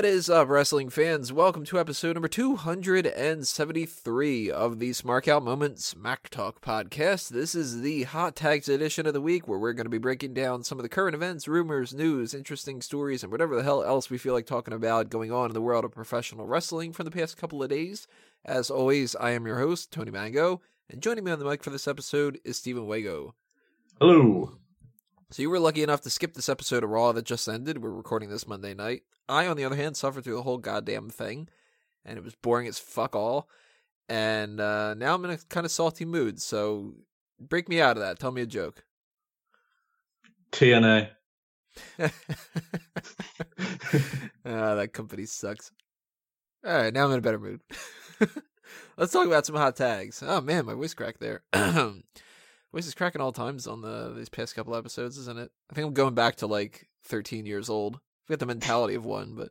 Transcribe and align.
What 0.00 0.06
is 0.06 0.30
up, 0.30 0.48
wrestling 0.48 0.88
fans? 0.88 1.30
Welcome 1.30 1.66
to 1.66 1.78
episode 1.78 2.14
number 2.14 2.26
273 2.26 4.50
of 4.50 4.78
the 4.78 4.92
Smark 4.92 5.28
Out 5.28 5.42
Moment 5.42 5.78
Smack 5.78 6.30
Talk 6.30 6.62
podcast. 6.62 7.28
This 7.28 7.54
is 7.54 7.82
the 7.82 8.04
Hot 8.04 8.34
Tags 8.34 8.70
edition 8.70 9.04
of 9.04 9.12
the 9.12 9.20
week 9.20 9.46
where 9.46 9.58
we're 9.58 9.74
going 9.74 9.84
to 9.84 9.90
be 9.90 9.98
breaking 9.98 10.32
down 10.32 10.64
some 10.64 10.78
of 10.78 10.84
the 10.84 10.88
current 10.88 11.14
events, 11.14 11.46
rumors, 11.46 11.92
news, 11.92 12.32
interesting 12.32 12.80
stories, 12.80 13.22
and 13.22 13.30
whatever 13.30 13.54
the 13.54 13.62
hell 13.62 13.84
else 13.84 14.08
we 14.08 14.16
feel 14.16 14.32
like 14.32 14.46
talking 14.46 14.72
about 14.72 15.10
going 15.10 15.30
on 15.30 15.50
in 15.50 15.52
the 15.52 15.60
world 15.60 15.84
of 15.84 15.92
professional 15.92 16.46
wrestling 16.46 16.94
for 16.94 17.04
the 17.04 17.10
past 17.10 17.36
couple 17.36 17.62
of 17.62 17.68
days. 17.68 18.06
As 18.42 18.70
always, 18.70 19.14
I 19.16 19.32
am 19.32 19.46
your 19.46 19.58
host, 19.58 19.92
Tony 19.92 20.10
Mango, 20.10 20.62
and 20.88 21.02
joining 21.02 21.24
me 21.24 21.30
on 21.30 21.38
the 21.38 21.44
mic 21.44 21.62
for 21.62 21.68
this 21.68 21.86
episode 21.86 22.40
is 22.42 22.56
Stephen 22.56 22.86
Wago. 22.86 23.34
Hello. 24.00 24.59
So 25.32 25.42
you 25.42 25.50
were 25.50 25.60
lucky 25.60 25.84
enough 25.84 26.00
to 26.00 26.10
skip 26.10 26.34
this 26.34 26.48
episode 26.48 26.82
of 26.82 26.90
Raw 26.90 27.12
that 27.12 27.24
just 27.24 27.48
ended. 27.48 27.80
We're 27.80 27.90
recording 27.90 28.30
this 28.30 28.48
Monday 28.48 28.74
night. 28.74 29.04
I, 29.28 29.46
on 29.46 29.56
the 29.56 29.64
other 29.64 29.76
hand, 29.76 29.96
suffered 29.96 30.24
through 30.24 30.34
the 30.34 30.42
whole 30.42 30.58
goddamn 30.58 31.08
thing, 31.08 31.46
and 32.04 32.18
it 32.18 32.24
was 32.24 32.34
boring 32.34 32.66
as 32.66 32.80
fuck 32.80 33.14
all. 33.14 33.48
And 34.08 34.60
uh, 34.60 34.94
now 34.94 35.14
I'm 35.14 35.24
in 35.24 35.30
a 35.30 35.38
kind 35.38 35.64
of 35.64 35.70
salty 35.70 36.04
mood. 36.04 36.42
So 36.42 36.94
break 37.38 37.68
me 37.68 37.80
out 37.80 37.96
of 37.96 38.02
that. 38.02 38.18
Tell 38.18 38.32
me 38.32 38.42
a 38.42 38.46
joke. 38.46 38.84
TNA. 40.50 41.10
ah, 42.00 42.08
that 44.44 44.90
company 44.92 45.26
sucks. 45.26 45.70
All 46.66 46.74
right, 46.74 46.92
now 46.92 47.04
I'm 47.04 47.12
in 47.12 47.18
a 47.18 47.22
better 47.22 47.38
mood. 47.38 47.60
Let's 48.96 49.12
talk 49.12 49.28
about 49.28 49.46
some 49.46 49.54
hot 49.54 49.76
tags. 49.76 50.24
Oh 50.26 50.40
man, 50.40 50.66
my 50.66 50.74
voice 50.74 50.92
cracked 50.92 51.20
there. 51.20 51.44
voice 52.72 52.86
is 52.86 52.94
cracking 52.94 53.20
all 53.20 53.32
times 53.32 53.66
on 53.66 53.82
the 53.82 54.12
these 54.16 54.28
past 54.28 54.54
couple 54.54 54.74
episodes, 54.74 55.18
isn't 55.18 55.38
it? 55.38 55.50
I 55.70 55.74
think 55.74 55.86
I'm 55.86 55.94
going 55.94 56.14
back 56.14 56.36
to 56.36 56.46
like 56.46 56.88
13 57.04 57.46
years 57.46 57.68
old. 57.68 57.96
I've 57.96 58.30
got 58.30 58.38
the 58.38 58.46
mentality 58.46 58.94
of 58.94 59.04
one, 59.04 59.34
but 59.34 59.50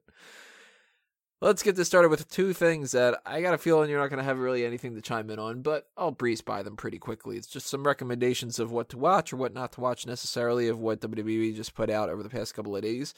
let's 1.42 1.64
get 1.64 1.76
this 1.76 1.88
started 1.88 2.10
with 2.10 2.30
two 2.30 2.54
things 2.54 2.92
that 2.92 3.20
I 3.26 3.42
got 3.42 3.54
a 3.54 3.58
feeling 3.58 3.90
you're 3.90 4.00
not 4.00 4.10
going 4.10 4.20
to 4.20 4.24
have 4.24 4.40
really 4.40 4.66
anything 4.66 4.96
to 4.96 5.02
chime 5.02 5.30
in 5.30 5.40
on, 5.40 5.62
but 5.62 5.88
I'll 5.98 6.12
breeze 6.12 6.42
by 6.42 6.64
them 6.64 6.76
pretty 6.76 7.00
quickly. 7.00 7.38
It's 7.38 7.48
just 7.48 7.68
some 7.68 7.86
recommendations 7.86 8.60
of 8.60 8.72
what 8.72 8.90
to 8.90 8.98
watch 8.98 9.34
or 9.34 9.38
what 9.38 9.54
not 9.54 9.74
to 9.74 9.82
watch 9.82 10.06
necessarily 10.06 10.68
of 10.68 10.80
what 10.80 11.02
WWE 11.02 11.56
just 11.56 11.76
put 11.76 11.90
out 11.90 12.10
over 12.10 12.24
the 12.24 12.30
past 12.30 12.54
couple 12.54 12.76
of 12.76 12.82
days. 12.82 13.14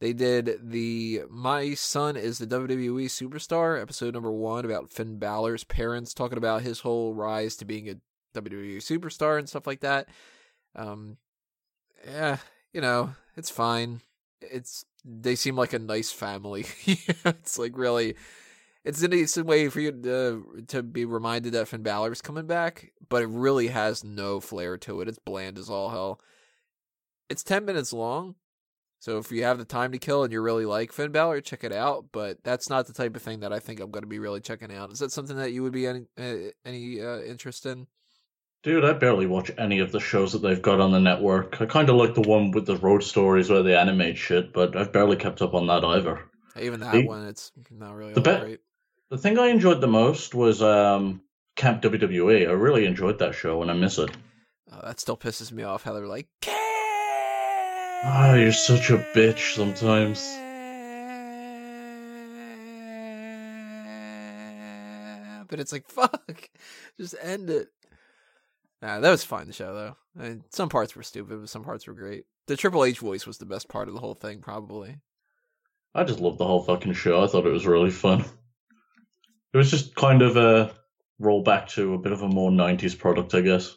They 0.00 0.12
did 0.12 0.58
the 0.60 1.22
My 1.30 1.74
Son 1.74 2.16
is 2.16 2.38
the 2.38 2.46
WWE 2.46 3.04
Superstar 3.04 3.80
episode 3.80 4.14
number 4.14 4.32
one 4.32 4.64
about 4.64 4.90
Finn 4.90 5.18
Balor's 5.18 5.62
parents, 5.62 6.12
talking 6.12 6.38
about 6.38 6.62
his 6.62 6.80
whole 6.80 7.14
rise 7.14 7.54
to 7.56 7.64
being 7.64 7.88
a 7.88 7.94
WWE 8.34 8.78
superstar 8.78 9.38
and 9.38 9.48
stuff 9.48 9.66
like 9.66 9.80
that. 9.80 10.08
Um, 10.74 11.16
yeah, 12.06 12.38
you 12.72 12.80
know, 12.80 13.14
it's 13.36 13.50
fine. 13.50 14.00
It's 14.40 14.84
they 15.04 15.34
seem 15.34 15.56
like 15.56 15.72
a 15.72 15.78
nice 15.78 16.12
family. 16.12 16.66
it's 16.86 17.58
like 17.58 17.76
really, 17.76 18.16
it's 18.84 19.02
a 19.02 19.08
decent 19.08 19.46
way 19.46 19.68
for 19.68 19.80
you 19.80 19.92
to 19.92 20.64
to 20.68 20.82
be 20.82 21.04
reminded 21.04 21.52
that 21.52 21.68
Finn 21.68 21.82
Balor's 21.82 22.22
coming 22.22 22.46
back, 22.46 22.92
but 23.08 23.22
it 23.22 23.28
really 23.28 23.68
has 23.68 24.04
no 24.04 24.40
flair 24.40 24.76
to 24.78 25.00
it. 25.00 25.08
It's 25.08 25.18
bland 25.18 25.58
as 25.58 25.70
all 25.70 25.90
hell. 25.90 26.20
It's 27.28 27.42
ten 27.42 27.64
minutes 27.64 27.92
long, 27.92 28.34
so 29.02 29.18
if 29.18 29.32
you 29.32 29.42
have 29.42 29.58
the 29.58 29.64
time 29.64 29.90
to 29.90 29.98
kill 29.98 30.22
and 30.22 30.32
you 30.32 30.40
really 30.40 30.64
like 30.64 30.92
Finn 30.92 31.10
Balor, 31.10 31.40
check 31.40 31.64
it 31.64 31.72
out. 31.72 32.06
But 32.12 32.44
that's 32.44 32.70
not 32.70 32.86
the 32.86 32.92
type 32.92 33.16
of 33.16 33.22
thing 33.22 33.40
that 33.40 33.52
I 33.52 33.58
think 33.58 33.80
I'm 33.80 33.90
going 33.90 34.04
to 34.04 34.08
be 34.08 34.20
really 34.20 34.40
checking 34.40 34.72
out. 34.72 34.92
Is 34.92 35.00
that 35.00 35.10
something 35.10 35.36
that 35.38 35.50
you 35.50 35.64
would 35.64 35.72
be 35.72 35.88
any 35.88 36.06
uh, 36.16 36.52
any 36.64 37.00
uh, 37.00 37.20
interest 37.20 37.66
in? 37.66 37.88
Dude, 38.62 38.84
I 38.84 38.92
barely 38.92 39.26
watch 39.26 39.50
any 39.58 39.80
of 39.80 39.90
the 39.90 39.98
shows 39.98 40.32
that 40.32 40.38
they've 40.38 40.62
got 40.62 40.78
on 40.78 40.92
the 40.92 41.00
network. 41.00 41.60
I 41.60 41.66
kind 41.66 41.90
of 41.90 41.96
like 41.96 42.14
the 42.14 42.20
one 42.20 42.52
with 42.52 42.64
the 42.64 42.76
road 42.76 43.02
stories 43.02 43.50
where 43.50 43.64
they 43.64 43.74
animate 43.74 44.16
shit, 44.16 44.52
but 44.52 44.76
I've 44.76 44.92
barely 44.92 45.16
kept 45.16 45.42
up 45.42 45.54
on 45.54 45.66
that 45.66 45.82
either. 45.82 46.20
Even 46.60 46.78
that 46.78 46.92
the, 46.92 47.04
one, 47.04 47.26
it's 47.26 47.50
not 47.72 47.96
really 47.96 48.12
the 48.12 48.20
be- 48.20 48.38
great. 48.38 48.60
The 49.10 49.18
thing 49.18 49.36
I 49.36 49.48
enjoyed 49.48 49.80
the 49.80 49.88
most 49.88 50.32
was 50.32 50.62
um, 50.62 51.22
Camp 51.56 51.82
WWE. 51.82 52.48
I 52.48 52.52
really 52.52 52.86
enjoyed 52.86 53.18
that 53.18 53.34
show, 53.34 53.62
and 53.62 53.70
I 53.70 53.74
miss 53.74 53.98
it. 53.98 54.10
Oh, 54.70 54.80
that 54.84 55.00
still 55.00 55.16
pisses 55.16 55.50
me 55.50 55.64
off 55.64 55.82
how 55.82 55.92
they're 55.92 56.06
like, 56.06 56.28
Ah, 56.44 58.30
oh, 58.30 58.34
you're 58.34 58.52
such 58.52 58.90
a 58.90 58.98
bitch 59.12 59.54
sometimes. 59.56 60.20
But 65.48 65.58
it's 65.58 65.72
like, 65.72 65.88
fuck, 65.88 66.48
just 66.96 67.16
end 67.20 67.50
it. 67.50 67.68
Nah, 68.82 68.98
that 68.98 69.10
was 69.10 69.24
fine. 69.24 69.46
The 69.46 69.52
show 69.52 69.72
though, 69.72 69.96
I 70.18 70.28
mean, 70.28 70.44
some 70.50 70.68
parts 70.68 70.96
were 70.96 71.04
stupid, 71.04 71.40
but 71.40 71.48
some 71.48 71.62
parts 71.64 71.86
were 71.86 71.94
great. 71.94 72.26
The 72.48 72.56
Triple 72.56 72.84
H 72.84 72.98
voice 72.98 73.26
was 73.26 73.38
the 73.38 73.46
best 73.46 73.68
part 73.68 73.86
of 73.86 73.94
the 73.94 74.00
whole 74.00 74.14
thing, 74.14 74.40
probably. 74.40 74.98
I 75.94 76.02
just 76.02 76.18
loved 76.18 76.38
the 76.38 76.46
whole 76.46 76.64
fucking 76.64 76.94
show. 76.94 77.22
I 77.22 77.28
thought 77.28 77.46
it 77.46 77.52
was 77.52 77.66
really 77.66 77.90
fun. 77.90 78.24
It 79.54 79.56
was 79.56 79.70
just 79.70 79.94
kind 79.94 80.22
of 80.22 80.36
a 80.36 80.74
rollback 81.20 81.68
to 81.68 81.94
a 81.94 81.98
bit 81.98 82.12
of 82.12 82.22
a 82.22 82.28
more 82.28 82.50
'90s 82.50 82.98
product, 82.98 83.34
I 83.34 83.42
guess. 83.42 83.76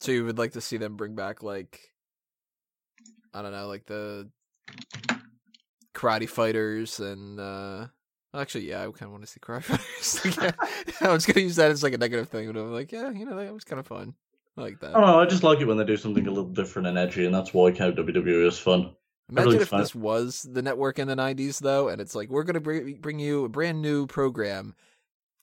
So 0.00 0.12
you 0.12 0.24
would 0.24 0.38
like 0.38 0.52
to 0.52 0.60
see 0.60 0.76
them 0.76 0.96
bring 0.96 1.14
back 1.14 1.42
like, 1.42 1.80
I 3.34 3.42
don't 3.42 3.52
know, 3.52 3.66
like 3.66 3.86
the 3.86 4.30
karate 5.94 6.28
fighters 6.28 7.00
and 7.00 7.40
uh 7.40 7.86
Actually, 8.32 8.68
yeah, 8.68 8.82
I 8.82 8.84
kind 8.84 9.02
of 9.02 9.10
want 9.10 9.24
to 9.24 9.30
see 9.30 9.40
Cry 9.40 9.60
Fighters. 9.60 10.38
I 11.00 11.08
was 11.08 11.26
going 11.26 11.34
to 11.34 11.40
use 11.40 11.56
that 11.56 11.70
as 11.70 11.82
like 11.82 11.94
a 11.94 11.98
negative 11.98 12.28
thing, 12.28 12.52
but 12.52 12.60
I'm 12.60 12.72
like, 12.72 12.92
yeah, 12.92 13.10
you 13.10 13.24
know, 13.24 13.36
that 13.36 13.52
was 13.52 13.64
kind 13.64 13.80
of 13.80 13.86
fun. 13.86 14.14
I 14.56 14.62
like 14.62 14.80
that. 14.80 14.94
Oh. 14.94 15.18
I 15.18 15.26
just 15.26 15.42
like 15.42 15.60
it 15.60 15.64
when 15.66 15.78
they 15.78 15.84
do 15.84 15.96
something 15.96 16.26
a 16.26 16.30
little 16.30 16.50
different 16.50 16.88
and 16.88 16.98
edgy, 16.98 17.24
and 17.26 17.34
that's 17.34 17.52
why 17.52 17.72
Camp 17.72 17.96
WWE 17.96 18.46
is 18.46 18.58
fun. 18.58 18.94
Imagine 19.30 19.60
if 19.60 19.68
fun. 19.68 19.80
this 19.80 19.94
was 19.94 20.46
the 20.50 20.62
network 20.62 20.98
in 20.98 21.06
the 21.06 21.14
'90s, 21.14 21.60
though, 21.60 21.88
and 21.88 22.00
it's 22.00 22.14
like 22.14 22.30
we're 22.30 22.42
going 22.42 22.62
to 22.62 22.94
bring 22.98 23.20
you 23.20 23.44
a 23.44 23.48
brand 23.48 23.80
new 23.80 24.06
program, 24.06 24.74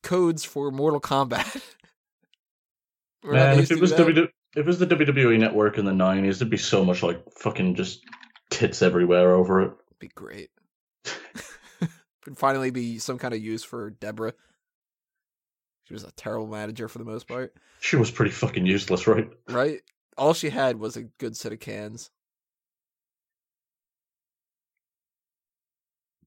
codes 0.04 0.44
for 0.44 0.72
Mortal 0.72 1.00
Kombat. 1.00 1.64
Man, 3.24 3.60
if 3.60 3.72
it 3.72 3.80
was 3.80 3.92
w- 3.92 4.24
if 4.24 4.30
it 4.56 4.66
was 4.66 4.80
the 4.80 4.88
WWE 4.88 5.40
network 5.40 5.78
in 5.78 5.86
the 5.86 5.92
'90s, 5.92 6.36
it'd 6.36 6.50
be 6.50 6.58
so 6.58 6.84
much 6.84 7.02
like 7.02 7.22
fucking 7.32 7.76
just 7.76 8.04
tits 8.50 8.82
everywhere 8.82 9.34
over 9.34 9.62
it. 9.62 9.66
It'd 9.66 10.00
be 10.00 10.08
great 10.10 10.50
could 12.28 12.38
finally 12.38 12.72
be 12.72 13.00
some 13.00 13.18
kind 13.18 13.34
of 13.34 13.42
use 13.42 13.64
for 13.64 13.90
Debra. 13.90 14.34
She 15.86 15.94
was 15.94 16.04
a 16.04 16.12
terrible 16.12 16.48
manager 16.48 16.90
for 16.90 16.98
the 16.98 17.06
most 17.06 17.26
part. 17.26 17.54
She 17.80 17.96
was 17.96 18.12
pretty 18.12 18.32
fucking 18.32 18.66
useless, 18.66 19.08
right? 19.08 19.30
Right? 19.48 19.80
All 20.18 20.34
she 20.34 20.50
had 20.50 20.78
was 20.78 20.98
a 20.98 21.04
good 21.04 21.38
set 21.38 21.54
of 21.54 21.62
cans. 21.62 22.10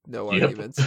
No 0.06 0.32
yep. 0.32 0.44
arguments. 0.44 0.78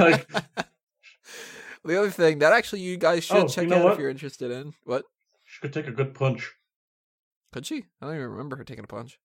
like... 0.00 0.28
the 1.84 1.96
other 1.96 2.10
thing 2.10 2.40
that 2.40 2.52
actually 2.52 2.80
you 2.80 2.96
guys 2.96 3.22
should 3.22 3.36
oh, 3.36 3.46
check 3.46 3.62
you 3.62 3.70
know 3.70 3.76
out 3.76 3.84
what? 3.84 3.92
if 3.92 4.00
you're 4.00 4.10
interested 4.10 4.50
in. 4.50 4.74
What? 4.82 5.04
She 5.44 5.60
could 5.60 5.72
take 5.72 5.86
a 5.86 5.92
good 5.92 6.14
punch. 6.14 6.52
Could 7.52 7.64
she? 7.64 7.84
I 8.02 8.06
don't 8.06 8.16
even 8.16 8.30
remember 8.30 8.56
her 8.56 8.64
taking 8.64 8.82
a 8.82 8.88
punch. 8.88 9.20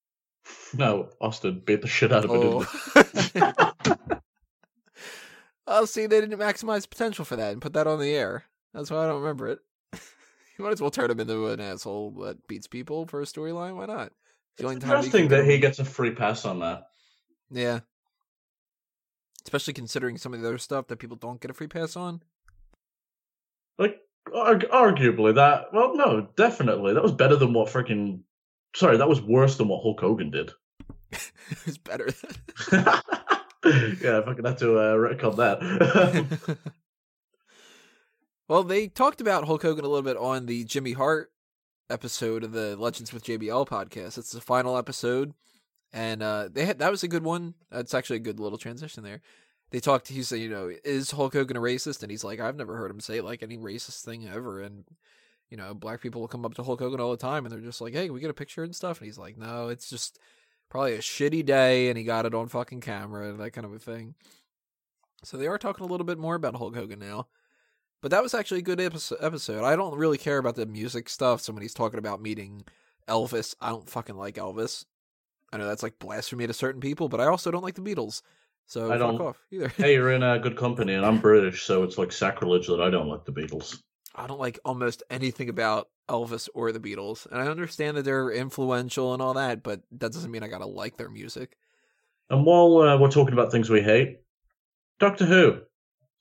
No, 0.76 1.10
Austin 1.20 1.64
beat 1.66 1.82
the 1.82 1.88
shit 1.88 2.12
out 2.12 2.26
of 2.26 2.32
oh. 2.32 2.68
it. 2.96 3.72
Oh, 5.68 5.86
see, 5.86 6.08
they 6.08 6.20
didn't 6.22 6.40
maximize 6.40 6.90
potential 6.90 7.26
for 7.26 7.36
that 7.36 7.54
and 7.54 7.62
put 7.62 7.74
that 7.74 7.88
on 7.88 8.00
the 8.00 8.14
air. 8.14 8.46
That's 8.74 8.90
why 8.90 9.04
I 9.04 9.08
don't 9.08 9.22
remember 9.22 9.48
it. 9.48 9.60
you 9.94 10.64
might 10.64 10.72
as 10.74 10.82
well 10.82 10.92
turn 10.92 11.12
him 11.12 11.20
into 11.20 11.48
an 11.48 11.60
asshole 11.60 12.12
that 12.22 12.48
beats 12.48 12.68
people 12.68 13.06
for 13.06 13.22
a 13.22 13.26
storyline. 13.26 13.76
Why 13.76 13.86
not? 13.86 14.12
It's, 14.58 14.64
it's 14.64 14.84
interesting 14.84 15.28
that 15.30 15.46
he 15.46 15.60
gets 15.60 15.80
a 15.80 15.86
free 15.86 16.12
pass 16.12 16.46
on 16.46 16.60
that. 16.60 16.88
Yeah. 17.50 17.80
Especially 19.46 19.74
considering 19.74 20.18
some 20.18 20.34
of 20.34 20.42
the 20.42 20.48
other 20.48 20.58
stuff 20.58 20.88
that 20.88 21.00
people 21.00 21.18
don't 21.18 21.42
get 21.42 21.52
a 21.52 21.54
free 21.54 21.68
pass 21.68 21.96
on. 21.96 22.22
Like, 23.78 23.98
arg- 24.34 24.70
arguably, 24.72 25.36
that. 25.36 25.74
Well, 25.74 25.96
no, 25.96 26.28
definitely. 26.36 26.94
That 26.94 27.04
was 27.04 27.12
better 27.12 27.36
than 27.36 27.54
what 27.54 27.70
freaking. 27.70 28.22
Sorry, 28.76 28.98
that 28.98 29.10
was 29.10 29.22
worse 29.22 29.58
than 29.58 29.68
what 29.68 29.82
Hulk 29.82 30.00
Hogan 30.00 30.32
did. 30.32 30.52
it 31.12 31.66
was 31.66 31.78
better. 31.78 32.10
yeah, 34.02 34.22
I 34.26 34.34
could 34.34 34.46
have 34.46 34.58
to 34.60 34.80
uh, 34.80 34.96
record 34.96 35.38
that. 35.38 36.58
well, 38.48 38.64
they 38.64 38.88
talked 38.88 39.22
about 39.22 39.46
Hulk 39.46 39.62
Hogan 39.62 39.86
a 39.86 39.88
little 39.88 40.02
bit 40.02 40.18
on 40.18 40.48
the 40.48 40.64
Jimmy 40.64 40.94
Hart 40.94 41.32
episode 41.92 42.44
of 42.44 42.54
the 42.54 42.76
Legends 42.76 43.14
with 43.14 43.24
JBL 43.24 43.68
podcast. 43.68 44.18
It's 44.18 44.32
the 44.32 44.42
final 44.42 44.78
episode, 44.78 45.34
and 45.94 46.24
uh, 46.24 46.50
they 46.52 46.66
had 46.66 46.80
that 46.80 46.90
was 46.90 47.04
a 47.04 47.08
good 47.08 47.24
one. 47.24 47.54
It's 47.72 47.94
actually 47.94 48.16
a 48.16 48.22
good 48.22 48.40
little 48.40 48.58
transition 48.58 49.04
there. 49.04 49.22
They 49.70 49.80
talked. 49.80 50.08
He 50.08 50.24
said, 50.24 50.40
"You 50.40 50.50
know, 50.50 50.72
is 50.84 51.12
Hulk 51.12 51.34
Hogan 51.34 51.58
a 51.58 51.62
racist?" 51.62 52.02
And 52.02 52.10
he's 52.10 52.24
like, 52.24 52.40
"I've 52.40 52.58
never 52.58 52.78
heard 52.78 52.90
him 52.90 53.00
say 53.00 53.22
like 53.22 53.44
any 53.44 53.58
racist 53.58 54.04
thing 54.04 54.28
ever." 54.28 54.62
And 54.62 54.86
you 55.52 55.58
know, 55.58 55.76
black 55.76 56.02
people 56.02 56.22
will 56.22 56.28
come 56.28 56.46
up 56.46 56.56
to 56.56 56.64
Hulk 56.64 56.80
Hogan 56.80 57.00
all 57.00 57.12
the 57.12 57.18
time, 57.18 57.46
and 57.46 57.54
they're 57.54 57.62
just 57.62 57.82
like, 57.82 57.94
"Hey, 57.94 58.10
we 58.10 58.22
get 58.22 58.32
a 58.32 58.34
picture 58.34 58.64
and 58.64 58.76
stuff?" 58.76 59.00
And 59.00 59.06
he's 59.06 59.20
like, 59.20 59.38
"No, 59.38 59.68
it's 59.68 59.88
just." 59.88 60.18
Probably 60.72 60.94
a 60.94 61.00
shitty 61.00 61.46
day 61.46 61.90
and 61.90 61.98
he 61.98 62.04
got 62.04 62.26
it 62.26 62.34
on 62.34 62.48
fucking 62.48 62.82
camera, 62.82 63.32
that 63.34 63.52
kind 63.52 63.66
of 63.66 63.74
a 63.74 63.78
thing. 63.80 64.16
So 65.24 65.38
they 65.38 65.46
are 65.46 65.60
talking 65.60 65.86
a 65.86 65.90
little 65.90 66.06
bit 66.06 66.18
more 66.18 66.34
about 66.34 66.56
Hulk 66.56 66.76
Hogan 66.76 66.98
now. 66.98 67.28
But 68.02 68.10
that 68.10 68.24
was 68.24 68.34
actually 68.34 68.62
a 68.62 68.64
good 68.64 68.82
episode. 68.82 69.64
I 69.64 69.76
don't 69.76 69.96
really 69.98 70.18
care 70.18 70.40
about 70.40 70.56
the 70.56 70.66
music 70.66 71.08
stuff. 71.10 71.42
So 71.42 71.54
when 71.54 71.62
he's 71.62 71.76
talking 71.76 72.00
about 72.00 72.20
meeting 72.22 72.64
Elvis, 73.08 73.54
I 73.62 73.70
don't 73.70 73.88
fucking 73.88 74.16
like 74.18 74.36
Elvis. 74.36 74.86
I 75.54 75.58
know 75.58 75.68
that's 75.68 75.84
like 75.84 76.00
blasphemy 76.00 76.48
to 76.48 76.54
certain 76.54 76.82
people, 76.82 77.10
but 77.10 77.20
I 77.22 77.26
also 77.28 77.52
don't 77.52 77.62
like 77.64 77.76
the 77.76 77.82
Beatles. 77.82 78.22
So 78.66 78.86
I 78.88 78.98
fuck 78.98 79.00
don't- 79.00 79.22
off 79.22 79.46
either. 79.52 79.68
hey, 79.68 79.94
you're 79.94 80.14
in 80.14 80.24
a 80.24 80.40
good 80.40 80.56
company, 80.66 80.94
and 80.94 81.06
I'm 81.06 81.20
British, 81.20 81.64
so 81.64 81.84
it's 81.84 81.98
like 81.98 82.12
sacrilege 82.12 82.68
that 82.68 82.80
I 82.82 82.90
don't 82.90 83.08
like 83.10 83.26
the 83.26 83.34
Beatles. 83.34 83.82
I 84.16 84.28
don't 84.28 84.40
like 84.40 84.60
almost 84.66 85.04
anything 85.10 85.50
about 85.50 85.90
Elvis 86.10 86.50
or 86.54 86.72
the 86.72 86.80
Beatles, 86.80 87.26
and 87.32 87.42
I 87.42 87.48
understand 87.48 87.98
that 87.98 88.04
they're 88.04 88.32
influential 88.32 89.14
and 89.14 89.22
all 89.22 89.34
that, 89.36 89.64
but 89.64 89.82
that 89.92 90.12
doesn't 90.12 90.32
mean 90.32 90.44
I 90.44 90.48
gotta 90.48 90.66
like 90.66 90.98
their 90.98 91.10
music. 91.10 91.58
And 92.30 92.46
while 92.46 92.78
uh, 92.78 92.98
we're 92.98 93.12
talking 93.12 93.34
about 93.34 93.52
things 93.52 93.70
we 93.70 93.82
hate, 93.82 94.20
Doctor 95.00 95.26
Who, 95.26 95.62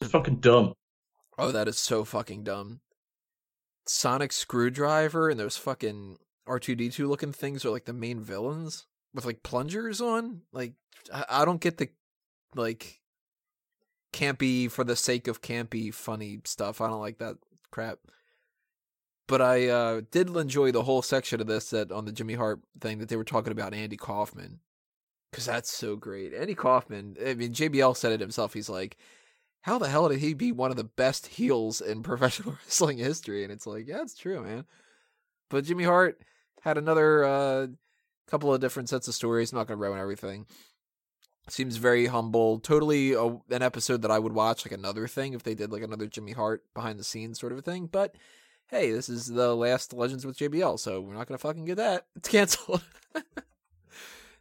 it's 0.01 0.11
fucking 0.11 0.37
dumb. 0.37 0.75
Oh, 1.39 1.53
that 1.53 1.69
is 1.69 1.79
so 1.79 2.05
fucking 2.05 2.45
dumb. 2.45 2.81
Sonic 3.87 4.33
Screwdriver 4.33 5.31
and 5.31 5.41
those 5.41 5.57
fucking 5.57 6.19
R2D2 6.49 7.09
looking 7.09 7.33
things 7.33 7.65
are 7.65 7.71
like 7.71 7.87
the 7.87 7.93
main 7.93 8.21
villains 8.21 8.87
with 9.15 9.25
like 9.25 9.43
plungers 9.43 10.01
on. 10.01 10.43
Like, 10.53 10.75
I, 11.13 11.25
I 11.29 11.45
don't 11.45 11.61
get 11.61 11.79
the 11.79 11.89
like 12.55 13.01
campy 14.13 14.71
for 14.71 14.85
the 14.85 14.97
sake 14.97 15.29
of 15.29 15.43
campy 15.43 15.93
funny 15.93 16.41
stuff. 16.45 16.81
I 16.81 16.89
don't 16.89 17.01
like 17.01 17.19
that 17.19 17.37
crap. 17.71 17.99
But 19.27 19.41
I 19.41 19.69
uh, 19.69 20.01
did 20.11 20.35
enjoy 20.35 20.73
the 20.73 20.83
whole 20.83 21.03
section 21.03 21.41
of 21.41 21.47
this 21.47 21.71
that 21.71 21.93
on 21.93 22.05
the 22.05 22.13
Jimmy 22.13 22.35
Hart 22.35 22.61
thing 22.81 22.99
that 22.99 23.09
they 23.09 23.17
were 23.17 23.25
talking 23.25 23.53
about 23.53 23.75
Andy 23.75 23.97
Kaufman. 23.97 24.61
Cause 25.33 25.47
that's 25.47 25.71
so 25.71 25.95
great. 25.95 26.35
Andy 26.35 26.57
Kaufman, 26.57 27.17
I 27.25 27.35
mean, 27.35 27.53
JBL 27.53 27.97
said 27.97 28.11
it 28.11 28.19
himself. 28.19 28.53
He's 28.53 28.69
like, 28.69 28.97
how 29.63 29.79
the 29.79 29.89
hell 29.89 30.09
did 30.09 30.19
he 30.19 30.35
be 30.35 30.51
one 30.51 30.73
of 30.73 30.77
the 30.77 30.85
best 30.85 31.29
heels 31.29 31.81
in 31.81 32.03
professional 32.03 32.57
wrestling 32.65 32.99
history? 32.99 33.45
And 33.45 33.53
it's 33.53 33.67
like, 33.67 33.87
yeah, 33.87 34.03
it's 34.03 34.17
true, 34.17 34.43
man. 34.43 34.65
But 35.49 35.65
Jimmy 35.65 35.85
Hart 35.85 36.21
had 36.63 36.79
another 36.79 37.25
uh, 37.25 37.67
couple 38.27 38.53
of 38.53 38.61
different 38.61 38.89
sets 38.89 39.09
of 39.09 39.15
stories. 39.15 39.53
I'm 39.53 39.59
not 39.59 39.67
going 39.67 39.79
to 39.79 39.85
ruin 39.85 39.99
everything. 40.01 40.47
Seems 41.51 41.77
very 41.77 42.07
humble. 42.07 42.59
Totally 42.59 43.13
a, 43.13 43.25
an 43.25 43.63
episode 43.63 44.03
that 44.03 44.11
I 44.11 44.19
would 44.19 44.33
watch, 44.33 44.65
like 44.65 44.73
another 44.73 45.09
thing, 45.09 45.33
if 45.35 45.43
they 45.43 45.55
did 45.55 45.73
like 45.73 45.83
another 45.83 46.07
Jimmy 46.07 46.33
Hart 46.33 46.65
behind 46.75 46.99
the 46.99 47.05
scenes 47.05 47.41
sort 47.41 47.53
of 47.53 47.59
a 47.59 47.63
thing. 47.63 47.87
But 47.87 48.15
hey, 48.69 48.93
this 48.93 49.09
is 49.09 49.27
the 49.27 49.55
last 49.55 49.93
Legends 49.93 50.25
with 50.25 50.39
JBL, 50.39 50.79
so 50.79 51.01
we're 51.01 51.15
not 51.15 51.27
to 51.27 51.39
fucking 51.39 51.65
get 51.65 51.77
that. 51.77 52.07
It's 52.17 52.29
canceled. 52.29 52.85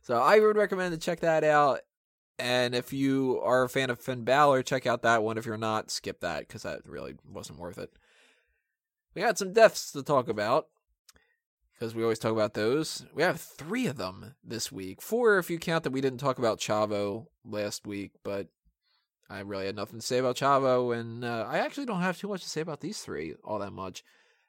so 0.01 0.17
I 0.17 0.39
would 0.39 0.57
recommend 0.57 0.94
to 0.94 1.00
check 1.00 1.21
that 1.21 1.44
out. 1.44 1.81
And 2.38 2.73
if 2.73 2.94
you 2.94 3.41
are 3.44 3.63
a 3.63 3.69
fan 3.69 3.89
of 3.89 4.00
Finn 4.00 4.23
Balor, 4.23 4.63
check 4.63 4.85
out 4.85 5.01
that 5.01 5.23
one. 5.23 5.38
If 5.38 5.45
you're 5.45 5.57
not, 5.57 5.91
skip 5.91 6.21
that 6.21 6.47
because 6.47 6.63
that 6.63 6.85
really 6.85 7.15
wasn't 7.29 7.59
worth 7.59 7.77
it. 7.77 7.91
We 9.13 9.21
got 9.21 9.38
some 9.38 9.51
deaths 9.51 9.91
to 9.91 10.03
talk 10.03 10.29
about 10.29 10.67
because 11.79 11.95
we 11.95 12.03
always 12.03 12.19
talk 12.19 12.33
about 12.33 12.55
those. 12.55 13.05
We 13.13 13.23
have 13.23 13.39
three 13.39 13.87
of 13.87 13.95
them 13.95 14.35
this 14.43 14.71
week. 14.71 15.01
Four 15.01 15.37
if 15.37 15.49
you 15.49 15.57
count 15.57 15.83
that 15.85 15.91
we 15.91 16.01
didn't 16.01 16.19
talk 16.19 16.37
about 16.37 16.59
Chavo 16.59 17.27
last 17.45 17.87
week, 17.87 18.11
but 18.23 18.47
I 19.29 19.39
really 19.39 19.65
had 19.65 19.77
nothing 19.77 19.99
to 19.99 20.05
say 20.05 20.17
about 20.17 20.35
Chavo. 20.35 20.97
And 20.97 21.23
uh, 21.23 21.45
I 21.47 21.59
actually 21.59 21.85
don't 21.85 22.01
have 22.01 22.17
too 22.17 22.27
much 22.27 22.43
to 22.43 22.49
say 22.49 22.61
about 22.61 22.81
these 22.81 22.99
three 22.99 23.35
all 23.43 23.59
that 23.59 23.71
much. 23.71 24.03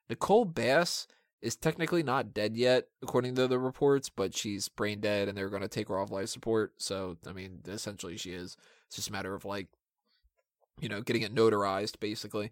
Nicole 0.08 0.44
Bass 0.44 1.06
is 1.40 1.54
technically 1.54 2.02
not 2.02 2.34
dead 2.34 2.56
yet, 2.56 2.88
according 3.00 3.36
to 3.36 3.46
the 3.46 3.60
reports, 3.60 4.08
but 4.08 4.36
she's 4.36 4.68
brain 4.68 5.00
dead 5.00 5.28
and 5.28 5.38
they're 5.38 5.48
going 5.48 5.62
to 5.62 5.68
take 5.68 5.88
her 5.88 5.98
off 5.98 6.10
life 6.10 6.28
support. 6.28 6.72
So, 6.78 7.16
I 7.26 7.32
mean, 7.32 7.60
essentially 7.66 8.16
she 8.16 8.32
is. 8.32 8.56
It's 8.88 8.96
just 8.96 9.08
a 9.08 9.12
matter 9.12 9.34
of 9.34 9.44
like, 9.44 9.68
you 10.80 10.88
know, 10.88 11.00
getting 11.00 11.22
it 11.22 11.34
notarized, 11.34 12.00
basically. 12.00 12.50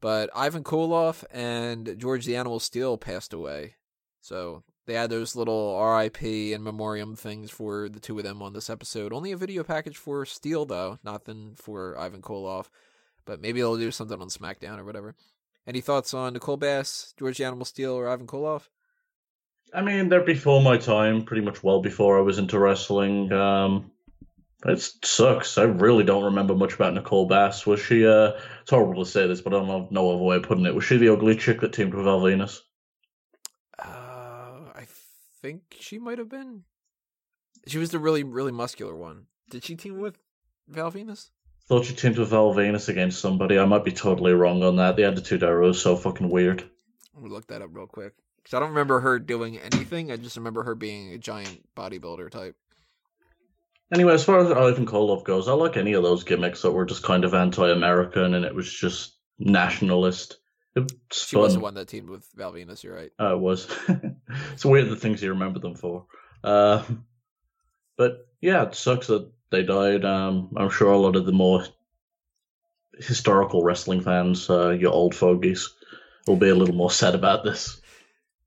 But 0.00 0.30
Ivan 0.34 0.64
Koloff 0.64 1.22
and 1.30 1.96
George 1.98 2.24
the 2.24 2.36
Animal 2.36 2.60
Steele 2.60 2.96
passed 2.96 3.34
away. 3.34 3.74
So 4.20 4.62
they 4.86 4.94
had 4.94 5.10
those 5.10 5.36
little 5.36 5.82
RIP 5.82 6.22
and 6.22 6.62
memoriam 6.62 7.16
things 7.16 7.50
for 7.50 7.88
the 7.88 8.00
two 8.00 8.18
of 8.18 8.24
them 8.24 8.42
on 8.42 8.52
this 8.52 8.70
episode. 8.70 9.12
Only 9.12 9.32
a 9.32 9.36
video 9.36 9.62
package 9.64 9.96
for 9.96 10.26
Steele, 10.26 10.66
though, 10.66 10.98
nothing 11.04 11.54
for 11.56 11.98
Ivan 11.98 12.22
Koloff. 12.22 12.66
But 13.24 13.40
maybe 13.40 13.60
they'll 13.60 13.76
do 13.76 13.90
something 13.90 14.20
on 14.20 14.28
SmackDown 14.28 14.78
or 14.78 14.84
whatever. 14.84 15.14
Any 15.66 15.80
thoughts 15.80 16.14
on 16.14 16.32
Nicole 16.32 16.56
Bass, 16.56 17.14
George 17.18 17.38
the 17.38 17.44
Animal 17.44 17.64
Steele, 17.64 17.92
or 17.92 18.08
Ivan 18.08 18.26
Koloff? 18.26 18.68
I 19.72 19.82
mean, 19.82 20.08
they're 20.08 20.24
before 20.24 20.60
my 20.60 20.78
time, 20.78 21.22
pretty 21.22 21.42
much 21.44 21.62
well 21.62 21.80
before 21.80 22.18
I 22.18 22.22
was 22.22 22.38
into 22.38 22.58
wrestling. 22.58 23.32
Um, 23.32 23.92
it 24.64 24.80
sucks. 25.04 25.58
I 25.58 25.62
really 25.62 26.04
don't 26.04 26.24
remember 26.24 26.54
much 26.54 26.74
about 26.74 26.94
Nicole 26.94 27.26
Bass. 27.26 27.66
Was 27.66 27.80
she, 27.80 28.06
uh, 28.06 28.32
it's 28.62 28.70
horrible 28.70 29.04
to 29.04 29.10
say 29.10 29.26
this, 29.26 29.40
but 29.40 29.54
I 29.54 29.58
don't 29.58 29.68
know 29.68 29.88
no 29.90 30.10
other 30.10 30.22
way 30.22 30.36
of 30.36 30.42
putting 30.42 30.66
it. 30.66 30.74
Was 30.74 30.84
she 30.84 30.96
the 30.96 31.12
ugly 31.12 31.36
chick 31.36 31.60
that 31.60 31.72
teamed 31.72 31.94
with 31.94 32.04
Val 32.04 32.20
Venis? 32.20 32.60
Think 35.42 35.76
she 35.80 35.98
might 35.98 36.18
have 36.18 36.28
been. 36.28 36.64
She 37.66 37.78
was 37.78 37.90
the 37.90 37.98
really, 37.98 38.22
really 38.22 38.52
muscular 38.52 38.94
one. 38.94 39.26
Did 39.50 39.64
she 39.64 39.74
team 39.74 39.98
with 40.00 40.18
Val 40.68 40.92
Venis? 40.92 41.30
Thought 41.66 41.84
she 41.84 41.94
teamed 41.94 42.18
with 42.18 42.30
Val 42.30 42.52
Venis 42.52 42.88
against 42.88 43.20
somebody. 43.20 43.58
I 43.58 43.64
might 43.64 43.84
be 43.84 43.92
totally 43.92 44.32
wrong 44.32 44.62
on 44.64 44.76
that. 44.76 44.96
The 44.96 45.04
Attitude 45.04 45.44
Era 45.44 45.66
was 45.66 45.80
so 45.80 45.96
fucking 45.96 46.28
weird. 46.28 46.68
Let 47.14 47.22
me 47.22 47.30
look 47.30 47.46
that 47.46 47.62
up 47.62 47.70
real 47.72 47.86
quick. 47.86 48.14
Because 48.42 48.56
I 48.56 48.60
don't 48.60 48.70
remember 48.70 49.00
her 49.00 49.18
doing 49.18 49.58
anything. 49.58 50.10
I 50.10 50.16
just 50.16 50.36
remember 50.36 50.64
her 50.64 50.74
being 50.74 51.12
a 51.12 51.18
giant 51.18 51.64
bodybuilder 51.76 52.30
type. 52.30 52.56
Anyway, 53.94 54.14
as 54.14 54.24
far 54.24 54.40
as 54.40 54.50
Ivan 54.50 54.86
Koloff 54.86 55.24
goes, 55.24 55.46
I 55.46 55.52
like 55.52 55.76
any 55.76 55.92
of 55.92 56.02
those 56.02 56.24
gimmicks 56.24 56.62
that 56.62 56.72
were 56.72 56.86
just 56.86 57.02
kind 57.02 57.24
of 57.24 57.34
anti-American 57.34 58.34
and 58.34 58.44
it 58.44 58.54
was 58.54 58.72
just 58.72 59.16
nationalist. 59.38 60.39
It's 60.76 61.26
She 61.26 61.36
fun. 61.36 61.42
was 61.42 61.54
the 61.54 61.60
one 61.60 61.74
that 61.74 61.88
teamed 61.88 62.08
with 62.08 62.26
Val 62.34 62.52
Venis, 62.52 62.82
you're 62.82 62.94
right. 62.94 63.10
Uh, 63.18 63.34
it 63.34 63.40
was. 63.40 63.68
it's 64.52 64.64
weird 64.64 64.88
the 64.88 64.96
things 64.96 65.22
you 65.22 65.30
remember 65.30 65.58
them 65.58 65.74
for. 65.74 66.06
Uh, 66.44 66.82
but 67.96 68.26
yeah, 68.40 68.62
it 68.64 68.74
sucks 68.74 69.08
that 69.08 69.30
they 69.50 69.62
died. 69.62 70.04
Um, 70.04 70.52
I'm 70.56 70.70
sure 70.70 70.92
a 70.92 70.98
lot 70.98 71.16
of 71.16 71.26
the 71.26 71.32
more 71.32 71.64
historical 72.98 73.62
wrestling 73.62 74.00
fans, 74.00 74.48
uh, 74.48 74.70
your 74.70 74.92
old 74.92 75.14
fogies, 75.14 75.68
will 76.26 76.36
be 76.36 76.48
a 76.50 76.54
little 76.54 76.74
more 76.74 76.90
sad 76.90 77.14
about 77.14 77.44
this. 77.44 77.80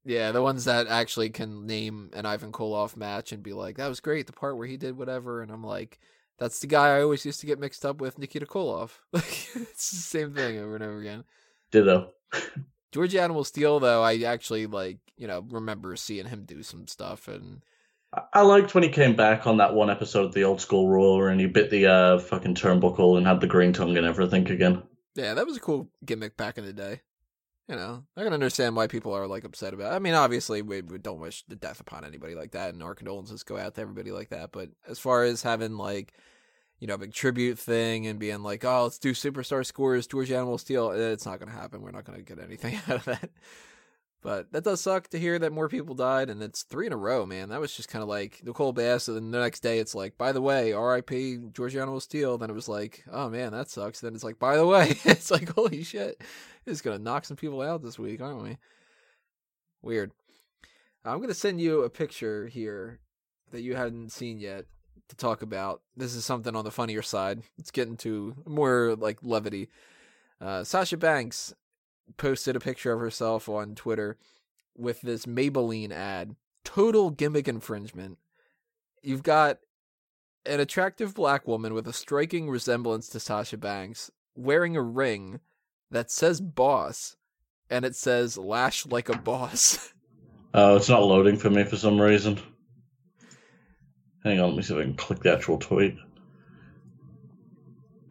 Yeah, 0.06 0.32
the 0.32 0.42
ones 0.42 0.66
that 0.66 0.88
actually 0.88 1.30
can 1.30 1.66
name 1.66 2.10
an 2.14 2.26
Ivan 2.26 2.52
Koloff 2.52 2.98
match 2.98 3.32
and 3.32 3.42
be 3.42 3.54
like, 3.54 3.78
that 3.78 3.88
was 3.88 4.00
great, 4.02 4.28
the 4.28 4.34
part 4.34 4.58
where 4.58 4.68
he 4.68 4.76
did 4.78 4.98
whatever. 4.98 5.42
And 5.42 5.50
I'm 5.52 5.64
like, 5.64 6.00
that's 6.38 6.60
the 6.60 6.68
guy 6.68 6.98
I 6.98 7.02
always 7.02 7.26
used 7.26 7.40
to 7.42 7.48
get 7.48 7.60
mixed 7.60 7.86
up 7.86 8.02
with, 8.02 8.18
Nikita 8.18 8.46
Koloff. 8.46 8.92
Like, 9.14 9.48
it's 9.56 9.92
the 9.92 9.98
same 9.98 10.34
thing 10.34 10.58
over 10.58 10.76
and 10.76 10.84
over 10.84 11.00
again. 11.00 11.24
Ditto. 11.74 12.12
George 12.92 13.16
Animal 13.16 13.44
Steele, 13.44 13.80
though, 13.80 14.04
I 14.04 14.20
actually, 14.22 14.68
like, 14.68 15.00
you 15.18 15.28
know, 15.28 15.46
remember 15.50 15.96
seeing 15.96 16.28
him 16.28 16.46
do 16.46 16.62
some 16.64 16.88
stuff. 16.88 17.28
And 17.28 17.64
I- 18.32 18.42
liked 18.44 18.76
when 18.76 18.84
he 18.84 18.90
came 18.90 19.16
back 19.16 19.48
on 19.48 19.58
that 19.58 19.74
one 19.74 19.90
episode 19.90 20.26
of 20.26 20.34
the 20.34 20.44
old 20.44 20.62
school 20.62 20.88
Raw 20.88 21.28
and 21.30 21.42
he 21.42 21.48
bit 21.48 21.72
the 21.72 21.88
uh, 21.88 22.20
fucking 22.20 22.56
turnbuckle 22.56 23.18
and 23.18 23.26
had 23.26 23.42
the 23.42 23.48
green 23.48 23.74
tongue 23.74 23.98
and 23.98 24.06
everything 24.06 24.50
again. 24.50 24.84
yeah, 25.16 25.34
that 25.34 25.48
was 25.48 25.58
a 25.58 25.60
cool 25.60 25.90
gimmick 26.06 26.38
back 26.38 26.58
in 26.60 26.66
the 26.66 26.74
day. 26.74 27.02
You 27.68 27.76
know, 27.78 28.04
I 28.18 28.24
can 28.24 28.34
understand 28.34 28.76
why 28.76 28.88
people 28.88 29.14
are 29.14 29.26
like 29.26 29.46
upset 29.46 29.74
about. 29.74 29.94
It. 29.94 29.96
I 29.96 30.00
mean, 30.00 30.14
obviously, 30.14 30.62
we, 30.62 30.82
we 30.82 30.98
don't 30.98 31.22
wish 31.22 31.44
the 31.48 31.56
death 31.56 31.80
upon 31.80 32.04
anybody 32.04 32.36
like 32.36 32.52
that, 32.52 32.74
and 32.74 32.84
our 32.84 32.94
condolences 32.94 33.44
go 33.44 33.58
out 33.58 33.76
to 33.76 33.82
everybody 33.82 34.12
like 34.12 34.30
that. 34.30 34.52
But 34.52 34.70
as 34.88 35.00
far 35.00 35.24
as 35.24 35.42
having 35.42 35.78
like, 35.78 36.14
you 36.80 36.88
know, 36.88 36.98
big 36.98 37.14
tribute 37.14 37.58
thing 37.58 38.08
and 38.08 38.20
being 38.20 38.44
like, 38.44 38.66
oh, 38.66 38.84
let's 38.84 39.00
do 39.00 39.14
superstar 39.14 39.66
scores, 39.66 40.08
George 40.08 40.32
Animal 40.32 40.58
Steele, 40.58 40.92
eh, 40.92 41.12
it's 41.12 41.26
not 41.26 41.40
going 41.40 41.50
to 41.50 41.58
happen. 41.58 41.82
We're 41.82 41.92
not 41.92 42.06
going 42.06 42.18
to 42.18 42.26
get 42.26 42.44
anything 42.44 42.76
out 42.88 42.98
of 42.98 43.06
that. 43.06 43.30
But 44.24 44.54
that 44.54 44.64
does 44.64 44.80
suck 44.80 45.10
to 45.10 45.20
hear 45.20 45.38
that 45.38 45.52
more 45.52 45.68
people 45.68 45.96
died, 45.96 46.30
and 46.30 46.42
it's 46.42 46.64
three 46.64 46.88
in 46.88 46.94
a 46.94 46.98
row, 46.98 47.26
man. 47.26 47.50
That 47.50 47.60
was 47.60 47.76
just 47.76 47.90
kind 47.90 48.02
of 48.02 48.08
like 48.08 48.40
Nicole 48.42 48.72
Bass, 48.72 49.10
and 49.10 49.18
then 49.18 49.32
the 49.32 49.40
next 49.40 49.60
day 49.60 49.80
it's 49.80 49.94
like, 49.94 50.18
by 50.18 50.32
the 50.32 50.42
way, 50.42 50.72
R.I.P. 50.72 51.40
George 51.52 51.76
Animal 51.76 52.00
Steele. 52.00 52.38
Then 52.38 52.50
it 52.50 52.54
was 52.54 52.70
like, 52.70 53.04
oh 53.12 53.30
man, 53.30 53.52
that 53.52 53.70
sucks. 53.70 54.00
Then 54.00 54.16
it's 54.16 54.24
like, 54.24 54.40
by 54.40 54.56
the 54.56 54.66
way, 54.66 54.96
it's 55.04 55.30
like, 55.30 55.50
holy 55.54 55.84
shit, 55.84 56.22
it's 56.66 56.80
gonna 56.80 57.00
knock 57.00 57.26
some 57.26 57.36
people 57.36 57.62
out 57.62 57.84
this 57.84 58.00
week, 58.00 58.22
aren't 58.22 58.44
we? 58.44 58.58
Weird. 59.82 60.14
I'm 61.04 61.20
gonna 61.20 61.34
send 61.34 61.60
you 61.60 61.84
a 61.84 61.90
picture 61.90 62.48
here 62.48 63.02
that 63.52 63.62
you 63.62 63.76
hadn't 63.76 64.14
seen 64.14 64.40
yet 64.40 64.66
to 65.10 65.16
talk 65.16 65.42
about. 65.42 65.82
This 65.96 66.16
is 66.16 66.26
something 66.26 66.56
on 66.56 66.66
the 66.66 66.72
funnier 66.72 67.02
side. 67.02 67.44
Let's 67.58 67.72
get 67.72 67.88
into 67.88 68.36
more 68.46 68.96
like 68.98 69.20
levity. 69.22 69.70
Uh, 70.40 70.64
Sasha 70.64 70.98
Banks 70.98 71.54
posted 72.18 72.56
a 72.56 72.60
picture 72.60 72.94
of 72.94 73.00
herself 73.00 73.48
on 73.48 73.76
Twitter 73.76 74.18
with 74.78 75.02
this 75.02 75.26
Maybelline 75.26 75.92
ad. 75.92 76.36
Total 76.64 77.10
gimmick 77.10 77.48
infringement. 77.48 78.18
You've 79.02 79.24
got 79.24 79.60
an 80.46 80.60
attractive 80.60 81.14
black 81.14 81.48
woman 81.48 81.74
with 81.74 81.88
a 81.88 81.94
striking 81.94 82.50
resemblance 82.50 83.08
to 83.10 83.20
Sasha 83.20 83.58
Banks 83.58 84.12
wearing 84.36 84.76
a 84.76 84.82
ring 84.82 85.40
that 85.92 86.10
says 86.12 86.42
boss 86.42 87.16
and 87.70 87.86
it 87.86 87.96
says 87.96 88.38
lash 88.38 88.86
like 88.86 89.10
a 89.10 89.18
boss. 89.18 89.94
Oh, 90.56 90.76
it's 90.76 90.88
not 90.88 91.02
loading 91.02 91.38
for 91.38 91.50
me 91.50 91.64
for 91.64 91.78
some 91.78 92.00
reason. 92.00 92.40
Hang 94.24 94.40
on, 94.40 94.50
let 94.50 94.56
me 94.56 94.64
see 94.64 94.74
if 94.74 94.80
I 94.80 94.84
can 94.84 94.96
click 94.96 95.20
the 95.22 95.34
actual 95.34 95.58
tweet. 95.58 95.98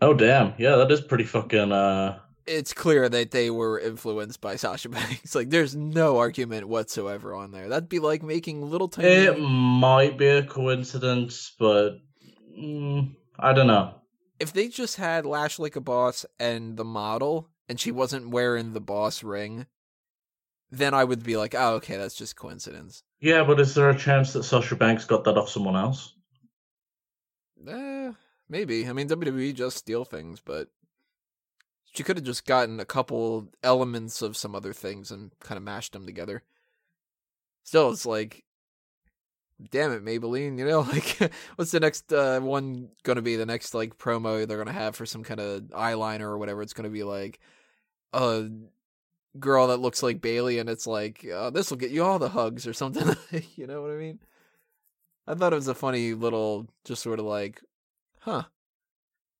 Oh 0.00 0.14
damn, 0.14 0.54
yeah, 0.58 0.76
that 0.76 0.90
is 0.90 1.00
pretty 1.00 1.24
fucking 1.24 1.72
uh 1.72 2.18
it's 2.46 2.72
clear 2.72 3.08
that 3.08 3.30
they 3.30 3.50
were 3.50 3.78
influenced 3.78 4.40
by 4.40 4.56
Sasha 4.56 4.88
Banks. 4.90 5.34
Like 5.34 5.50
there's 5.50 5.76
no 5.76 6.18
argument 6.18 6.68
whatsoever 6.68 7.34
on 7.34 7.52
there. 7.52 7.68
That'd 7.68 7.88
be 7.88 7.98
like 7.98 8.22
making 8.22 8.68
little 8.68 8.88
tiny 8.88 9.08
it 9.08 9.38
might 9.38 10.18
be 10.18 10.26
a 10.26 10.42
coincidence, 10.42 11.52
but 11.58 11.98
mm, 12.58 13.14
I 13.38 13.52
don't 13.52 13.66
know. 13.66 13.94
If 14.40 14.52
they 14.52 14.68
just 14.68 14.96
had 14.96 15.24
Lash 15.24 15.58
like 15.58 15.76
a 15.76 15.80
boss 15.80 16.26
and 16.40 16.76
the 16.76 16.84
model, 16.84 17.48
and 17.68 17.78
she 17.78 17.92
wasn't 17.92 18.30
wearing 18.30 18.72
the 18.72 18.80
boss 18.80 19.22
ring, 19.22 19.66
then 20.72 20.94
I 20.94 21.04
would 21.04 21.22
be 21.22 21.36
like, 21.36 21.54
oh, 21.54 21.74
okay, 21.74 21.98
that's 21.98 22.14
just 22.14 22.34
coincidence. 22.34 23.04
Yeah, 23.20 23.44
but 23.44 23.60
is 23.60 23.74
there 23.74 23.90
a 23.90 23.96
chance 23.96 24.32
that 24.32 24.42
Sasha 24.42 24.74
Banks 24.74 25.04
got 25.04 25.22
that 25.24 25.36
off 25.36 25.50
someone 25.50 25.76
else? 25.76 26.14
Eh, 27.68 28.10
maybe. 28.48 28.88
I 28.88 28.94
mean, 28.94 29.06
WWE 29.06 29.54
just 29.54 29.76
steal 29.76 30.06
things, 30.06 30.40
but 30.40 30.68
she 31.92 32.02
could 32.02 32.16
have 32.16 32.24
just 32.24 32.46
gotten 32.46 32.80
a 32.80 32.86
couple 32.86 33.48
elements 33.62 34.22
of 34.22 34.34
some 34.34 34.54
other 34.54 34.72
things 34.72 35.10
and 35.10 35.30
kind 35.40 35.58
of 35.58 35.62
mashed 35.62 35.92
them 35.92 36.06
together. 36.06 36.42
Still, 37.64 37.90
it's 37.90 38.06
like, 38.06 38.42
damn 39.70 39.92
it, 39.92 40.02
Maybelline, 40.02 40.58
you 40.58 40.66
know, 40.66 40.80
like, 40.92 41.30
what's 41.56 41.70
the 41.70 41.80
next 41.80 42.10
uh, 42.14 42.40
one 42.40 42.88
going 43.02 43.16
to 43.16 43.22
be? 43.22 43.36
The 43.36 43.44
next, 43.44 43.74
like, 43.74 43.98
promo 43.98 44.48
they're 44.48 44.56
going 44.56 44.66
to 44.68 44.72
have 44.72 44.96
for 44.96 45.04
some 45.04 45.22
kind 45.22 45.38
of 45.38 45.64
eyeliner 45.64 46.22
or 46.22 46.38
whatever. 46.38 46.62
It's 46.62 46.72
going 46.72 46.88
to 46.88 46.90
be 46.90 47.04
like 47.04 47.40
a 48.14 48.48
girl 49.38 49.68
that 49.68 49.78
looks 49.78 50.02
like 50.02 50.20
Bayley, 50.20 50.58
and 50.58 50.68
it's 50.68 50.86
like, 50.86 51.26
uh, 51.26 51.50
this 51.50 51.70
will 51.70 51.78
get 51.78 51.90
you 51.90 52.02
all 52.02 52.18
the 52.18 52.30
hugs 52.30 52.66
or 52.66 52.72
something. 52.72 53.16
you 53.56 53.66
know 53.66 53.82
what 53.82 53.90
I 53.90 53.96
mean? 53.96 54.18
I 55.26 55.34
thought 55.34 55.52
it 55.52 55.56
was 55.56 55.68
a 55.68 55.74
funny 55.74 56.14
little, 56.14 56.68
just 56.84 57.02
sort 57.02 57.18
of 57.18 57.24
like, 57.26 57.60
huh, 58.20 58.44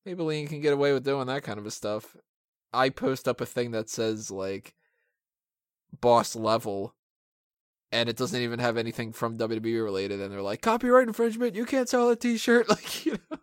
Maybelline 0.06 0.48
can 0.48 0.60
get 0.60 0.72
away 0.72 0.92
with 0.92 1.04
doing 1.04 1.26
that 1.26 1.42
kind 1.42 1.58
of 1.58 1.66
a 1.66 1.70
stuff. 1.70 2.16
I 2.72 2.88
post 2.88 3.28
up 3.28 3.40
a 3.40 3.46
thing 3.46 3.72
that 3.72 3.88
says 3.88 4.30
like 4.30 4.74
boss 6.00 6.34
level 6.34 6.94
and 7.90 8.08
it 8.08 8.16
doesn't 8.16 8.40
even 8.40 8.58
have 8.58 8.78
anything 8.78 9.12
from 9.12 9.36
WWE 9.36 9.84
related 9.84 10.20
and 10.20 10.32
they're 10.32 10.42
like 10.42 10.62
copyright 10.62 11.06
infringement, 11.06 11.54
you 11.54 11.66
can't 11.66 11.88
sell 11.88 12.08
a 12.08 12.16
t-shirt 12.16 12.68
like 12.68 13.04
you 13.04 13.18
know? 13.30 13.38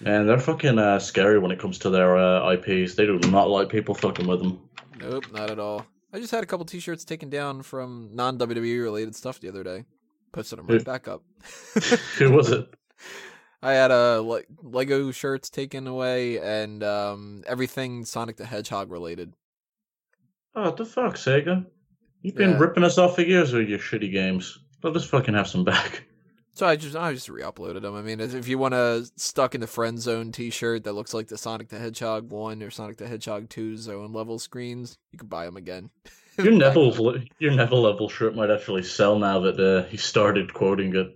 Man, 0.00 0.26
they're 0.26 0.38
fucking 0.38 0.78
uh, 0.78 0.98
scary 0.98 1.38
when 1.38 1.50
it 1.50 1.58
comes 1.58 1.78
to 1.78 1.90
their 1.90 2.16
uh, 2.16 2.52
IPs. 2.52 2.94
They 2.94 3.06
do 3.06 3.18
not 3.30 3.48
like 3.48 3.68
people 3.68 3.94
fucking 3.94 4.26
with 4.26 4.40
them. 4.40 4.60
Nope, 4.98 5.24
not 5.32 5.50
at 5.50 5.58
all. 5.58 5.86
I 6.12 6.18
just 6.18 6.30
had 6.30 6.42
a 6.42 6.46
couple 6.46 6.66
t-shirts 6.66 7.04
taken 7.04 7.30
down 7.30 7.62
from 7.62 8.10
non 8.12 8.38
WWE 8.38 8.82
related 8.82 9.14
stuff 9.14 9.40
the 9.40 9.48
other 9.48 9.64
day. 9.64 9.84
Posted 10.32 10.58
them 10.58 10.66
right 10.66 10.84
back 10.84 11.08
up. 11.08 11.22
Who 12.18 12.30
was 12.30 12.50
it? 12.50 12.68
I 13.62 13.72
had 13.72 13.90
a 13.90 14.22
uh, 14.22 14.40
Lego 14.62 15.10
shirts 15.10 15.50
taken 15.50 15.86
away 15.86 16.38
and 16.38 16.84
um, 16.84 17.42
everything 17.46 18.04
Sonic 18.04 18.36
the 18.36 18.44
Hedgehog 18.44 18.90
related. 18.90 19.32
Oh, 20.54 20.70
the 20.70 20.84
fuck, 20.84 21.16
Sega! 21.16 21.66
You've 22.22 22.34
been 22.34 22.50
yeah. 22.52 22.58
ripping 22.58 22.84
us 22.84 22.98
off 22.98 23.16
for 23.16 23.22
years 23.22 23.52
with 23.52 23.68
your 23.68 23.78
shitty 23.78 24.12
games. 24.12 24.58
Let 24.82 24.96
us 24.96 25.04
fucking 25.04 25.34
have 25.34 25.48
some 25.48 25.64
back. 25.64 26.04
So 26.56 26.66
I 26.66 26.76
just 26.76 26.96
I 26.96 27.12
just 27.12 27.28
re-uploaded 27.28 27.82
them. 27.82 27.94
I 27.94 28.00
mean, 28.00 28.18
if 28.18 28.48
you 28.48 28.56
want 28.56 28.72
a 28.72 29.06
stuck 29.16 29.54
in 29.54 29.60
the 29.60 29.66
friend 29.66 30.00
zone 30.00 30.32
T-shirt 30.32 30.84
that 30.84 30.94
looks 30.94 31.12
like 31.12 31.28
the 31.28 31.36
Sonic 31.36 31.68
the 31.68 31.78
Hedgehog 31.78 32.30
one 32.30 32.62
or 32.62 32.70
Sonic 32.70 32.96
the 32.96 33.06
Hedgehog 33.06 33.50
two 33.50 33.76
zone 33.76 34.14
level 34.14 34.38
screens, 34.38 34.96
you 35.12 35.18
can 35.18 35.28
buy 35.28 35.44
them 35.44 35.58
again. 35.58 35.90
your 36.38 36.54
Neville 36.54 37.18
your 37.38 37.52
Neville 37.52 37.82
level 37.82 38.08
shirt 38.08 38.34
might 38.34 38.50
actually 38.50 38.84
sell 38.84 39.18
now 39.18 39.38
that 39.40 39.60
uh, 39.60 39.86
he 39.88 39.98
started 39.98 40.54
quoting 40.54 40.96
it. 40.96 41.14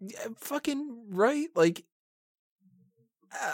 Yeah, 0.00 0.26
fucking 0.38 1.04
right. 1.10 1.46
Like, 1.54 1.84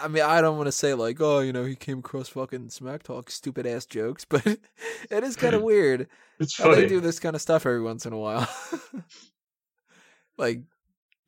I 0.01 0.09
mean, 0.09 0.23
I 0.23 0.41
don't 0.41 0.57
want 0.57 0.69
to 0.69 0.73
say 0.73 0.95
like, 0.95 1.21
oh, 1.21 1.41
you 1.41 1.53
know, 1.53 1.67
he 1.67 1.77
came 1.77 1.99
across 1.99 2.29
fucking 2.31 2.71
smack 2.71 3.03
talk, 3.03 3.31
stupid 3.31 3.67
ass 3.67 3.85
jokes, 3.85 4.25
but 4.29 4.47
it 4.47 5.25
is 5.25 5.37
kind 5.37 5.55
of 5.55 5.63
weird. 5.63 6.09
It's 6.41 6.55
funny. 6.55 6.77
They 6.77 6.89
do 6.89 7.01
this 7.01 7.21
kind 7.21 7.37
of 7.37 7.43
stuff 7.43 7.67
every 7.67 7.83
once 7.83 8.07
in 8.07 8.15
a 8.15 8.19
while. 8.19 8.49
like, 10.39 10.63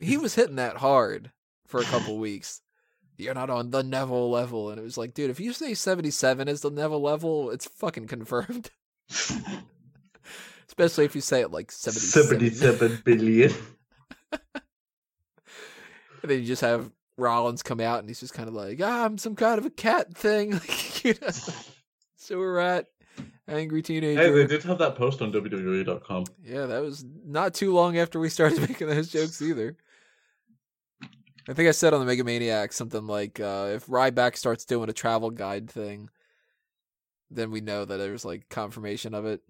he 0.05 0.17
was 0.17 0.35
hitting 0.35 0.57
that 0.57 0.77
hard 0.77 1.31
for 1.67 1.81
a 1.81 1.85
couple 1.85 2.19
weeks. 2.19 2.61
You're 3.17 3.35
not 3.35 3.51
on 3.51 3.71
the 3.71 3.83
Neville 3.83 4.31
level, 4.31 4.71
and 4.71 4.79
it 4.79 4.83
was 4.83 4.99
like, 4.99 5.15
dude, 5.15 5.31
if 5.31 5.39
you 5.39 5.53
say 5.53 5.75
77 5.75 6.49
is 6.49 6.63
the 6.63 6.71
Neville 6.71 7.03
level, 7.03 7.51
it's 7.51 7.67
fucking 7.67 8.09
confirmed. 8.09 8.71
Especially 10.69 11.05
if 11.05 11.15
you 11.15 11.21
say 11.21 11.41
it 11.41 11.53
like 11.53 11.71
77, 11.71 12.51
77 12.51 13.03
billion. 13.05 13.53
And 16.25 16.31
then 16.31 16.41
you 16.41 16.47
just 16.47 16.63
have 16.63 16.91
Rollins 17.19 17.63
come 17.63 17.81
out 17.81 17.99
and 17.99 18.09
he's 18.09 18.21
just 18.21 18.33
kind 18.33 18.49
of 18.49 18.55
like, 18.55 18.81
ah, 18.83 19.05
I'm 19.05 19.19
some 19.19 19.37
kind 19.37 19.59
of 19.59 19.67
a 19.67 19.71
cat 19.71 20.17
thing. 20.17 20.53
like, 20.55 21.05
you 21.05 21.13
know, 21.21 21.29
sewer 22.17 22.55
rat, 22.55 22.87
angry 23.47 23.83
teenager. 23.83 24.23
Hey, 24.23 24.31
they 24.31 24.47
did 24.47 24.63
have 24.63 24.79
that 24.79 24.97
post 24.97 25.21
on 25.21 25.35
WWE.com. 25.35 26.25
Yeah, 26.43 26.65
that 26.65 26.81
was 26.81 27.05
not 27.27 27.53
too 27.53 27.75
long 27.75 27.99
after 27.99 28.19
we 28.19 28.31
started 28.31 28.59
making 28.67 28.89
those 28.89 29.11
jokes 29.11 29.43
either. 29.43 29.77
I 31.49 31.53
think 31.53 31.69
I 31.69 31.73
said 31.73 31.93
on 31.93 32.01
the 32.01 32.07
Mega 32.07 32.25
Maniac 32.25 32.73
something 32.73 33.07
like, 33.07 33.39
uh, 33.39 33.73
if 33.75 33.87
Ryback 33.87 34.37
starts 34.37 34.65
doing 34.65 34.89
a 34.89 34.95
travel 34.95 35.31
guide 35.31 35.71
thing, 35.71 36.09
then 37.31 37.51
we 37.51 37.61
know 37.61 37.85
that 37.85 37.97
there's 37.97 38.25
like 38.25 38.49
confirmation 38.49 39.15
of 39.15 39.27
it. 39.27 39.43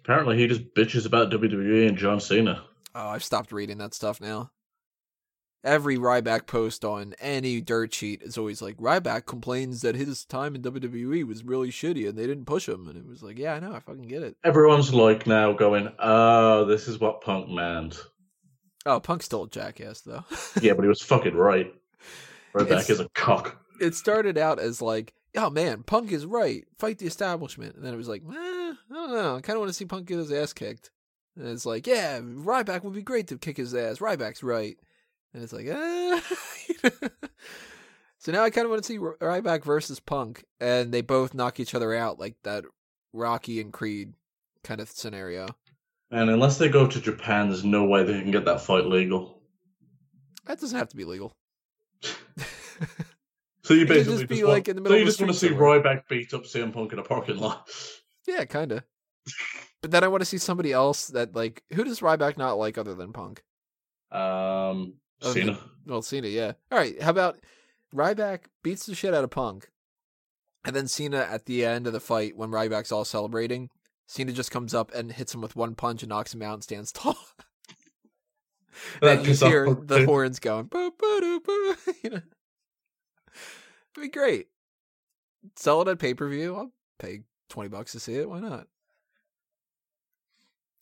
Apparently, 0.00 0.36
he 0.36 0.46
just 0.46 0.74
bitches 0.74 1.06
about 1.06 1.30
WWE 1.30 1.88
and 1.88 1.96
John 1.96 2.20
Cena. 2.20 2.64
Oh, 2.94 3.08
I've 3.08 3.24
stopped 3.24 3.52
reading 3.52 3.78
that 3.78 3.94
stuff 3.94 4.20
now 4.20 4.50
every 5.64 5.96
Ryback 5.96 6.46
post 6.46 6.84
on 6.84 7.14
any 7.18 7.60
dirt 7.60 7.92
sheet 7.92 8.22
is 8.22 8.38
always 8.38 8.60
like 8.62 8.76
Ryback 8.76 9.26
complains 9.26 9.80
that 9.80 9.94
his 9.96 10.24
time 10.24 10.54
in 10.54 10.62
WWE 10.62 11.26
was 11.26 11.42
really 11.42 11.70
shitty 11.70 12.08
and 12.08 12.16
they 12.16 12.26
didn't 12.26 12.44
push 12.44 12.68
him, 12.68 12.86
and 12.86 12.96
it 12.96 13.06
was 13.06 13.22
like, 13.22 13.38
yeah, 13.38 13.54
I 13.54 13.60
know, 13.60 13.72
I 13.72 13.80
fucking 13.80 14.08
get 14.08 14.22
it. 14.22 14.36
Everyone's 14.44 14.92
like 14.92 15.26
now 15.26 15.52
going, 15.52 15.90
oh, 15.98 16.66
this 16.66 16.86
is 16.86 17.00
what 17.00 17.22
Punk 17.22 17.48
meant. 17.48 17.98
Oh, 18.86 19.00
Punk's 19.00 19.24
still 19.24 19.44
a 19.44 19.48
jackass 19.48 20.02
though. 20.02 20.24
yeah, 20.60 20.74
but 20.74 20.82
he 20.82 20.88
was 20.88 21.02
fucking 21.02 21.34
right. 21.34 21.74
Ryback 22.54 22.80
it's, 22.80 22.90
is 22.90 23.00
a 23.00 23.08
cock. 23.14 23.60
It 23.80 23.94
started 23.94 24.38
out 24.38 24.58
as 24.58 24.80
like, 24.82 25.14
oh 25.36 25.50
man, 25.50 25.82
Punk 25.82 26.12
is 26.12 26.26
right, 26.26 26.64
fight 26.78 26.98
the 26.98 27.06
establishment, 27.06 27.74
and 27.76 27.84
then 27.84 27.94
it 27.94 27.96
was 27.96 28.08
like, 28.08 28.22
eh, 28.22 28.32
I 28.32 28.74
don't 28.90 29.12
know, 29.12 29.36
I 29.36 29.40
kind 29.40 29.56
of 29.56 29.60
want 29.60 29.70
to 29.70 29.74
see 29.74 29.84
Punk 29.84 30.06
get 30.06 30.18
his 30.18 30.32
ass 30.32 30.52
kicked. 30.52 30.90
And 31.36 31.48
it's 31.48 31.66
like, 31.66 31.86
yeah, 31.86 32.20
Ryback 32.20 32.84
would 32.84 32.94
be 32.94 33.02
great 33.02 33.26
to 33.28 33.38
kick 33.38 33.56
his 33.56 33.74
ass. 33.74 33.98
Ryback's 33.98 34.44
right. 34.44 34.78
And 35.32 35.42
it's 35.42 35.52
like, 35.52 35.66
eh. 35.66 36.20
so 38.18 38.30
now 38.30 38.44
I 38.44 38.50
kind 38.50 38.66
of 38.66 38.70
want 38.70 38.84
to 38.84 38.86
see 38.86 38.98
Ryback 38.98 39.64
versus 39.64 39.98
Punk, 39.98 40.44
and 40.60 40.92
they 40.92 41.00
both 41.00 41.34
knock 41.34 41.58
each 41.58 41.74
other 41.74 41.92
out 41.92 42.20
like 42.20 42.36
that 42.44 42.64
Rocky 43.12 43.60
and 43.60 43.72
Creed 43.72 44.12
kind 44.62 44.80
of 44.80 44.88
scenario. 44.88 45.48
And 46.14 46.30
unless 46.30 46.58
they 46.58 46.68
go 46.68 46.86
to 46.86 47.00
Japan, 47.00 47.48
there's 47.48 47.64
no 47.64 47.86
way 47.86 48.04
they 48.04 48.20
can 48.20 48.30
get 48.30 48.44
that 48.44 48.60
fight 48.60 48.86
legal. 48.86 49.42
That 50.46 50.60
doesn't 50.60 50.78
have 50.78 50.88
to 50.90 50.96
be 50.96 51.04
legal. 51.04 51.32
so 53.64 53.74
you 53.74 53.84
basically 53.84 54.18
just, 54.18 54.28
just 54.28 54.42
want, 54.44 54.54
like 54.54 54.68
in 54.68 54.80
the 54.80 54.88
so 54.88 54.94
you 54.94 55.06
just 55.06 55.20
want 55.20 55.32
to 55.32 55.38
see 55.38 55.48
somewhere. 55.48 55.80
Ryback 55.80 56.02
beat 56.08 56.32
up 56.32 56.44
CM 56.44 56.72
Punk 56.72 56.92
in 56.92 57.00
a 57.00 57.02
parking 57.02 57.36
lot. 57.38 57.68
Yeah, 58.26 58.46
kind 58.46 58.72
of. 58.72 58.82
but 59.82 59.90
then 59.90 60.02
I 60.02 60.08
want 60.08 60.22
to 60.22 60.24
see 60.24 60.38
somebody 60.38 60.72
else 60.72 61.08
that 61.08 61.36
like 61.36 61.62
who 61.74 61.84
does 61.84 62.00
Ryback 62.00 62.38
not 62.38 62.56
like 62.56 62.78
other 62.78 62.94
than 62.94 63.12
Punk? 63.12 63.42
Um, 64.10 64.94
Cena. 65.20 65.58
well, 65.84 66.00
Cena, 66.00 66.28
yeah. 66.28 66.52
All 66.72 66.78
right. 66.78 67.02
How 67.02 67.10
about 67.10 67.36
Ryback 67.94 68.44
beats 68.62 68.86
the 68.86 68.94
shit 68.94 69.12
out 69.12 69.24
of 69.24 69.30
Punk, 69.30 69.68
and 70.64 70.74
then 70.74 70.88
Cena 70.88 71.18
at 71.18 71.44
the 71.44 71.66
end 71.66 71.86
of 71.86 71.92
the 71.92 72.00
fight 72.00 72.34
when 72.34 72.48
Ryback's 72.48 72.92
all 72.92 73.04
celebrating, 73.04 73.68
Cena 74.06 74.32
just 74.32 74.50
comes 74.50 74.74
up 74.74 74.92
and 74.94 75.12
hits 75.12 75.34
him 75.34 75.40
with 75.40 75.56
one 75.56 75.74
punch 75.74 76.02
and 76.02 76.10
knocks 76.10 76.34
him 76.34 76.42
out 76.42 76.54
and 76.54 76.62
stands 76.62 76.92
tall. 76.92 77.16
then 79.00 79.24
you 79.24 79.34
hear 79.34 79.72
the 79.72 80.04
horns 80.04 80.38
going, 80.38 80.66
boo, 80.66 80.92
boo, 80.98 81.20
doo, 81.20 81.40
boo. 81.40 81.76
you 82.02 82.10
know, 82.10 82.16
it'd 82.16 82.22
be 84.00 84.08
great. 84.08 84.48
Sell 85.56 85.82
it 85.82 85.88
at 85.88 85.98
pay 85.98 86.14
per 86.14 86.28
view. 86.28 86.56
I'll 86.56 86.72
pay 86.98 87.20
twenty 87.50 87.68
bucks 87.68 87.92
to 87.92 88.00
see 88.00 88.14
it. 88.14 88.28
Why 88.28 88.40
not? 88.40 88.66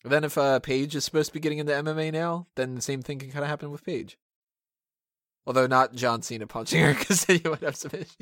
Then 0.03 0.23
if 0.23 0.37
uh, 0.37 0.59
Paige 0.59 0.95
is 0.95 1.05
supposed 1.05 1.29
to 1.29 1.33
be 1.33 1.39
getting 1.39 1.59
into 1.59 1.71
MMA 1.71 2.11
now, 2.11 2.47
then 2.55 2.75
the 2.75 2.81
same 2.81 3.01
thing 3.01 3.19
can 3.19 3.31
kind 3.31 3.43
of 3.43 3.49
happen 3.49 3.71
with 3.71 3.85
Paige. 3.85 4.17
Although 5.45 5.67
not 5.67 5.95
John 5.95 6.21
Cena 6.21 6.47
punching 6.47 6.81
her, 6.81 6.93
because 6.97 7.25
then 7.25 7.39
you 7.43 7.51
would 7.51 7.61
have 7.61 7.75
some 7.75 7.91
issues. 7.93 8.15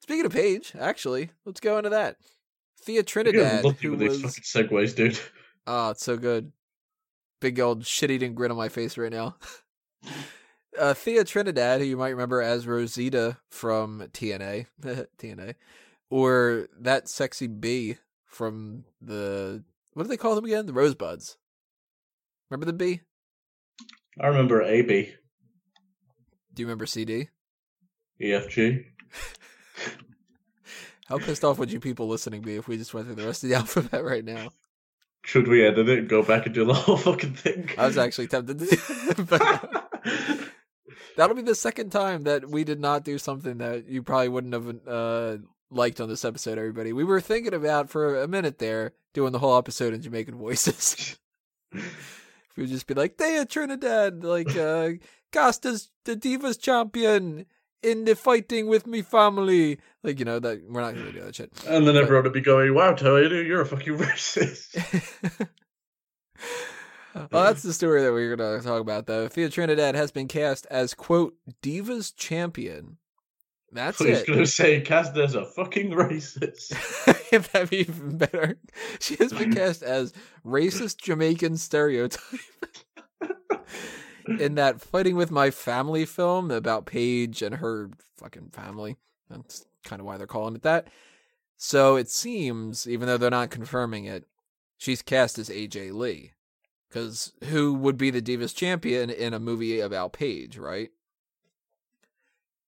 Speaking 0.00 0.26
of 0.26 0.32
Paige, 0.32 0.72
actually, 0.78 1.30
let's 1.44 1.60
go 1.60 1.78
into 1.78 1.90
that. 1.90 2.16
Thea 2.82 3.02
Trinidad, 3.02 3.64
who 3.80 3.96
was 3.96 4.22
segues, 4.22 4.94
dude. 4.94 5.18
Oh, 5.66 5.90
it's 5.90 6.04
so 6.04 6.16
good. 6.16 6.52
Big 7.40 7.60
old 7.60 7.86
shit-eating 7.86 8.34
grin 8.34 8.50
on 8.50 8.56
my 8.56 8.68
face 8.68 8.96
right 8.96 9.12
now. 9.12 9.36
uh, 10.78 10.94
Thea 10.94 11.24
Trinidad, 11.24 11.80
who 11.80 11.86
you 11.86 11.96
might 11.96 12.10
remember 12.10 12.40
as 12.40 12.66
Rosita 12.66 13.36
from 13.50 14.08
TNA, 14.12 14.66
TNA, 15.18 15.54
or 16.10 16.68
that 16.80 17.08
sexy 17.08 17.46
bee 17.46 17.98
from 18.26 18.84
the 19.00 19.62
what 19.94 20.04
do 20.04 20.08
they 20.08 20.16
call 20.16 20.34
them 20.34 20.44
again? 20.44 20.66
The 20.66 20.72
Rosebuds. 20.72 21.36
Remember 22.50 22.66
the 22.66 22.72
B? 22.72 23.00
I 24.20 24.28
remember 24.28 24.62
AB. 24.62 25.12
Do 26.54 26.62
you 26.62 26.66
remember 26.66 26.86
CD? 26.86 27.28
EFG. 28.22 28.84
How 31.08 31.18
pissed 31.18 31.44
off 31.44 31.58
would 31.58 31.72
you 31.72 31.80
people 31.80 32.06
listening 32.06 32.42
be 32.42 32.56
if 32.56 32.68
we 32.68 32.76
just 32.76 32.92
went 32.92 33.06
through 33.06 33.16
the 33.16 33.26
rest 33.26 33.42
of 33.42 33.50
the 33.50 33.54
alphabet 33.56 34.04
right 34.04 34.24
now? 34.24 34.50
Should 35.22 35.48
we 35.48 35.64
edit 35.64 35.88
it 35.88 35.98
and 35.98 36.08
go 36.08 36.22
back 36.22 36.46
and 36.46 36.54
do 36.54 36.64
the 36.64 36.74
whole 36.74 36.96
fucking 36.96 37.34
thing? 37.34 37.70
I 37.76 37.86
was 37.86 37.98
actually 37.98 38.28
tempted 38.28 38.58
to, 38.58 39.24
but 39.24 39.88
That'll 41.18 41.34
be 41.34 41.42
the 41.42 41.56
second 41.56 41.90
time 41.90 42.22
that 42.22 42.48
we 42.48 42.62
did 42.62 42.78
not 42.78 43.02
do 43.02 43.18
something 43.18 43.58
that 43.58 43.88
you 43.88 44.04
probably 44.04 44.28
wouldn't 44.28 44.54
have 44.54 44.76
uh, 44.86 45.38
liked 45.68 46.00
on 46.00 46.08
this 46.08 46.24
episode, 46.24 46.58
everybody. 46.58 46.92
We 46.92 47.02
were 47.02 47.20
thinking 47.20 47.54
about 47.54 47.90
for 47.90 48.22
a 48.22 48.28
minute 48.28 48.60
there 48.60 48.92
doing 49.14 49.32
the 49.32 49.40
whole 49.40 49.58
episode 49.58 49.94
in 49.94 50.00
Jamaican 50.00 50.36
voices. 50.36 51.18
we 51.72 51.82
would 52.56 52.68
just 52.68 52.86
be 52.86 52.94
like, 52.94 53.18
Thea 53.18 53.46
Trinidad, 53.46 54.22
like, 54.22 54.56
uh, 54.56 54.90
Costa's 55.32 55.90
the 56.04 56.16
Divas 56.16 56.60
champion 56.60 57.46
in 57.82 58.04
the 58.04 58.14
fighting 58.14 58.66
with 58.66 58.86
me 58.86 59.02
family. 59.02 59.78
Like, 60.02 60.18
you 60.18 60.24
know, 60.24 60.38
that 60.38 60.62
we're 60.68 60.80
not 60.80 60.94
going 60.94 61.06
to 61.06 61.12
do 61.12 61.20
that 61.22 61.34
shit. 61.34 61.52
And 61.66 61.86
then 61.86 61.96
everyone 61.96 62.24
would 62.24 62.32
be 62.32 62.40
going, 62.40 62.74
wow, 62.74 62.92
Toy, 62.92 63.26
you're 63.28 63.60
a 63.60 63.66
fucking 63.66 63.98
racist. 63.98 64.76
well, 67.14 67.44
that's 67.44 67.62
the 67.62 67.72
story 67.72 68.02
that 68.02 68.12
we're 68.12 68.36
going 68.36 68.60
to 68.60 68.66
talk 68.66 68.80
about, 68.80 69.06
though. 69.06 69.28
Thea 69.28 69.48
Trinidad 69.48 69.94
has 69.94 70.10
been 70.10 70.28
cast 70.28 70.66
as, 70.70 70.94
quote, 70.94 71.34
Divas 71.62 72.14
champion. 72.16 72.98
That's 73.70 73.98
was 73.98 74.20
it. 74.20 74.26
going 74.26 74.38
to 74.38 74.46
say, 74.46 74.80
Costa's 74.80 75.34
a 75.34 75.44
fucking 75.44 75.90
racist. 75.90 76.72
if 77.32 77.52
that'd 77.52 77.68
be 77.68 77.80
even 77.80 78.16
better. 78.16 78.58
She 78.98 79.16
has 79.16 79.32
been 79.32 79.52
cast 79.52 79.82
as 79.82 80.14
racist 80.44 80.98
Jamaican 80.98 81.58
stereotype 81.58 82.22
in 84.28 84.54
that 84.56 84.80
Fighting 84.80 85.16
with 85.16 85.30
My 85.30 85.50
Family 85.50 86.04
film 86.04 86.50
about 86.50 86.86
Paige 86.86 87.42
and 87.42 87.56
her 87.56 87.90
fucking 88.16 88.50
family. 88.50 88.96
That's 89.30 89.66
kind 89.84 90.00
of 90.00 90.06
why 90.06 90.16
they're 90.16 90.26
calling 90.26 90.54
it 90.54 90.62
that. 90.62 90.88
So 91.56 91.96
it 91.96 92.08
seems, 92.08 92.86
even 92.88 93.06
though 93.08 93.16
they're 93.16 93.30
not 93.30 93.50
confirming 93.50 94.04
it, 94.04 94.26
she's 94.76 95.02
cast 95.02 95.38
as 95.38 95.48
AJ 95.48 95.92
Lee. 95.92 96.32
Because 96.88 97.32
who 97.44 97.74
would 97.74 97.98
be 97.98 98.10
the 98.10 98.22
Divas 98.22 98.54
champion 98.54 99.10
in 99.10 99.34
a 99.34 99.40
movie 99.40 99.80
about 99.80 100.12
Paige, 100.12 100.56
right? 100.56 100.90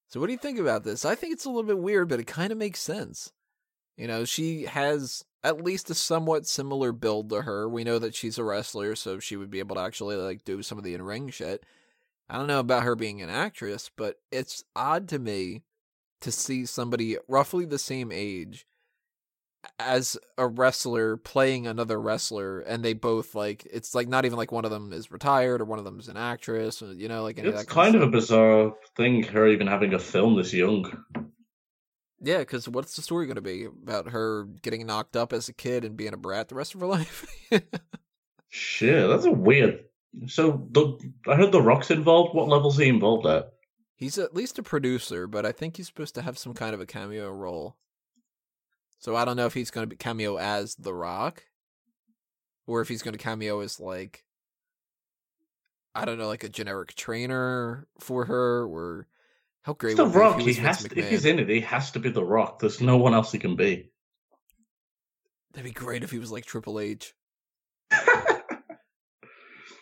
So 0.09 0.21
what 0.21 0.27
do 0.27 0.33
you 0.33 0.39
think 0.39 0.59
about 0.59 0.85
this? 0.85 1.05
I 1.05 1.15
think 1.15 1.33
it's 1.33 1.45
a 1.45 1.49
little 1.49 1.63
bit 1.63 1.79
weird, 1.79 2.09
but 2.09 2.21
it 2.21 2.27
kind 2.27 2.53
of 2.53 2.59
makes 2.59 2.81
sense. 2.81 3.33
You 4.01 4.07
know, 4.09 4.25
she 4.25 4.63
has 4.63 5.27
at 5.45 5.63
least 5.63 5.91
a 5.91 5.95
somewhat 5.95 6.47
similar 6.47 6.91
build 6.91 7.29
to 7.29 7.43
her. 7.43 7.69
We 7.69 7.85
know 7.85 7.99
that 7.99 8.15
she's 8.15 8.39
a 8.39 8.45
wrestler, 8.45 8.97
so 8.97 9.19
she 9.19 9.37
would 9.37 9.51
be 9.51 9.59
able 9.59 9.77
to 9.77 9.83
actually 9.83 10.17
like 10.17 10.43
do 10.43 10.63
some 10.63 10.79
of 10.79 10.85
the 10.85 10.95
in-ring 10.95 11.29
shit. 11.29 11.67
I 12.27 12.39
don't 12.39 12.47
know 12.47 12.61
about 12.61 12.85
her 12.85 12.97
being 12.97 13.21
an 13.21 13.29
actress, 13.29 13.91
but 13.95 14.19
it's 14.33 14.65
odd 14.75 15.07
to 15.11 15.19
me 15.19 15.65
to 16.23 16.33
see 16.33 16.65
somebody 16.65 17.19
roughly 17.29 17.67
the 17.67 17.79
same 17.79 18.11
age 18.11 18.67
as 19.79 20.17
a 20.39 20.47
wrestler 20.47 21.19
playing 21.19 21.67
another 21.67 22.01
wrestler 22.01 22.61
and 22.61 22.83
they 22.83 22.95
both 22.95 23.35
like 23.35 23.67
it's 23.71 23.95
like 23.95 24.09
not 24.09 24.25
even 24.25 24.39
like 24.39 24.51
one 24.51 24.65
of 24.65 24.71
them 24.71 24.91
is 24.91 25.11
retired 25.11 25.61
or 25.61 25.67
one 25.67 25.79
of 25.79 25.85
them 25.85 26.01
is 26.01 26.09
an 26.09 26.17
actress 26.17 26.83
you 26.97 27.09
know 27.09 27.23
like 27.23 27.39
any 27.39 27.49
of 27.49 27.55
it's 27.55 27.65
kind 27.65 27.95
of 27.95 28.01
stuff. 28.01 28.09
a 28.09 28.11
bizarre 28.11 28.75
thing, 28.97 29.23
her 29.23 29.47
even 29.49 29.67
having 29.67 29.93
a 29.93 29.99
film 29.99 30.37
this 30.37 30.55
young. 30.55 31.05
Yeah, 32.21 32.39
because 32.39 32.69
what's 32.69 32.97
the 32.97 33.03
story 33.03 33.27
going 33.27 33.37
to 33.37 33.41
be 33.41 33.65
about 33.65 34.11
her 34.11 34.45
getting 34.63 34.87
knocked 34.87 35.17
up 35.17 35.33
as 35.33 35.49
a 35.49 35.55
kid 35.55 35.85
and 35.85 35.97
being 35.97 36.13
a 36.13 36.19
brat 36.19 36.49
the 36.49 36.55
rest 36.55 36.75
of 36.75 36.81
her 36.81 36.87
life? 36.99 37.27
Shit, 38.49 39.09
that's 39.09 39.25
a 39.25 39.31
weird. 39.31 39.85
So 40.27 40.67
the 40.71 40.99
I 41.29 41.37
heard 41.37 41.53
the 41.53 41.63
Rock's 41.63 41.91
involved. 41.91 42.35
What 42.35 42.49
level's 42.49 42.77
he 42.77 42.89
involved 42.89 43.27
at? 43.27 43.53
he's 44.01 44.19
at 44.19 44.35
least 44.35 44.59
a 44.59 44.63
producer, 44.63 45.27
but 45.27 45.45
I 45.45 45.53
think 45.53 45.77
he's 45.77 45.87
supposed 45.87 46.15
to 46.15 46.23
have 46.23 46.39
some 46.39 46.55
kind 46.55 46.73
of 46.75 46.81
a 46.81 46.87
cameo 46.87 47.31
role. 47.31 47.77
So 48.99 49.15
I 49.15 49.27
don't 49.27 49.37
know 49.37 49.45
if 49.45 49.55
he's 49.55 49.71
going 49.71 49.83
to 49.85 49.89
be 49.89 49.97
cameo 49.97 50.37
as 50.37 50.75
The 50.75 50.95
Rock, 50.95 51.45
or 52.67 52.81
if 52.81 52.89
he's 52.89 53.03
going 53.03 53.13
to 53.13 53.23
cameo 53.23 53.61
as 53.61 53.79
like, 53.79 54.25
I 55.95 56.07
don't 56.07 56.17
know, 56.17 56.29
like 56.29 56.45
a 56.45 56.49
generic 56.49 56.95
trainer 56.95 57.87
for 57.99 58.25
her, 58.25 58.65
or 58.65 59.07
how 59.63 59.75
great 59.75 59.93
It's 59.93 59.99
the 59.99 60.05
would 60.05 60.11
it 60.11 60.15
be 60.15 60.19
if 60.19 60.21
Rock. 60.21 60.41
he 60.41 60.53
He 60.53 60.61
has 60.61 60.83
to, 60.85 60.99
if 60.99 61.11
he's 61.11 61.25
in 61.25 61.39
it, 61.39 61.49
he 61.49 61.61
has 61.61 61.91
to 61.93 61.99
be 61.99 62.09
the 62.11 62.25
Rock. 62.25 62.59
There's 62.61 62.81
no 62.81 62.97
one 62.97 63.15
else 63.15 63.31
he 63.33 63.39
can 63.39 63.57
be. 63.57 63.91
That'd 65.53 65.65
be 65.65 65.73
great 65.73 66.03
if 66.03 66.11
he 66.11 66.19
was 66.19 66.31
like 66.33 66.45
Triple 66.47 66.79
H. 66.81 67.13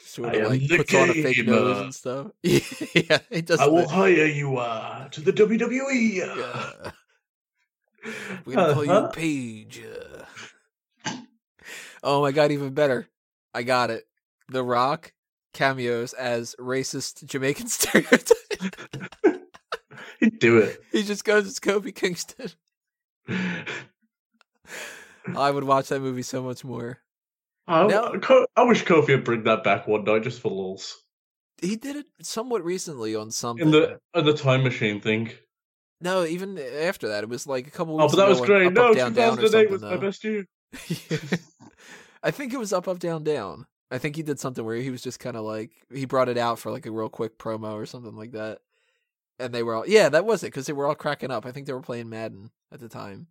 Sort 0.05 0.35
of 0.35 0.43
am 0.43 0.49
like 0.51 0.61
the 0.67 0.77
puts 0.79 0.95
on 0.95 1.11
a 1.11 1.12
fake 1.14 1.37
gamer. 1.37 1.53
nose 1.53 1.79
and 1.83 1.95
stuff. 1.95 2.27
yeah, 2.43 3.19
he 3.31 3.43
does. 3.43 3.61
I 3.61 3.67
will 3.67 3.83
the- 3.83 3.88
hire 3.88 4.27
you 4.27 4.57
uh, 4.57 5.09
to 5.11 5.21
the 5.21 5.33
WWE. 5.33 6.14
Yeah. 6.14 6.91
We're 8.47 8.55
gonna 8.57 8.75
call 8.75 8.85
you 8.85 8.91
Uh-huh. 8.91 9.09
Paige. 9.09 9.83
uh. 11.05 11.14
Oh 12.03 12.23
my 12.23 12.33
god, 12.33 12.51
even 12.53 12.73
better. 12.73 13.07
I 13.53 13.62
got 13.64 13.91
it. 13.91 14.05
The 14.49 14.62
Rock 14.64 15.12
cameos 15.53 16.14
as 16.14 16.55
racist 16.59 17.25
Jamaican 17.27 17.69
stereotype. 17.69 19.14
He'd 20.18 20.38
do 20.40 20.59
it. 20.59 20.81
he 20.92 21.02
just 21.02 21.24
goes 21.24 21.46
as 21.46 21.59
Kofi 21.61 21.94
Kingston. 21.94 22.50
I 25.37 25.50
would 25.50 25.64
watch 25.64 25.88
that 25.88 26.00
movie 26.00 26.22
so 26.22 26.42
much 26.42 26.64
more. 26.64 26.98
I, 27.66 27.87
No. 27.87 28.18
I 28.57 28.62
wish 28.62 28.85
Kofi 28.85 29.09
would 29.09 29.24
bring 29.24 29.44
that 29.44 29.62
back 29.62 29.87
one 29.87 30.04
night 30.04 30.22
just 30.22 30.40
for 30.40 30.50
lulz. 30.50 30.96
He 31.61 31.76
did 31.76 31.96
it 31.96 32.07
somewhat 32.22 32.64
recently 32.64 33.14
on 33.14 33.31
something. 33.31 33.66
In 33.66 33.72
the 33.72 33.98
in 34.14 34.24
the 34.24 34.33
time 34.33 34.62
machine 34.62 35.00
thing. 35.00 35.31
no, 36.00 36.24
even 36.24 36.59
after 36.59 37.09
that, 37.09 37.24
it 37.24 37.28
was 37.28 37.46
like 37.46 37.66
a 37.66 37.70
couple. 37.70 38.00
Oh, 38.00 38.04
Weeks 38.04 38.14
but 38.14 38.26
that 38.26 38.28
was 38.28 38.40
great. 38.40 38.68
Up, 38.68 38.72
no, 38.72 38.90
Up, 38.90 38.96
down, 38.96 39.12
down, 39.12 39.37
2008 39.37 39.50
something, 39.50 39.72
was 39.72 39.83
my 39.83 39.96
best 39.96 40.24
year. 40.24 40.46
I 42.22 42.31
think 42.31 42.52
it 42.52 42.59
was 42.59 42.72
up, 42.72 42.87
up, 42.88 42.98
down, 43.00 43.24
down. 43.24 43.66
I 43.90 43.98
think 43.98 44.16
he 44.16 44.22
did 44.22 44.38
something 44.38 44.64
where 44.64 44.76
he 44.76 44.90
was 44.90 45.02
just 45.02 45.18
kind 45.18 45.37
of 45.37 45.44
like 45.44 45.72
he 45.92 46.04
brought 46.04 46.28
it 46.28 46.38
out 46.38 46.59
for 46.59 46.70
like 46.70 46.87
a 46.87 46.90
real 46.92 47.09
quick 47.09 47.38
promo 47.38 47.72
or 47.74 47.87
something 47.87 48.14
like 48.14 48.33
that, 48.33 48.59
and 49.38 49.55
they 49.55 49.62
were 49.62 49.74
all 49.74 49.87
yeah, 49.87 50.09
that 50.09 50.24
was 50.24 50.42
it 50.42 50.48
because 50.48 50.66
they 50.66 50.72
were 50.72 50.87
all 50.87 50.94
cracking 50.94 51.31
up. 51.31 51.46
I 51.46 51.53
think 51.53 51.66
they 51.66 51.72
were 51.72 51.81
playing 51.81 52.09
Madden 52.09 52.51
at 52.72 52.81
the 52.81 52.88
time. 52.88 53.27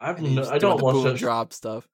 I've 0.00 0.20
no, 0.20 0.48
I 0.48 0.58
don't 0.58 0.82
watch 0.82 1.04
that. 1.04 1.16
drop 1.16 1.52
stuff. 1.52 1.88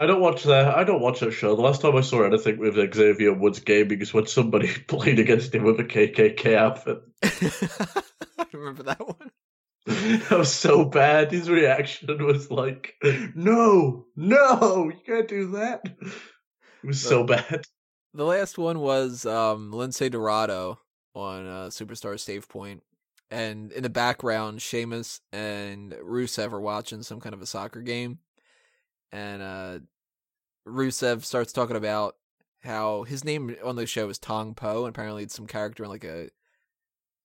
I 0.00 0.06
don't 0.06 0.20
watch 0.20 0.42
that. 0.44 0.74
I 0.76 0.82
don't 0.82 1.00
watch 1.00 1.20
that 1.20 1.30
show. 1.30 1.54
The 1.54 1.62
last 1.62 1.80
time 1.80 1.94
I 1.94 2.00
saw 2.00 2.24
anything 2.24 2.58
with 2.58 2.74
Xavier 2.94 3.34
Woods 3.34 3.60
gaming 3.60 4.00
is 4.00 4.12
when 4.12 4.26
somebody 4.26 4.66
played 4.88 5.20
against 5.20 5.54
him 5.54 5.62
with 5.62 5.78
a 5.78 5.84
KKK 5.84 6.56
outfit. 6.56 7.02
I 8.38 8.46
remember 8.52 8.82
that 8.84 9.06
one. 9.06 9.30
That 9.84 10.38
was 10.38 10.52
so 10.52 10.84
bad. 10.84 11.32
His 11.32 11.50
reaction 11.50 12.24
was 12.24 12.52
like, 12.52 12.94
"No, 13.34 14.06
no, 14.14 14.90
you 14.90 15.00
can't 15.04 15.26
do 15.26 15.50
that." 15.52 15.82
It 15.84 16.86
was 16.86 17.00
so 17.00 17.24
bad. 17.24 17.64
The 18.14 18.24
last 18.24 18.58
one 18.58 18.78
was 18.78 19.26
um, 19.26 19.72
Lince 19.72 20.08
Dorado 20.08 20.78
on 21.14 21.46
uh, 21.46 21.66
Superstar 21.66 22.18
Save 22.18 22.48
Point, 22.48 22.82
and 23.32 23.72
in 23.72 23.82
the 23.82 23.88
background, 23.88 24.60
Sheamus 24.60 25.22
and 25.32 25.92
Rusev 25.92 26.52
are 26.52 26.60
watching 26.60 27.02
some 27.02 27.18
kind 27.18 27.34
of 27.34 27.40
a 27.40 27.46
soccer 27.46 27.80
game, 27.80 28.18
and 29.10 29.40
uh, 29.40 29.78
Rusev 30.68 31.24
starts 31.24 31.50
talking 31.50 31.76
about 31.76 32.16
how 32.62 33.04
his 33.04 33.24
name 33.24 33.56
on 33.64 33.76
the 33.76 33.86
show 33.86 34.10
is 34.10 34.18
Tong 34.18 34.54
Po, 34.54 34.84
and 34.84 34.90
apparently 34.90 35.22
it's 35.22 35.34
some 35.34 35.46
character 35.46 35.84
in 35.84 35.88
like 35.88 36.04
a 36.04 36.28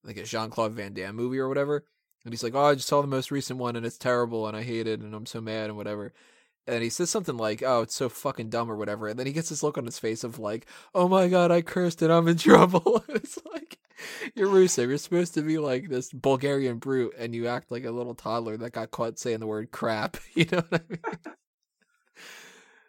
like 0.06 0.16
a 0.16 0.24
Jean 0.24 0.50
Claude 0.50 0.72
Van 0.72 0.94
Damme 0.94 1.14
movie 1.14 1.40
or 1.40 1.50
whatever. 1.50 1.84
And 2.24 2.34
he's 2.34 2.44
like, 2.44 2.56
"Oh, 2.56 2.64
I 2.64 2.76
just 2.76 2.88
saw 2.88 3.02
the 3.02 3.08
most 3.08 3.30
recent 3.30 3.60
one, 3.60 3.76
and 3.76 3.86
it's 3.86 3.98
terrible, 3.98 4.48
and 4.48 4.56
I 4.56 4.64
hate 4.64 4.88
it, 4.88 5.02
and 5.02 5.14
I'm 5.14 5.26
so 5.26 5.42
mad, 5.42 5.66
and 5.66 5.76
whatever." 5.76 6.14
And 6.66 6.84
he 6.84 6.90
says 6.90 7.10
something 7.10 7.36
like, 7.36 7.62
"Oh, 7.62 7.82
it's 7.82 7.96
so 7.96 8.08
fucking 8.08 8.50
dumb" 8.50 8.72
or 8.72 8.78
whatever, 8.78 9.10
and 9.10 9.20
then 9.20 9.28
he 9.28 9.34
gets 9.34 9.50
this 9.50 9.62
look 9.62 9.78
on 9.78 9.86
his 9.86 10.00
face 10.00 10.24
of 10.24 10.40
like, 10.40 10.68
"Oh 10.96 11.10
my 11.10 11.28
god, 11.28 11.52
I 11.52 11.62
cursed 11.62 12.02
and 12.02 12.14
I'm 12.14 12.30
in 12.30 12.38
trouble." 12.38 13.04
it's 13.10 13.38
like 13.54 13.78
you're 14.36 14.48
Rusev. 14.48 14.88
You're 14.88 14.98
supposed 14.98 15.34
to 15.36 15.42
be 15.42 15.58
like 15.58 15.90
this 15.90 16.12
Bulgarian 16.12 16.78
brute, 16.78 17.14
and 17.18 17.34
you 17.34 17.48
act 17.48 17.72
like 17.72 17.86
a 17.86 17.92
little 17.92 18.16
toddler 18.16 18.58
that 18.58 18.72
got 18.72 18.92
caught 18.92 19.20
saying 19.20 19.40
the 19.40 19.48
word 19.48 19.72
crap. 19.72 20.18
You 20.34 20.46
know 20.52 20.64
what 20.70 20.82
I 20.82 20.84
mean? 20.90 21.36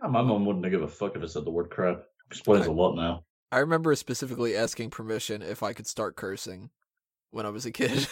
My 0.13 0.23
mom 0.23 0.45
wouldn't 0.45 0.71
give 0.71 0.83
a 0.83 0.89
fuck 0.89 1.17
if 1.17 1.23
I 1.23 1.27
said 1.27 1.45
the 1.45 1.51
word 1.51 1.71
crap. 1.71 2.03
Explains 2.27 2.67
a 2.67 2.73
lot 2.73 2.95
now. 2.95 3.25
I 3.51 3.61
remember 3.61 3.95
specifically 3.95 4.55
asking 4.55 4.91
permission 4.91 5.41
if 5.41 5.63
I 5.63 5.73
could 5.73 5.87
start 5.87 6.15
cursing 6.15 6.71
when 7.31 7.47
I 7.47 7.49
was 7.49 7.65
a 7.65 7.73
kid. 7.73 8.07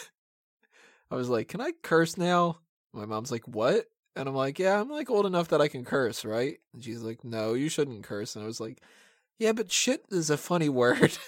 I 1.11 1.15
was 1.15 1.29
like, 1.29 1.49
"Can 1.49 1.61
I 1.61 1.73
curse 1.83 2.17
now?" 2.17 2.59
My 2.93 3.05
mom's 3.05 3.31
like, 3.31 3.47
"What?" 3.47 3.85
And 4.17 4.29
I'm 4.29 4.35
like, 4.35 4.59
"Yeah, 4.59 4.81
I'm 4.81 4.89
like 4.89 5.11
old 5.11 5.27
enough 5.27 5.49
that 5.49 5.61
I 5.61 5.69
can 5.69 5.85
curse, 5.85 6.25
right?" 6.25 6.59
And 6.73 6.83
she's 6.83 7.03
like, 7.03 7.23
"No, 7.23 7.53
you 7.53 7.69
shouldn't 7.69 8.05
curse." 8.05 8.35
And 8.35 8.43
I 8.43 8.47
was 8.47 8.61
like, 8.61 8.81
"Yeah, 9.39 9.53
but 9.53 9.71
shit 9.71 10.05
is 10.11 10.31
a 10.31 10.39
funny 10.39 10.71
word." 10.71 11.19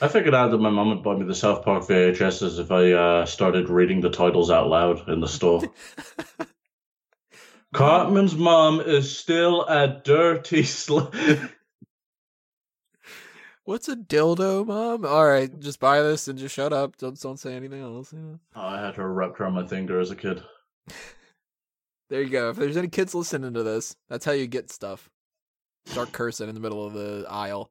I 0.00 0.08
figured 0.08 0.34
out 0.34 0.50
that 0.50 0.58
my 0.58 0.70
mom 0.70 0.88
would 0.88 1.02
buy 1.02 1.14
me 1.14 1.24
the 1.24 1.34
South 1.34 1.64
Park 1.64 1.84
VHSs 1.84 2.58
if 2.58 2.70
I 2.70 2.92
uh, 2.92 3.26
started 3.26 3.68
reading 3.68 4.00
the 4.00 4.10
titles 4.10 4.50
out 4.50 4.68
loud 4.68 5.08
in 5.08 5.20
the 5.20 5.28
store. 5.28 5.62
Cartman's 7.72 8.36
mom 8.36 8.80
is 8.80 9.16
still 9.16 9.62
a 9.62 10.00
dirty 10.04 10.62
slut. 10.62 11.50
What's 13.64 13.88
a 13.88 13.96
dildo, 13.96 14.66
mom? 14.66 15.06
All 15.06 15.26
right, 15.26 15.58
just 15.58 15.80
buy 15.80 16.02
this 16.02 16.28
and 16.28 16.38
just 16.38 16.54
shut 16.54 16.72
up. 16.72 16.96
Don't 16.98 17.18
don't 17.20 17.38
say 17.38 17.54
anything 17.54 17.82
else. 17.82 18.12
you 18.12 18.18
know? 18.18 18.38
I 18.54 18.80
had 18.80 18.94
her 18.96 19.12
wrapped 19.12 19.40
around 19.40 19.54
my 19.54 19.66
finger 19.66 19.98
as 20.00 20.10
a 20.10 20.16
kid. 20.16 20.42
There 22.10 22.20
you 22.20 22.28
go. 22.28 22.50
If 22.50 22.56
there's 22.56 22.76
any 22.76 22.88
kids 22.88 23.14
listening 23.14 23.54
to 23.54 23.62
this, 23.62 23.96
that's 24.10 24.26
how 24.26 24.32
you 24.32 24.46
get 24.46 24.70
stuff. 24.70 25.08
Start 25.86 26.12
cursing 26.12 26.50
in 26.50 26.54
the 26.54 26.60
middle 26.60 26.86
of 26.86 26.92
the 26.92 27.24
aisle. 27.30 27.70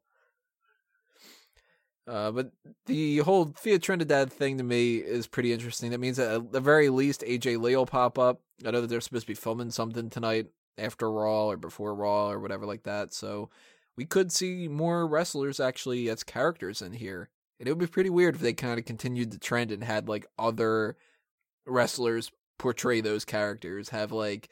Uh, 2.05 2.31
but 2.31 2.51
the 2.85 3.19
whole 3.19 3.45
Thea 3.45 3.79
Trinidad 3.79 4.31
thing 4.31 4.57
to 4.57 4.63
me 4.63 4.97
is 4.97 5.27
pretty 5.27 5.53
interesting. 5.53 5.91
That 5.91 5.99
means 5.99 6.17
that 6.17 6.33
at 6.33 6.51
the 6.51 6.59
very 6.59 6.89
least 6.89 7.21
AJ 7.21 7.61
Lee 7.61 7.75
will 7.75 7.85
pop 7.85 8.19
up. 8.19 8.41
I 8.65 8.71
know 8.71 8.81
that 8.81 8.87
they're 8.87 9.01
supposed 9.01 9.25
to 9.25 9.31
be 9.31 9.35
filming 9.35 9.71
something 9.71 10.09
tonight 10.09 10.47
after 10.77 11.09
Raw 11.09 11.47
or 11.47 11.57
before 11.57 11.95
Raw 11.95 12.29
or 12.29 12.39
whatever 12.39 12.65
like 12.65 12.83
that. 12.83 13.13
So 13.13 13.49
we 13.95 14.05
could 14.05 14.31
see 14.31 14.67
more 14.67 15.07
wrestlers 15.07 15.59
actually 15.59 16.09
as 16.09 16.23
characters 16.23 16.81
in 16.81 16.93
here. 16.93 17.29
And 17.59 17.67
it 17.67 17.71
would 17.71 17.79
be 17.79 17.87
pretty 17.87 18.09
weird 18.09 18.35
if 18.35 18.41
they 18.41 18.53
kind 18.53 18.79
of 18.79 18.85
continued 18.85 19.31
the 19.31 19.37
trend 19.37 19.71
and 19.71 19.83
had 19.83 20.09
like 20.09 20.25
other 20.37 20.97
wrestlers 21.65 22.31
portray 22.57 22.99
those 22.99 23.23
characters. 23.23 23.89
Have 23.89 24.11
like 24.11 24.49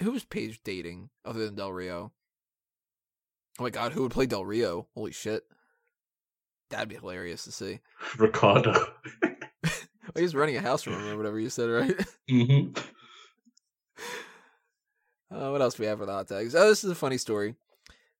who 0.00 0.12
was 0.12 0.24
Paige 0.24 0.60
dating 0.62 1.10
other 1.24 1.44
than 1.44 1.56
Del 1.56 1.72
Rio? 1.72 2.12
Oh 3.58 3.64
my 3.64 3.70
god, 3.70 3.92
who 3.92 4.02
would 4.02 4.12
play 4.12 4.26
Del 4.26 4.44
Rio? 4.44 4.86
Holy 4.94 5.10
shit. 5.10 5.44
That'd 6.70 6.88
be 6.88 6.96
hilarious 6.96 7.44
to 7.44 7.52
see. 7.52 7.80
Ricardo. 8.18 8.72
well, 9.22 9.32
he's 10.14 10.34
running 10.34 10.56
a 10.56 10.60
house 10.60 10.86
room 10.86 11.08
or 11.08 11.16
whatever 11.16 11.38
you 11.38 11.50
said, 11.50 11.68
right? 11.70 12.06
Mm-hmm. 12.30 12.78
Uh, 15.30 15.50
what 15.50 15.62
else 15.62 15.74
do 15.74 15.82
we 15.82 15.86
have 15.86 15.98
for 15.98 16.06
the 16.06 16.12
hot 16.12 16.28
tags? 16.28 16.54
Oh, 16.54 16.68
this 16.68 16.84
is 16.84 16.90
a 16.90 16.94
funny 16.94 17.18
story. 17.18 17.54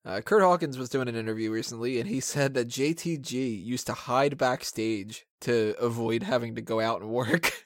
Uh, 0.05 0.21
Kurt 0.21 0.41
Hawkins 0.41 0.77
was 0.77 0.89
doing 0.89 1.07
an 1.07 1.15
interview 1.15 1.51
recently, 1.51 1.99
and 1.99 2.09
he 2.09 2.19
said 2.19 2.53
that 2.53 2.67
JTG 2.67 3.63
used 3.63 3.87
to 3.87 3.93
hide 3.93 4.37
backstage 4.37 5.25
to 5.41 5.75
avoid 5.79 6.23
having 6.23 6.55
to 6.55 6.61
go 6.61 6.79
out 6.79 7.01
and 7.01 7.09
work. 7.09 7.65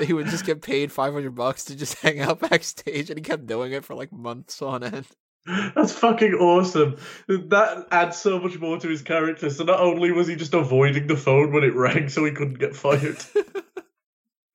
he 0.00 0.12
would 0.12 0.26
just 0.26 0.46
get 0.46 0.62
paid 0.62 0.92
500 0.92 1.34
bucks 1.34 1.64
to 1.64 1.76
just 1.76 1.98
hang 2.00 2.20
out 2.20 2.40
backstage, 2.40 3.10
and 3.10 3.18
he 3.18 3.22
kept 3.22 3.46
doing 3.46 3.72
it 3.72 3.84
for 3.84 3.94
like 3.94 4.12
months 4.12 4.62
on 4.62 4.82
end. 4.82 5.06
That's 5.74 5.92
fucking 5.92 6.34
awesome. 6.34 6.96
That 7.28 7.86
adds 7.90 8.18
so 8.18 8.38
much 8.38 8.58
more 8.58 8.78
to 8.78 8.88
his 8.88 9.02
character. 9.02 9.50
So 9.50 9.64
not 9.64 9.80
only 9.80 10.12
was 10.12 10.28
he 10.28 10.36
just 10.36 10.54
avoiding 10.54 11.06
the 11.06 11.16
phone 11.16 11.52
when 11.52 11.64
it 11.64 11.74
rang 11.74 12.08
so 12.08 12.24
he 12.24 12.32
couldn't 12.32 12.58
get 12.58 12.76
fired. 12.76 13.18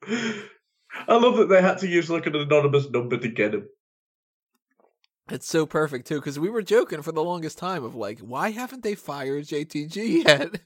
I 1.07 1.15
love 1.15 1.37
that 1.37 1.49
they 1.49 1.61
had 1.61 1.79
to 1.79 1.87
use 1.87 2.09
like 2.09 2.25
an 2.25 2.35
anonymous 2.35 2.89
number 2.89 3.17
to 3.17 3.27
get 3.27 3.53
him. 3.53 3.67
It's 5.29 5.47
so 5.47 5.65
perfect 5.65 6.07
too, 6.07 6.15
because 6.15 6.37
we 6.37 6.49
were 6.49 6.61
joking 6.61 7.01
for 7.01 7.11
the 7.11 7.23
longest 7.23 7.57
time 7.57 7.83
of 7.83 7.95
like, 7.95 8.19
why 8.19 8.51
haven't 8.51 8.83
they 8.83 8.93
fired 8.93 9.45
JTG 9.45 10.25
yet? 10.25 10.61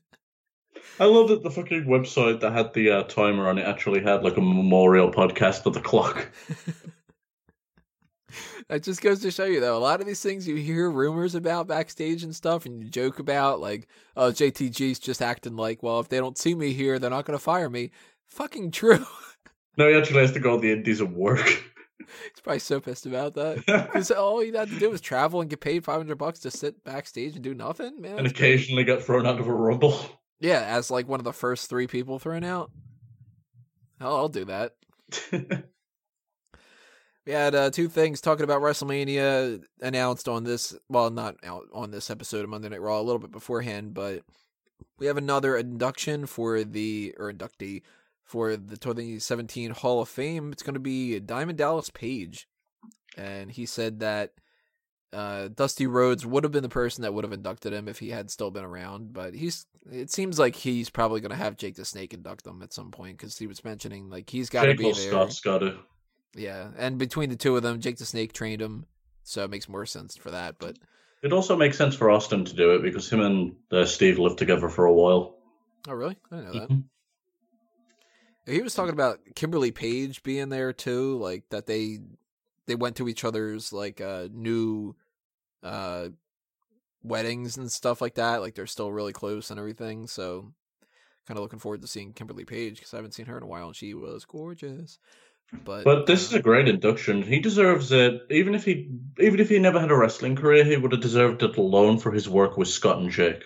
I 0.99 1.05
love 1.05 1.29
that 1.29 1.43
the 1.43 1.51
fucking 1.51 1.85
website 1.85 2.41
that 2.41 2.51
had 2.51 2.73
the 2.73 2.91
uh, 2.91 3.03
timer 3.03 3.47
on 3.47 3.57
it 3.57 3.65
actually 3.65 4.01
had 4.01 4.23
like 4.23 4.35
a 4.35 4.41
memorial 4.41 5.11
podcast 5.11 5.65
of 5.65 5.73
the 5.73 5.81
clock. 5.81 6.29
That 8.69 8.83
just 8.83 9.01
goes 9.01 9.19
to 9.21 9.31
show 9.31 9.45
you, 9.45 9.59
though, 9.59 9.75
a 9.75 9.79
lot 9.79 9.99
of 9.99 10.05
these 10.05 10.21
things 10.21 10.47
you 10.47 10.55
hear 10.55 10.91
rumors 10.91 11.33
about 11.33 11.67
backstage 11.67 12.23
and 12.23 12.35
stuff, 12.35 12.65
and 12.67 12.83
you 12.83 12.87
joke 12.89 13.17
about, 13.17 13.59
like, 13.59 13.87
oh, 14.15 14.31
JTG's 14.31 14.99
just 14.99 15.23
acting 15.23 15.55
like, 15.55 15.81
well, 15.81 15.99
if 15.99 16.07
they 16.09 16.17
don't 16.19 16.37
see 16.37 16.53
me 16.53 16.73
here, 16.73 16.99
they're 16.99 17.09
not 17.09 17.25
going 17.25 17.37
to 17.37 17.43
fire 17.43 17.69
me. 17.69 17.89
Fucking 18.27 18.69
true. 18.79 19.05
No, 19.75 19.89
he 19.89 19.95
actually 19.97 20.21
has 20.21 20.33
to 20.33 20.39
go 20.39 20.55
to 20.55 20.61
the 20.61 20.71
Indies 20.71 21.01
and 21.01 21.15
work. 21.15 21.39
He's 21.97 22.41
probably 22.43 22.59
so 22.59 22.79
pissed 22.79 23.05
about 23.05 23.33
that. 23.35 23.57
Because 23.65 24.11
all 24.11 24.39
he 24.39 24.51
had 24.51 24.69
to 24.69 24.79
do 24.79 24.89
was 24.91 25.01
travel 25.01 25.41
and 25.41 25.49
get 25.49 25.61
paid 25.61 25.83
500 25.83 26.15
bucks 26.17 26.39
to 26.39 26.51
sit 26.51 26.83
backstage 26.83 27.33
and 27.35 27.43
do 27.43 27.53
nothing, 27.55 27.99
man. 28.01 28.19
and 28.19 28.27
occasionally 28.27 28.83
get 28.83 29.03
thrown 29.03 29.25
out 29.25 29.39
of 29.39 29.47
a 29.47 29.53
rumble. 29.53 29.99
Yeah, 30.39 30.61
as 30.61 30.91
like 30.91 31.07
one 31.07 31.19
of 31.19 31.23
the 31.23 31.33
first 31.33 31.69
three 31.69 31.87
people 31.87 32.19
thrown 32.19 32.43
out. 32.43 32.71
Hell, 33.99 34.15
I'll 34.15 34.29
do 34.29 34.45
that. 34.45 34.75
We 37.29 37.35
had 37.35 37.53
uh, 37.53 37.69
two 37.69 37.89
things 37.89 38.21
talking 38.21 38.43
about 38.43 38.63
WrestleMania 38.63 39.63
announced 39.81 40.27
on 40.27 40.45
this. 40.45 40.75
Well, 40.89 41.11
not 41.11 41.35
out 41.43 41.67
on 41.71 41.91
this 41.91 42.09
episode 42.09 42.43
of 42.43 42.49
Monday 42.49 42.69
Night 42.69 42.81
Raw, 42.81 42.99
a 42.99 43.03
little 43.03 43.19
bit 43.19 43.29
beforehand, 43.29 43.93
but 43.93 44.23
we 44.97 45.05
have 45.05 45.15
another 45.15 45.55
induction 45.55 46.25
for 46.25 46.63
the 46.63 47.13
or 47.19 47.31
inductee 47.31 47.83
for 48.23 48.57
the 48.57 48.77
2017 48.77 49.69
Hall 49.69 50.01
of 50.01 50.09
Fame. 50.09 50.51
It's 50.51 50.63
going 50.63 50.73
to 50.73 50.79
be 50.79 51.19
Diamond 51.19 51.59
Dallas 51.59 51.91
Page, 51.91 52.47
and 53.15 53.51
he 53.51 53.67
said 53.67 53.99
that 53.99 54.31
uh, 55.13 55.49
Dusty 55.49 55.85
Rhodes 55.85 56.25
would 56.25 56.43
have 56.43 56.51
been 56.51 56.63
the 56.63 56.67
person 56.67 57.03
that 57.03 57.13
would 57.13 57.25
have 57.25 57.33
inducted 57.33 57.73
him 57.73 57.87
if 57.87 57.99
he 57.99 58.09
had 58.09 58.31
still 58.31 58.49
been 58.49 58.65
around. 58.65 59.13
But 59.13 59.35
he's. 59.35 59.67
It 59.91 60.09
seems 60.09 60.39
like 60.39 60.55
he's 60.55 60.89
probably 60.89 61.21
going 61.21 61.29
to 61.29 61.35
have 61.35 61.57
Jake 61.57 61.75
the 61.75 61.85
Snake 61.85 62.15
induct 62.15 62.47
him 62.47 62.63
at 62.63 62.73
some 62.73 62.89
point 62.89 63.19
because 63.19 63.37
he 63.37 63.45
was 63.45 63.63
mentioning 63.63 64.09
like 64.09 64.31
he's 64.31 64.49
got 64.49 64.65
to 64.65 64.73
be 64.73 64.91
there. 64.91 64.93
Scott's 64.95 65.41
got 65.41 65.59
to. 65.59 65.77
Yeah, 66.35 66.69
and 66.77 66.97
between 66.97 67.29
the 67.29 67.35
two 67.35 67.55
of 67.57 67.63
them, 67.63 67.79
Jake 67.81 67.97
the 67.97 68.05
Snake 68.05 68.33
trained 68.33 68.61
him, 68.61 68.85
so 69.23 69.43
it 69.43 69.49
makes 69.49 69.67
more 69.67 69.85
sense 69.85 70.15
for 70.15 70.31
that. 70.31 70.55
But 70.59 70.77
It 71.23 71.33
also 71.33 71.55
makes 71.57 71.77
sense 71.77 71.95
for 71.95 72.09
Austin 72.11 72.45
to 72.45 72.55
do 72.55 72.75
it 72.75 72.81
because 72.83 73.09
him 73.11 73.21
and 73.21 73.55
uh, 73.71 73.85
Steve 73.85 74.19
lived 74.19 74.37
together 74.37 74.69
for 74.69 74.85
a 74.85 74.93
while. 74.93 75.35
oh, 75.87 75.93
really? 75.93 76.17
I 76.31 76.35
didn't 76.35 76.53
know 76.53 76.59
that. 76.59 76.69
Mhm. 76.69 76.83
He 78.45 78.61
was 78.61 78.73
talking 78.73 78.93
about 78.93 79.19
Kimberly 79.35 79.71
Page 79.71 80.23
being 80.23 80.49
there 80.49 80.73
too, 80.73 81.17
like 81.19 81.43
that 81.49 81.65
they 81.67 81.99
they 82.65 82.75
went 82.75 82.95
to 82.97 83.07
each 83.07 83.23
other's 83.23 83.71
like 83.73 84.01
uh 84.01 84.27
new 84.31 84.95
uh 85.63 86.09
weddings 87.03 87.57
and 87.57 87.71
stuff 87.71 88.01
like 88.01 88.15
that. 88.15 88.41
Like 88.41 88.55
they're 88.55 88.65
still 88.67 88.91
really 88.91 89.13
close 89.13 89.51
and 89.51 89.59
everything. 89.59 90.07
So 90.07 90.51
kind 91.27 91.37
of 91.37 91.43
looking 91.43 91.59
forward 91.59 91.81
to 91.81 91.87
seeing 91.87 92.13
Kimberly 92.13 92.43
Page 92.45 92.77
because 92.77 92.93
I 92.93 92.97
haven't 92.97 93.13
seen 93.13 93.27
her 93.27 93.37
in 93.37 93.43
a 93.43 93.47
while 93.47 93.67
and 93.67 93.75
she 93.75 93.93
was 93.93 94.25
gorgeous. 94.25 94.97
But 95.51 95.83
But 95.83 96.05
this 96.05 96.27
is 96.27 96.33
uh, 96.33 96.37
a 96.37 96.41
great 96.41 96.67
induction. 96.67 97.23
He 97.23 97.39
deserves 97.39 97.91
it. 97.91 98.21
Even 98.29 98.55
if 98.55 98.65
he, 98.65 98.89
even 99.19 99.39
if 99.39 99.49
he 99.49 99.59
never 99.59 99.79
had 99.79 99.91
a 99.91 99.97
wrestling 99.97 100.35
career, 100.35 100.63
he 100.63 100.77
would 100.77 100.91
have 100.91 101.01
deserved 101.01 101.43
it 101.43 101.57
alone 101.57 101.97
for 101.99 102.11
his 102.11 102.29
work 102.29 102.57
with 102.57 102.67
Scott 102.67 102.99
and 102.99 103.09
Jake. 103.09 103.43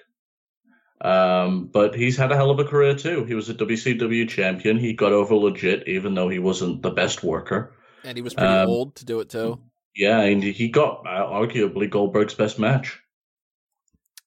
Um, 1.02 1.66
but 1.66 1.96
he's 1.96 2.16
had 2.16 2.32
a 2.32 2.36
hell 2.36 2.50
of 2.50 2.60
a 2.60 2.66
career 2.66 2.96
too. 2.96 3.26
He 3.26 3.36
was 3.36 3.50
a 3.50 3.54
WCW 3.54 4.28
champion. 4.30 4.78
He 4.78 4.94
got 4.94 5.12
over 5.12 5.36
legit, 5.36 5.88
even 5.88 6.14
though 6.14 6.30
he 6.30 6.40
wasn't 6.40 6.82
the 6.82 6.92
best 6.92 7.24
worker. 7.24 7.74
and 8.06 8.18
he 8.18 8.22
was 8.22 8.34
pretty 8.34 8.54
um, 8.54 8.70
old 8.70 8.96
to 8.96 9.06
do 9.06 9.20
it 9.20 9.30
too. 9.30 9.60
Yeah, 9.96 10.22
and 10.22 10.42
he 10.42 10.70
got 10.70 11.06
uh, 11.06 11.28
arguably 11.28 11.90
Goldberg's 11.90 12.34
best 12.34 12.58
match. 12.58 13.00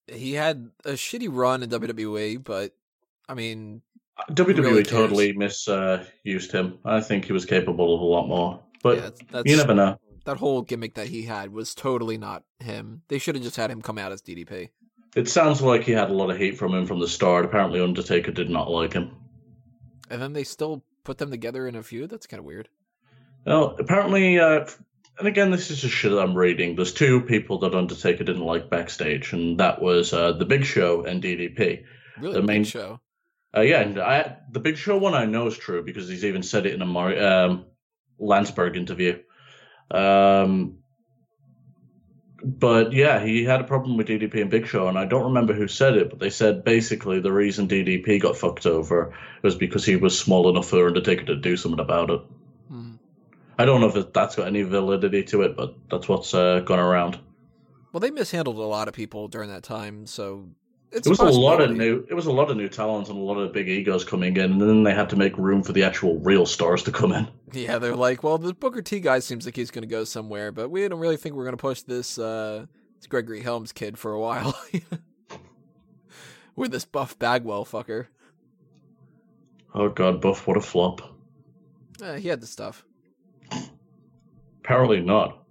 He 0.07 0.35
had 0.35 0.71
a 0.85 0.93
shitty 0.93 1.29
run 1.31 1.63
in 1.63 1.71
WWE, 1.71 2.45
but 2.45 2.73
I 3.29 3.35
mean, 3.35 3.83
WWE 4.31 4.59
really 4.63 4.83
totally 4.83 5.33
misused 5.35 6.53
him. 6.53 6.79
I 6.85 7.01
think 7.01 7.25
he 7.27 7.33
was 7.33 7.45
capable 7.45 7.95
of 7.95 8.01
a 8.01 8.05
lot 8.05 8.27
more. 8.27 8.61
But 8.83 8.97
yeah, 8.99 9.11
that's 9.31 9.51
you 9.51 9.57
never 9.57 9.75
know. 9.75 9.99
that 10.25 10.37
whole 10.39 10.63
gimmick 10.63 10.95
that 10.95 11.09
he 11.09 11.23
had 11.23 11.53
was 11.53 11.75
totally 11.75 12.17
not 12.19 12.45
him. 12.61 13.03
They 13.09 13.19
should 13.19 13.35
have 13.35 13.45
just 13.45 13.57
had 13.57 13.71
him 13.71 13.83
come 13.83 13.99
out 13.99 14.13
as 14.13 14.23
DDP. 14.23 14.71
It 15.15 15.29
sounds 15.29 15.63
like 15.63 15.83
he 15.85 15.93
had 15.93 16.11
a 16.11 16.13
lot 16.13 16.31
of 16.31 16.37
hate 16.37 16.59
from 16.59 16.75
him 16.75 16.87
from 16.87 17.01
the 17.01 17.09
start. 17.09 17.45
Apparently, 17.45 17.81
Undertaker 17.81 18.31
did 18.33 18.51
not 18.51 18.71
like 18.71 18.93
him. 18.93 19.11
And 20.11 20.21
then 20.21 20.33
they 20.35 20.45
still 20.45 20.83
put 21.05 21.19
them 21.19 21.31
together 21.31 21.67
in 21.67 21.75
a 21.75 21.83
feud. 21.83 22.11
That's 22.11 22.27
kind 22.27 22.39
of 22.39 22.45
weird. 22.45 22.69
Well, 23.47 23.77
apparently, 23.79 24.39
uh, 24.39 24.67
and 25.19 25.29
again, 25.29 25.51
this 25.51 25.71
is 25.71 25.81
just 25.81 25.95
shit 25.95 26.13
I'm 26.13 26.35
reading. 26.37 26.77
There's 26.77 26.93
two 26.93 27.23
people 27.23 27.59
that 27.61 27.75
Undertaker 27.75 28.25
didn't 28.25 28.45
like 28.45 28.69
backstage, 28.71 29.33
and 29.33 29.59
that 29.59 29.81
was 29.81 30.13
uh, 30.13 30.33
the 30.33 30.45
Big 30.45 30.65
Show 30.65 31.05
and 31.05 31.23
DDP. 31.23 31.85
Really 32.21 32.35
The 32.35 32.41
big 32.41 32.47
main- 32.47 32.65
show. 32.65 33.01
Uh, 33.57 33.63
yeah, 33.63 33.81
and 33.81 33.99
I, 33.99 34.37
the 34.51 34.61
Big 34.61 34.77
Show 34.77 34.99
one 34.99 35.15
I 35.15 35.25
know 35.25 35.47
is 35.47 35.57
true 35.57 35.83
because 35.83 36.09
he's 36.09 36.25
even 36.25 36.43
said 36.43 36.67
it 36.67 36.75
in 36.75 36.83
a 36.83 36.87
Mar- 36.87 37.19
um, 37.19 37.65
Landsberg 38.19 38.77
interview. 38.77 39.19
Um, 39.91 40.79
but 42.45 42.93
yeah, 42.93 43.25
he 43.25 43.45
had 43.45 43.61
a 43.61 43.65
problem 43.65 43.97
with 43.97 44.09
DDP 44.09 44.43
and 44.43 44.51
Big 44.51 44.67
Show, 44.67 44.89
and 44.89 44.99
I 44.99 45.07
don't 45.07 45.25
remember 45.25 45.55
who 45.55 45.69
said 45.69 45.97
it, 45.97 46.11
but 46.11 46.19
they 46.19 46.29
said 46.29 46.65
basically 46.65 47.21
the 47.21 47.33
reason 47.33 47.67
DDP 47.67 48.21
got 48.21 48.37
fucked 48.37 48.67
over 48.67 49.15
was 49.43 49.55
because 49.55 49.85
he 49.87 49.97
was 49.97 50.19
small 50.19 50.49
enough 50.51 50.69
for 50.69 50.87
Undertaker 50.87 51.25
to 51.25 51.37
do 51.37 51.57
something 51.57 51.81
about 51.81 52.11
it. 52.11 52.21
Hmm. 52.69 52.93
I 53.59 53.65
don't 53.65 53.81
know 53.81 53.89
if 53.89 54.13
that's 54.13 54.37
got 54.37 54.49
any 54.49 54.63
validity 54.63 55.23
to 55.25 55.43
it, 55.43 55.57
but 55.57 55.75
that's 55.91 56.09
what's 56.09 56.35
uh, 56.35 56.61
gone 56.61 56.79
around. 56.79 57.19
Well, 57.93 58.01
they 58.01 58.11
mishandled 58.11 58.59
a 58.59 58.61
lot 58.61 58.87
of 58.87 58.95
people 58.95 59.29
during 59.29 59.49
that 59.49 59.63
time, 59.63 60.07
so 60.07 60.51
it's 60.93 61.07
It 61.07 61.11
was 61.11 61.21
a 61.21 61.25
lot 61.25 61.61
of 61.61 61.77
new. 61.77 62.07
It 62.09 62.15
was 62.15 62.27
a 62.27 62.33
lot 62.33 62.51
of 62.51 62.57
new 62.57 62.69
talents 62.69 63.11
and 63.11 63.19
a 63.19 63.23
lot 63.23 63.37
of 63.39 63.53
big 63.53 63.69
egos 63.69 64.05
coming 64.05 64.37
in, 64.37 64.53
and 64.53 64.61
then 64.61 64.83
they 64.83 64.95
had 64.95 65.11
to 65.11 65.17
make 65.17 65.37
room 65.37 65.63
for 65.63 65.73
the 65.73 65.83
actual 65.83 66.19
real 66.21 66.47
stars 66.47 66.83
to 66.85 66.93
come 66.93 67.13
in. 67.13 67.29
Yeah, 67.53 67.79
they're 67.79 67.97
like, 67.97 68.23
well, 68.23 68.39
the 68.39 68.55
Booker 68.55 68.83
T 68.83 69.01
guy 69.01 69.19
seems 69.19 69.45
like 69.47 69.57
he's 69.57 69.71
going 69.71 69.83
to 69.83 69.89
go 69.89 70.05
somewhere, 70.05 70.53
but 70.53 70.71
we 70.71 70.87
don't 70.89 71.01
really 71.01 71.17
think 71.17 71.35
we're 71.35 71.45
going 71.45 71.57
to 71.57 71.61
push 71.61 71.83
this 71.83 72.19
uh, 72.19 72.67
Gregory 73.09 73.43
Helms 73.43 73.73
kid 73.73 73.99
for 73.99 74.13
a 74.13 74.21
while. 74.21 74.59
With 76.57 76.71
this 76.71 76.85
Buff 76.85 77.19
Bagwell 77.19 77.65
fucker. 77.65 78.07
Oh 79.75 79.91
god, 79.91 80.23
Buff, 80.23 80.47
what 80.47 80.57
a 80.57 80.61
flop. 80.63 81.03
Eh, 82.03 82.19
he 82.19 82.29
had 82.29 82.41
the 82.41 82.47
stuff. 82.47 82.85
Apparently 84.65 85.01
not. 85.01 85.45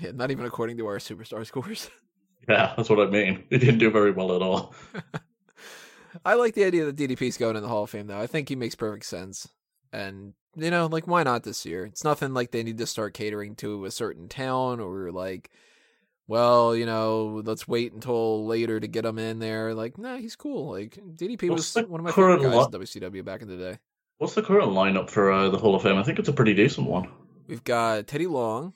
Yeah, 0.00 0.12
not 0.12 0.30
even 0.30 0.46
according 0.46 0.78
to 0.78 0.86
our 0.86 0.96
superstar 0.96 1.44
scores. 1.46 1.90
Yeah, 2.48 2.74
that's 2.76 2.90
what 2.90 3.00
I 3.00 3.10
mean. 3.10 3.44
He 3.50 3.58
didn't 3.58 3.78
do 3.78 3.90
very 3.90 4.10
well 4.10 4.34
at 4.34 4.42
all. 4.42 4.74
I 6.24 6.34
like 6.34 6.54
the 6.54 6.64
idea 6.64 6.84
that 6.84 6.96
DDP's 6.96 7.36
going 7.36 7.56
in 7.56 7.62
the 7.62 7.68
Hall 7.68 7.84
of 7.84 7.90
Fame, 7.90 8.08
though. 8.08 8.20
I 8.20 8.26
think 8.26 8.48
he 8.48 8.56
makes 8.56 8.74
perfect 8.74 9.06
sense. 9.06 9.48
And, 9.92 10.34
you 10.56 10.70
know, 10.70 10.86
like, 10.86 11.06
why 11.06 11.22
not 11.22 11.44
this 11.44 11.64
year? 11.64 11.84
It's 11.86 12.04
nothing 12.04 12.34
like 12.34 12.50
they 12.50 12.62
need 12.62 12.78
to 12.78 12.86
start 12.86 13.14
catering 13.14 13.54
to 13.56 13.84
a 13.84 13.90
certain 13.90 14.28
town 14.28 14.80
or, 14.80 15.12
like, 15.12 15.50
well, 16.30 16.76
you 16.76 16.86
know, 16.86 17.42
let's 17.44 17.66
wait 17.66 17.92
until 17.92 18.46
later 18.46 18.78
to 18.78 18.86
get 18.86 19.04
him 19.04 19.18
in 19.18 19.40
there. 19.40 19.74
Like, 19.74 19.98
nah, 19.98 20.16
he's 20.16 20.36
cool. 20.36 20.70
Like 20.70 20.96
DDP 21.16 21.50
What's 21.50 21.74
was 21.74 21.88
one 21.88 21.98
of 21.98 22.04
my 22.04 22.12
favorite 22.12 22.40
guys 22.40 22.54
lo- 22.54 22.66
in 22.66 22.70
WCW 22.70 23.24
back 23.24 23.42
in 23.42 23.48
the 23.48 23.56
day. 23.56 23.78
What's 24.18 24.34
the 24.34 24.42
current 24.42 24.68
lineup 24.70 25.10
for 25.10 25.32
uh, 25.32 25.48
the 25.48 25.58
Hall 25.58 25.74
of 25.74 25.82
Fame? 25.82 25.96
I 25.96 26.04
think 26.04 26.20
it's 26.20 26.28
a 26.28 26.32
pretty 26.32 26.54
decent 26.54 26.86
one. 26.86 27.08
We've 27.48 27.64
got 27.64 28.06
Teddy 28.06 28.28
Long. 28.28 28.74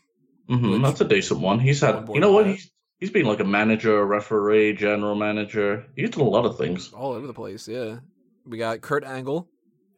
Mm-hmm, 0.50 0.82
that's 0.82 1.00
a 1.00 1.04
decent 1.04 1.38
one. 1.38 1.60
He's 1.60 1.80
had, 1.80 2.08
you 2.12 2.18
know 2.18 2.32
what? 2.32 2.46
He's 2.46 2.72
he's 3.04 3.10
been 3.10 3.26
like 3.26 3.40
a 3.40 3.44
manager, 3.44 4.02
referee, 4.06 4.72
general 4.72 5.14
manager. 5.14 5.84
He's 5.94 6.08
done 6.08 6.22
a 6.22 6.28
lot 6.28 6.46
of 6.46 6.56
things. 6.56 6.90
all 6.94 7.12
over 7.12 7.26
the 7.26 7.34
place. 7.34 7.68
Yeah, 7.68 7.98
we 8.46 8.56
got 8.56 8.80
Kurt 8.80 9.04
Angle, 9.04 9.46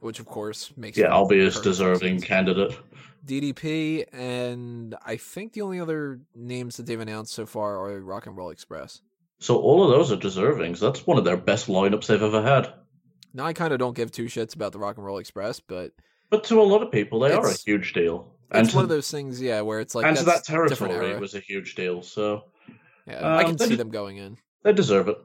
which 0.01 0.19
of 0.19 0.27
course 0.27 0.73
makes 0.77 0.99
Yeah, 0.99 1.13
obvious 1.13 1.61
deserving 1.61 2.21
candidate. 2.23 2.77
DDP, 3.25 4.07
and 4.13 4.97
I 5.05 5.17
think 5.17 5.53
the 5.53 5.63
only 5.63 5.79
other 5.79 6.21
names 6.35 6.77
that 6.77 6.87
they've 6.87 6.99
announced 7.01 7.33
so 7.33 7.47
far 7.47 7.77
are 7.79 8.01
Rock 8.01 8.27
and 8.27 8.37
Roll 8.37 8.51
Express. 8.51 9.01
So 9.39 9.57
all 9.59 9.85
of 9.85 9.91
those 9.91 10.11
are 10.11 10.17
deservings. 10.17 10.81
That's 10.81 11.07
one 11.07 11.17
of 11.19 11.25
their 11.25 11.37
best 11.37 11.69
lineups 11.69 12.07
they've 12.07 12.21
ever 12.23 12.43
had. 12.43 12.73
Now 13.35 13.45
I 13.47 13.53
kind 13.53 13.73
of 13.73 13.79
don't 13.79 13.95
give 13.95 14.11
two 14.11 14.25
shits 14.25 14.57
about 14.57 14.73
the 14.73 14.81
Rock 14.81 14.97
and 14.97 15.07
Roll 15.07 15.19
Express, 15.19 15.61
but 15.61 15.93
But 16.31 16.43
to 16.45 16.61
a 16.61 16.63
lot 16.63 16.83
of 16.83 16.91
people, 16.91 17.21
they 17.21 17.33
are 17.33 17.47
a 17.47 17.55
huge 17.55 17.93
deal. 17.93 18.33
it's 18.51 18.59
And 18.59 18.71
to, 18.71 18.77
one 18.77 18.85
of 18.85 18.89
those 18.89 19.11
things, 19.13 19.41
yeah, 19.41 19.61
where 19.61 19.79
it's 19.79 19.95
like 19.95 20.07
and 20.07 20.17
to 20.17 20.25
that 20.25 20.43
territory, 20.45 21.11
it 21.13 21.21
was 21.21 21.35
a 21.37 21.41
huge 21.41 21.77
deal. 21.77 22.03
So 22.03 22.45
Yeah, 23.07 23.27
I 23.27 23.43
um, 23.43 23.47
can 23.47 23.59
see 23.59 23.67
just- 23.67 23.79
them 23.79 23.91
going 23.91 24.17
in. 24.17 24.39
they 24.63 24.73
deserve 24.73 25.09
it. 25.09 25.19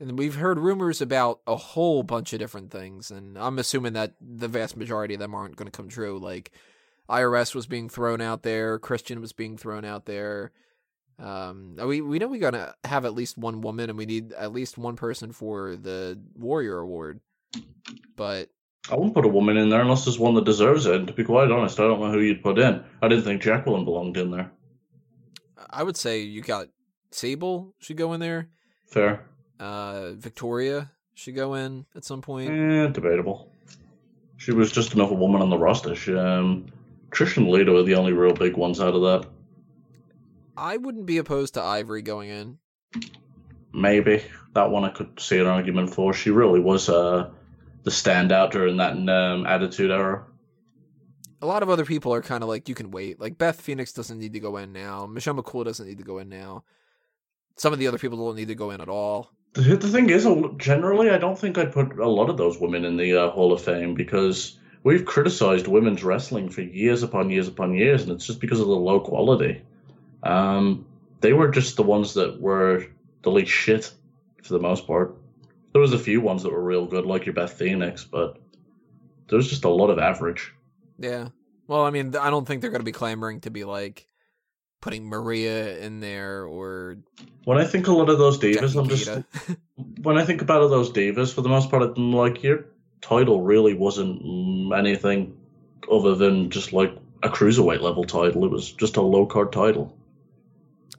And 0.00 0.18
we've 0.18 0.34
heard 0.34 0.58
rumors 0.58 1.00
about 1.00 1.40
a 1.46 1.54
whole 1.54 2.02
bunch 2.02 2.32
of 2.32 2.40
different 2.40 2.72
things, 2.72 3.12
and 3.12 3.38
I'm 3.38 3.60
assuming 3.60 3.92
that 3.92 4.14
the 4.20 4.48
vast 4.48 4.76
majority 4.76 5.14
of 5.14 5.20
them 5.20 5.32
aren't 5.32 5.54
going 5.54 5.70
to 5.70 5.76
come 5.76 5.88
true. 5.88 6.18
Like 6.18 6.50
IRS 7.08 7.54
was 7.54 7.68
being 7.68 7.88
thrown 7.88 8.20
out 8.20 8.42
there, 8.42 8.80
Christian 8.80 9.20
was 9.20 9.32
being 9.32 9.56
thrown 9.56 9.84
out 9.84 10.06
there. 10.06 10.50
Um, 11.20 11.76
we 11.76 12.00
we 12.00 12.18
know 12.18 12.26
we 12.26 12.38
are 12.38 12.50
going 12.50 12.54
to 12.54 12.74
have 12.82 13.04
at 13.04 13.14
least 13.14 13.38
one 13.38 13.60
woman, 13.60 13.90
and 13.90 13.98
we 13.98 14.06
need 14.06 14.32
at 14.32 14.52
least 14.52 14.76
one 14.76 14.96
person 14.96 15.30
for 15.30 15.76
the 15.76 16.20
Warrior 16.34 16.78
Award. 16.78 17.20
But 18.16 18.48
I 18.90 18.96
wouldn't 18.96 19.14
put 19.14 19.24
a 19.24 19.28
woman 19.28 19.56
in 19.56 19.68
there 19.68 19.82
unless 19.82 20.04
there's 20.04 20.18
one 20.18 20.34
that 20.34 20.44
deserves 20.44 20.86
it. 20.86 20.96
And 20.96 21.06
to 21.06 21.12
be 21.12 21.22
quite 21.22 21.52
honest, 21.52 21.78
I 21.78 21.84
don't 21.84 22.00
know 22.00 22.10
who 22.10 22.20
you'd 22.20 22.42
put 22.42 22.58
in. 22.58 22.82
I 23.00 23.06
didn't 23.06 23.24
think 23.24 23.42
Jacqueline 23.42 23.84
belonged 23.84 24.16
in 24.16 24.32
there. 24.32 24.50
I 25.70 25.82
would 25.82 25.96
say 25.96 26.20
you 26.20 26.42
got 26.42 26.68
Sable 27.10 27.74
should 27.78 27.96
go 27.96 28.12
in 28.12 28.20
there. 28.20 28.48
Fair. 28.86 29.26
Uh, 29.60 30.12
Victoria 30.12 30.90
should 31.14 31.34
go 31.34 31.54
in 31.54 31.86
at 31.94 32.04
some 32.04 32.22
point. 32.22 32.50
Eh, 32.50 32.86
debatable. 32.88 33.50
She 34.36 34.52
was 34.52 34.72
just 34.72 34.94
another 34.94 35.14
woman 35.14 35.40
on 35.40 35.50
the 35.50 35.58
roster. 35.58 35.94
She, 35.94 36.14
um, 36.14 36.66
Trish 37.10 37.36
and 37.36 37.48
Lita 37.48 37.70
were 37.70 37.82
the 37.82 37.94
only 37.94 38.12
real 38.12 38.32
big 38.32 38.56
ones 38.56 38.80
out 38.80 38.94
of 38.94 39.02
that. 39.02 39.28
I 40.56 40.76
wouldn't 40.78 41.06
be 41.06 41.18
opposed 41.18 41.54
to 41.54 41.62
Ivory 41.62 42.02
going 42.02 42.30
in. 42.30 42.58
Maybe 43.72 44.22
that 44.54 44.70
one 44.70 44.84
I 44.84 44.90
could 44.90 45.18
see 45.20 45.38
an 45.38 45.46
argument 45.46 45.94
for. 45.94 46.12
She 46.12 46.30
really 46.30 46.60
was 46.60 46.88
uh, 46.88 47.30
the 47.84 47.90
standout 47.90 48.50
during 48.50 48.76
that 48.78 48.92
um, 48.92 49.46
Attitude 49.46 49.90
Era. 49.90 50.24
A 51.42 51.46
lot 51.46 51.62
of 51.62 51.68
other 51.68 51.84
people 51.84 52.14
are 52.14 52.22
kind 52.22 52.42
of 52.42 52.48
like 52.48 52.68
you 52.68 52.74
can 52.74 52.92
wait. 52.92 53.20
Like 53.20 53.36
Beth 53.36 53.60
Phoenix 53.60 53.92
doesn't 53.92 54.18
need 54.18 54.32
to 54.32 54.40
go 54.40 54.56
in 54.56 54.72
now. 54.72 55.06
Michelle 55.06 55.34
McCool 55.34 55.64
doesn't 55.64 55.86
need 55.86 55.98
to 55.98 56.04
go 56.04 56.18
in 56.18 56.28
now. 56.28 56.62
Some 57.56 57.72
of 57.72 57.80
the 57.80 57.88
other 57.88 57.98
people 57.98 58.16
don't 58.16 58.36
need 58.36 58.48
to 58.48 58.54
go 58.54 58.70
in 58.70 58.80
at 58.80 58.88
all. 58.88 59.30
The, 59.54 59.76
the 59.76 59.88
thing 59.88 60.08
is, 60.08 60.26
generally, 60.56 61.10
I 61.10 61.18
don't 61.18 61.38
think 61.38 61.58
I'd 61.58 61.72
put 61.72 61.98
a 61.98 62.08
lot 62.08 62.30
of 62.30 62.38
those 62.38 62.58
women 62.58 62.84
in 62.84 62.96
the 62.96 63.16
uh, 63.16 63.30
Hall 63.30 63.52
of 63.52 63.60
Fame 63.60 63.94
because 63.94 64.58
we've 64.84 65.04
criticized 65.04 65.66
women's 65.66 66.02
wrestling 66.02 66.48
for 66.48 66.62
years 66.62 67.02
upon 67.02 67.28
years 67.28 67.48
upon 67.48 67.74
years, 67.74 68.02
and 68.02 68.12
it's 68.12 68.26
just 68.26 68.40
because 68.40 68.60
of 68.60 68.68
the 68.68 68.76
low 68.76 69.00
quality. 69.00 69.60
Um, 70.22 70.86
they 71.20 71.32
were 71.32 71.50
just 71.50 71.76
the 71.76 71.82
ones 71.82 72.14
that 72.14 72.40
were 72.40 72.86
the 73.22 73.30
least 73.30 73.52
shit 73.52 73.92
for 74.42 74.54
the 74.54 74.60
most 74.60 74.86
part. 74.86 75.16
There 75.72 75.82
was 75.82 75.92
a 75.92 75.98
few 75.98 76.20
ones 76.20 76.44
that 76.44 76.52
were 76.52 76.62
real 76.62 76.86
good, 76.86 77.04
like 77.04 77.26
your 77.26 77.34
Beth 77.34 77.52
Phoenix, 77.52 78.04
but 78.04 78.38
there 79.28 79.36
was 79.36 79.48
just 79.48 79.64
a 79.64 79.68
lot 79.68 79.90
of 79.90 79.98
average. 79.98 80.52
Yeah. 81.02 81.28
Well, 81.66 81.84
I 81.84 81.90
mean, 81.90 82.16
I 82.16 82.30
don't 82.30 82.46
think 82.46 82.62
they're 82.62 82.70
going 82.70 82.80
to 82.80 82.84
be 82.84 82.92
clamoring 82.92 83.40
to 83.40 83.50
be 83.50 83.64
like 83.64 84.06
putting 84.80 85.04
Maria 85.04 85.78
in 85.78 86.00
there 86.00 86.44
or 86.44 86.98
When 87.44 87.58
I 87.58 87.64
think 87.64 87.86
a 87.88 87.92
lot 87.92 88.08
of 88.08 88.18
those 88.18 88.38
divas, 88.38 88.78
I'm 88.78 88.88
just 88.88 89.08
when 90.02 90.16
I 90.16 90.24
think 90.24 90.42
about 90.42 90.68
those 90.68 90.90
divas, 90.90 91.34
for 91.34 91.40
the 91.40 91.48
most 91.48 91.70
part, 91.70 91.82
I'm 91.82 92.12
like 92.12 92.42
your 92.42 92.66
title 93.00 93.42
really 93.42 93.74
wasn't 93.74 94.22
anything 94.72 95.36
other 95.90 96.14
than 96.14 96.50
just 96.50 96.72
like 96.72 96.96
a 97.22 97.28
cruiserweight 97.28 97.80
level 97.80 98.04
title. 98.04 98.44
It 98.44 98.50
was 98.50 98.70
just 98.72 98.96
a 98.96 99.02
low 99.02 99.26
card 99.26 99.52
title. 99.52 99.96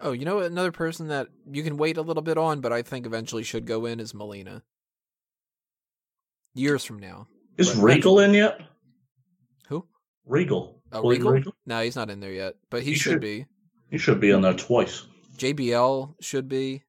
oh, 0.01 0.11
you 0.11 0.25
know 0.25 0.39
another 0.39 0.71
person 0.71 1.07
that 1.07 1.27
you 1.49 1.63
can 1.63 1.77
wait 1.77 1.97
a 1.97 2.01
little 2.01 2.23
bit 2.23 2.37
on, 2.37 2.61
but 2.61 2.73
I 2.73 2.81
think 2.81 3.05
eventually 3.05 3.43
should 3.43 3.65
go 3.65 3.85
in 3.85 3.99
is 3.99 4.13
Melina. 4.13 4.63
Years 6.55 6.83
from 6.83 6.99
now. 6.99 7.27
Is 7.57 7.75
Regal 7.75 8.19
in 8.19 8.33
yet? 8.33 8.61
Regal. 10.25 10.81
Oh, 10.91 11.01
William 11.01 11.27
Regal? 11.27 11.53
No, 11.65 11.81
he's 11.81 11.95
not 11.95 12.09
in 12.09 12.19
there 12.19 12.31
yet, 12.31 12.55
but 12.69 12.83
he, 12.83 12.89
He 12.91 12.95
should 12.95 13.13
should. 13.13 13.21
be. 13.21 13.45
He 13.89 13.97
should 13.97 14.19
be 14.19 14.29
in 14.31 14.41
there 14.41 14.53
twice. 14.53 15.03
JBL 15.37 16.15
should 16.21 16.47
be. 16.47 16.83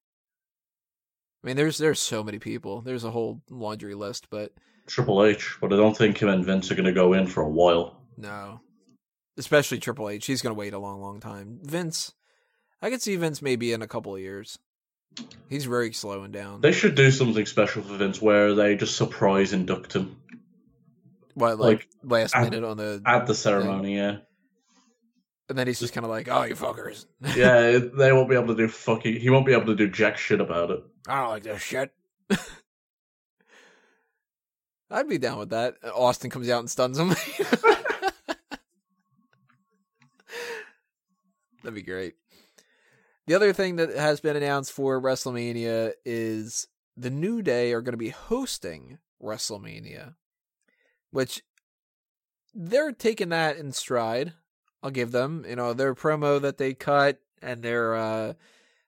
I 1.42 1.46
mean, 1.46 1.56
there's 1.56 1.78
there's 1.78 2.00
so 2.00 2.22
many 2.22 2.38
people. 2.38 2.80
There's 2.80 3.04
a 3.04 3.10
whole 3.10 3.42
laundry 3.50 3.94
list, 3.94 4.28
but 4.30 4.52
Triple 4.86 5.24
H, 5.24 5.56
but 5.60 5.72
I 5.72 5.76
don't 5.76 5.96
think 5.96 6.18
him 6.18 6.28
and 6.28 6.44
Vince 6.44 6.70
are 6.70 6.74
going 6.74 6.84
to 6.86 6.92
go 6.92 7.12
in 7.12 7.26
for 7.26 7.42
a 7.42 7.48
while. 7.48 8.00
no, 8.16 8.60
especially 9.36 9.78
Triple 9.78 10.08
H. 10.08 10.26
He's 10.26 10.40
gonna 10.42 10.54
wait 10.54 10.72
a 10.74 10.78
long, 10.78 11.00
long 11.02 11.20
time. 11.20 11.58
Vince, 11.62 12.12
I 12.80 12.88
could 12.90 13.02
see 13.02 13.16
Vince 13.16 13.42
maybe 13.42 13.72
in 13.72 13.82
a 13.82 13.86
couple 13.88 14.14
of 14.14 14.20
years. 14.20 14.58
He's 15.48 15.64
very 15.66 15.92
slowing 15.92 16.32
down. 16.32 16.60
They 16.60 16.72
should 16.72 16.94
do 16.96 17.10
something 17.10 17.46
special 17.46 17.82
for 17.82 17.96
Vince 17.96 18.20
where 18.22 18.54
they 18.54 18.74
just 18.76 18.96
surprise 18.96 19.52
induct 19.52 19.92
him 19.94 20.16
what 21.34 21.58
like, 21.58 21.88
like, 22.02 22.22
last 22.22 22.34
at- 22.36 22.44
minute 22.44 22.64
on 22.64 22.76
the, 22.76 23.02
at 23.06 23.26
the 23.26 23.34
ceremony. 23.34 23.96
Yeah, 23.96 24.18
and 25.48 25.58
then 25.58 25.66
he's 25.66 25.80
just 25.80 25.92
kind 25.92 26.04
of 26.04 26.10
like, 26.10 26.28
"Oh, 26.28 26.44
you 26.44 26.54
fuckers! 26.54 27.06
yeah, 27.36 27.78
they 27.78 28.12
won't 28.12 28.28
be 28.30 28.34
able 28.36 28.48
to 28.48 28.56
do 28.56 28.68
fucking. 28.68 29.20
He 29.20 29.30
won't 29.30 29.46
be 29.46 29.52
able 29.52 29.66
to 29.66 29.76
do 29.76 29.88
jack 29.88 30.16
shit 30.18 30.40
about 30.40 30.70
it. 30.70 30.82
I 31.08 31.20
don't 31.20 31.30
like 31.30 31.42
this 31.42 31.62
shit." 31.62 31.92
I'd 34.90 35.08
be 35.08 35.18
down 35.18 35.38
with 35.38 35.50
that. 35.50 35.76
Austin 35.94 36.30
comes 36.30 36.48
out 36.48 36.60
and 36.60 36.70
stuns 36.70 36.98
him. 36.98 37.08
That'd 41.62 41.74
be 41.74 41.82
great. 41.82 42.14
The 43.26 43.34
other 43.34 43.52
thing 43.52 43.76
that 43.76 43.90
has 43.90 44.20
been 44.20 44.36
announced 44.36 44.72
for 44.72 45.00
WrestleMania 45.00 45.92
is 46.04 46.68
the 46.96 47.10
New 47.10 47.42
Day 47.42 47.72
are 47.72 47.80
going 47.80 47.94
to 47.94 47.98
be 47.98 48.10
hosting 48.10 48.98
WrestleMania, 49.22 50.14
which 51.14 51.44
they're 52.53 52.90
taking 52.90 53.29
that 53.29 53.57
in 53.57 53.70
stride. 53.70 54.33
I'll 54.83 54.90
give 54.90 55.12
them, 55.12 55.46
you 55.48 55.55
know, 55.55 55.72
their 55.72 55.94
promo 55.94 56.40
that 56.40 56.59
they 56.59 56.74
cut 56.74 57.20
and 57.40 57.62
their 57.62 57.94
uh, 57.94 58.33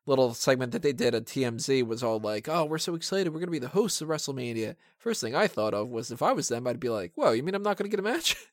little 0.07 0.35
segment 0.35 0.73
that 0.73 0.83
they 0.83 0.93
did 0.93 1.15
at 1.15 1.27
TMZ 1.27 1.87
was 1.87 2.03
all 2.03 2.19
like, 2.19 2.49
"Oh, 2.49 2.65
we're 2.65 2.79
so 2.79 2.97
excited! 2.97 3.31
We're 3.33 3.41
to 3.47 3.53
be 3.53 3.61
the 3.61 3.69
hosts 3.69 4.01
of 4.01 4.09
WrestleMania." 4.09 4.75
First 4.99 5.21
thing 5.21 5.37
I 5.37 5.47
thought 5.47 5.73
of 5.73 5.89
was 5.89 6.11
if 6.11 6.21
I 6.21 6.33
was 6.33 6.49
them, 6.49 6.67
I'd 6.67 6.81
be 6.81 6.89
like, 6.89 7.13
"Whoa, 7.15 7.31
you 7.31 7.45
mean 7.45 7.55
I'm 7.55 7.63
not 7.63 7.79
to 7.79 7.89
get 7.89 8.01
a 8.01 8.03
match?" 8.03 8.37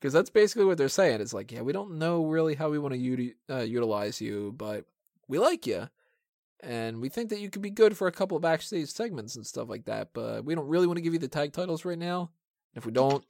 Because 0.00 0.12
that's 0.12 0.28
basically 0.28 0.66
what 0.66 0.76
they're 0.76 0.90
saying. 0.90 1.22
It's 1.22 1.32
like, 1.32 1.50
yeah, 1.50 1.62
we 1.62 1.72
don't 1.72 1.98
know 1.98 2.26
really 2.26 2.56
how 2.56 2.68
we 2.68 2.78
want 2.78 2.92
to 2.92 3.32
uh, 3.48 3.60
utilize 3.60 4.20
you, 4.20 4.52
but 4.54 4.84
we 5.28 5.38
like 5.38 5.66
you, 5.66 5.88
and 6.60 7.00
we 7.00 7.08
think 7.08 7.30
that 7.30 7.40
you 7.40 7.48
could 7.48 7.62
be 7.62 7.70
good 7.70 7.96
for 7.96 8.06
a 8.06 8.12
couple 8.12 8.36
of 8.36 8.42
backstage 8.42 8.90
segments 8.90 9.34
and 9.34 9.46
stuff 9.46 9.70
like 9.70 9.86
that. 9.86 10.10
But 10.12 10.44
we 10.44 10.54
don't 10.54 10.68
really 10.68 10.86
want 10.86 10.98
to 10.98 11.02
give 11.02 11.14
you 11.14 11.18
the 11.18 11.28
tag 11.28 11.54
titles 11.54 11.86
right 11.86 11.98
now. 11.98 12.32
If 12.74 12.86
we 12.86 12.92
don't, 12.92 13.24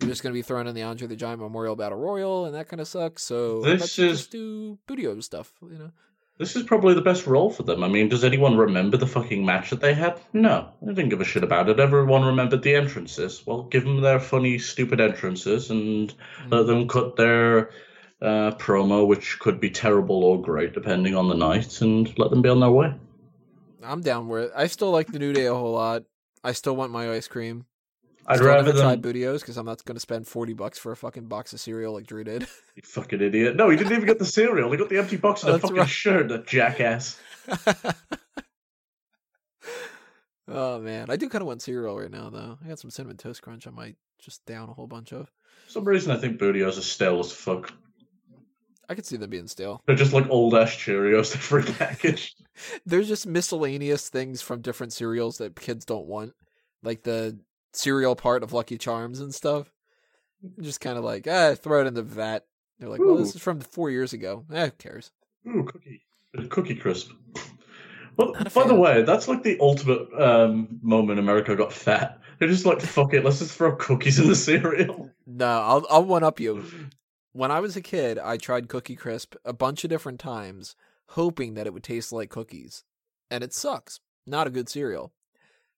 we're 0.00 0.08
just 0.08 0.22
going 0.22 0.32
to 0.32 0.38
be 0.38 0.42
thrown 0.42 0.66
in 0.66 0.74
the 0.74 0.82
Andre 0.82 1.06
the 1.08 1.16
Giant 1.16 1.40
Memorial 1.40 1.76
Battle 1.76 1.98
Royal, 1.98 2.44
and 2.46 2.54
that 2.54 2.68
kind 2.68 2.80
of 2.80 2.88
sucks. 2.88 3.22
So 3.22 3.62
This 3.62 3.98
is- 3.98 4.18
just 4.20 4.30
do 4.32 4.78
Budio 4.86 5.22
stuff, 5.22 5.52
you 5.62 5.78
know. 5.78 5.90
This 6.38 6.54
is 6.54 6.62
probably 6.62 6.94
the 6.94 7.00
best 7.00 7.26
role 7.26 7.50
for 7.50 7.64
them. 7.64 7.82
I 7.82 7.88
mean, 7.88 8.08
does 8.08 8.22
anyone 8.22 8.56
remember 8.56 8.96
the 8.96 9.08
fucking 9.08 9.44
match 9.44 9.70
that 9.70 9.80
they 9.80 9.92
had? 9.92 10.20
No, 10.32 10.68
they 10.80 10.94
didn't 10.94 11.08
give 11.08 11.20
a 11.20 11.24
shit 11.24 11.42
about 11.42 11.68
it. 11.68 11.80
Everyone 11.80 12.22
remembered 12.24 12.62
the 12.62 12.76
entrances. 12.76 13.44
Well, 13.44 13.64
give 13.64 13.82
them 13.82 14.02
their 14.02 14.20
funny, 14.20 14.56
stupid 14.58 15.00
entrances 15.00 15.68
and 15.70 16.14
let 16.48 16.68
them 16.68 16.86
cut 16.86 17.16
their 17.16 17.70
uh, 18.22 18.52
promo, 18.52 19.04
which 19.04 19.40
could 19.40 19.58
be 19.58 19.70
terrible 19.70 20.22
or 20.22 20.40
great 20.40 20.74
depending 20.74 21.16
on 21.16 21.28
the 21.28 21.34
night, 21.34 21.80
and 21.80 22.16
let 22.20 22.30
them 22.30 22.40
be 22.40 22.48
on 22.48 22.60
their 22.60 22.70
way. 22.70 22.94
I'm 23.82 24.00
down 24.00 24.28
with 24.28 24.44
it. 24.44 24.52
I 24.54 24.68
still 24.68 24.92
like 24.92 25.08
the 25.08 25.18
New 25.18 25.32
Day 25.32 25.46
a 25.46 25.54
whole 25.54 25.72
lot. 25.72 26.04
I 26.44 26.52
still 26.52 26.76
want 26.76 26.92
my 26.92 27.10
ice 27.10 27.26
cream. 27.26 27.66
I'd 28.28 28.36
still 28.36 28.48
rather 28.48 28.72
never 28.72 28.78
tried. 28.78 29.02
Booty 29.02 29.26
O's 29.26 29.40
because 29.40 29.56
I'm 29.56 29.64
not 29.64 29.82
going 29.86 29.96
to 29.96 30.00
spend 30.00 30.28
40 30.28 30.52
bucks 30.52 30.78
for 30.78 30.92
a 30.92 30.96
fucking 30.96 31.26
box 31.26 31.54
of 31.54 31.60
cereal 31.60 31.94
like 31.94 32.06
Drew 32.06 32.24
did. 32.24 32.46
You 32.76 32.82
fucking 32.84 33.20
idiot. 33.20 33.56
No, 33.56 33.70
he 33.70 33.76
didn't 33.76 33.94
even 33.94 34.06
get 34.06 34.20
the 34.20 34.24
cereal. 34.24 34.70
He 34.70 34.76
got 34.76 34.88
the 34.88 34.98
empty 34.98 35.16
box 35.16 35.42
of 35.42 35.52
the 35.52 35.58
fucking 35.58 35.78
right. 35.78 35.88
shirt, 35.88 36.28
that 36.28 36.46
jackass. 36.46 37.18
oh 40.46 40.78
man, 40.78 41.10
I 41.10 41.16
do 41.16 41.28
kind 41.28 41.42
of 41.42 41.48
want 41.48 41.60
cereal 41.60 41.98
right 41.98 42.08
now 42.08 42.30
though. 42.30 42.56
I 42.64 42.68
got 42.68 42.78
some 42.78 42.90
cinnamon 42.90 43.16
toast 43.16 43.42
crunch. 43.42 43.66
I 43.66 43.70
might 43.70 43.96
just 44.20 44.46
down 44.46 44.68
a 44.68 44.74
whole 44.74 44.86
bunch 44.86 45.12
of. 45.12 45.26
For 45.66 45.72
some 45.72 45.84
reason, 45.84 46.12
I 46.12 46.18
think 46.18 46.38
Booty 46.38 46.62
O's 46.62 46.78
are 46.78 46.82
stale 46.82 47.18
as 47.18 47.32
fuck. 47.32 47.72
I 48.88 48.94
could 48.94 49.04
see 49.04 49.16
them 49.16 49.30
being 49.30 49.48
stale. 49.48 49.82
They're 49.86 49.96
just 49.96 50.12
like 50.12 50.30
old 50.30 50.54
ash 50.54 50.78
Cheerios, 50.84 51.32
different 51.32 51.76
package. 51.78 52.36
There's 52.86 53.08
just 53.08 53.26
miscellaneous 53.26 54.08
things 54.08 54.40
from 54.40 54.60
different 54.60 54.92
cereals 54.92 55.38
that 55.38 55.56
kids 55.56 55.84
don't 55.84 56.06
want, 56.06 56.34
like 56.84 57.02
the 57.02 57.38
cereal 57.78 58.16
part 58.16 58.42
of 58.42 58.52
Lucky 58.52 58.76
Charms 58.76 59.20
and 59.20 59.34
stuff. 59.34 59.72
Just 60.60 60.80
kind 60.80 60.98
of 60.98 61.04
like, 61.04 61.26
ah, 61.28 61.54
throw 61.54 61.80
it 61.80 61.86
in 61.86 61.94
the 61.94 62.02
vat. 62.02 62.44
They're 62.78 62.88
like, 62.88 63.00
well, 63.00 63.16
this 63.16 63.34
is 63.34 63.42
from 63.42 63.60
four 63.60 63.90
years 63.90 64.12
ago. 64.12 64.44
Eh, 64.52 64.66
who 64.66 64.70
cares? 64.72 65.10
Ooh, 65.46 65.64
cookie. 65.64 66.04
Cookie 66.48 66.76
crisp. 66.76 67.10
Well, 68.16 68.32
Not 68.32 68.48
a 68.48 68.50
by 68.50 68.66
the 68.66 68.74
way, 68.74 69.02
that's 69.02 69.28
like 69.28 69.42
the 69.42 69.58
ultimate 69.60 70.08
um, 70.20 70.80
moment 70.82 71.18
America 71.18 71.54
got 71.56 71.72
fat. 71.72 72.20
They're 72.38 72.48
just 72.48 72.66
like, 72.66 72.80
fuck 72.80 73.14
it, 73.14 73.24
let's 73.24 73.38
just 73.38 73.56
throw 73.56 73.74
cookies 73.76 74.18
in 74.18 74.28
the 74.28 74.34
cereal. 74.34 75.10
No, 75.26 75.46
I'll 75.46 75.86
I'll 75.88 76.04
one 76.04 76.24
up 76.24 76.40
you. 76.40 76.64
When 77.32 77.50
I 77.50 77.60
was 77.60 77.76
a 77.76 77.80
kid, 77.80 78.18
I 78.18 78.36
tried 78.36 78.68
Cookie 78.68 78.96
Crisp 78.96 79.36
a 79.44 79.52
bunch 79.52 79.84
of 79.84 79.90
different 79.90 80.18
times, 80.18 80.74
hoping 81.10 81.54
that 81.54 81.66
it 81.66 81.72
would 81.72 81.84
taste 81.84 82.12
like 82.12 82.30
cookies, 82.30 82.82
and 83.30 83.44
it 83.44 83.54
sucks. 83.54 84.00
Not 84.26 84.46
a 84.46 84.50
good 84.50 84.68
cereal. 84.68 85.12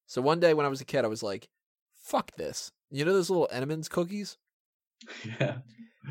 So 0.07 0.23
one 0.23 0.41
day 0.41 0.55
when 0.55 0.67
I 0.67 0.71
was 0.71 0.81
a 0.81 0.87
kid, 0.87 1.05
I 1.05 1.09
was 1.09 1.23
like, 1.23 1.49
"Fuck 2.11 2.35
this!" 2.37 2.73
You 2.91 3.05
know 3.05 3.13
those 3.13 3.31
little 3.31 3.49
Entenmann's 3.53 3.89
cookies? 3.89 4.37
Yeah. 5.39 5.59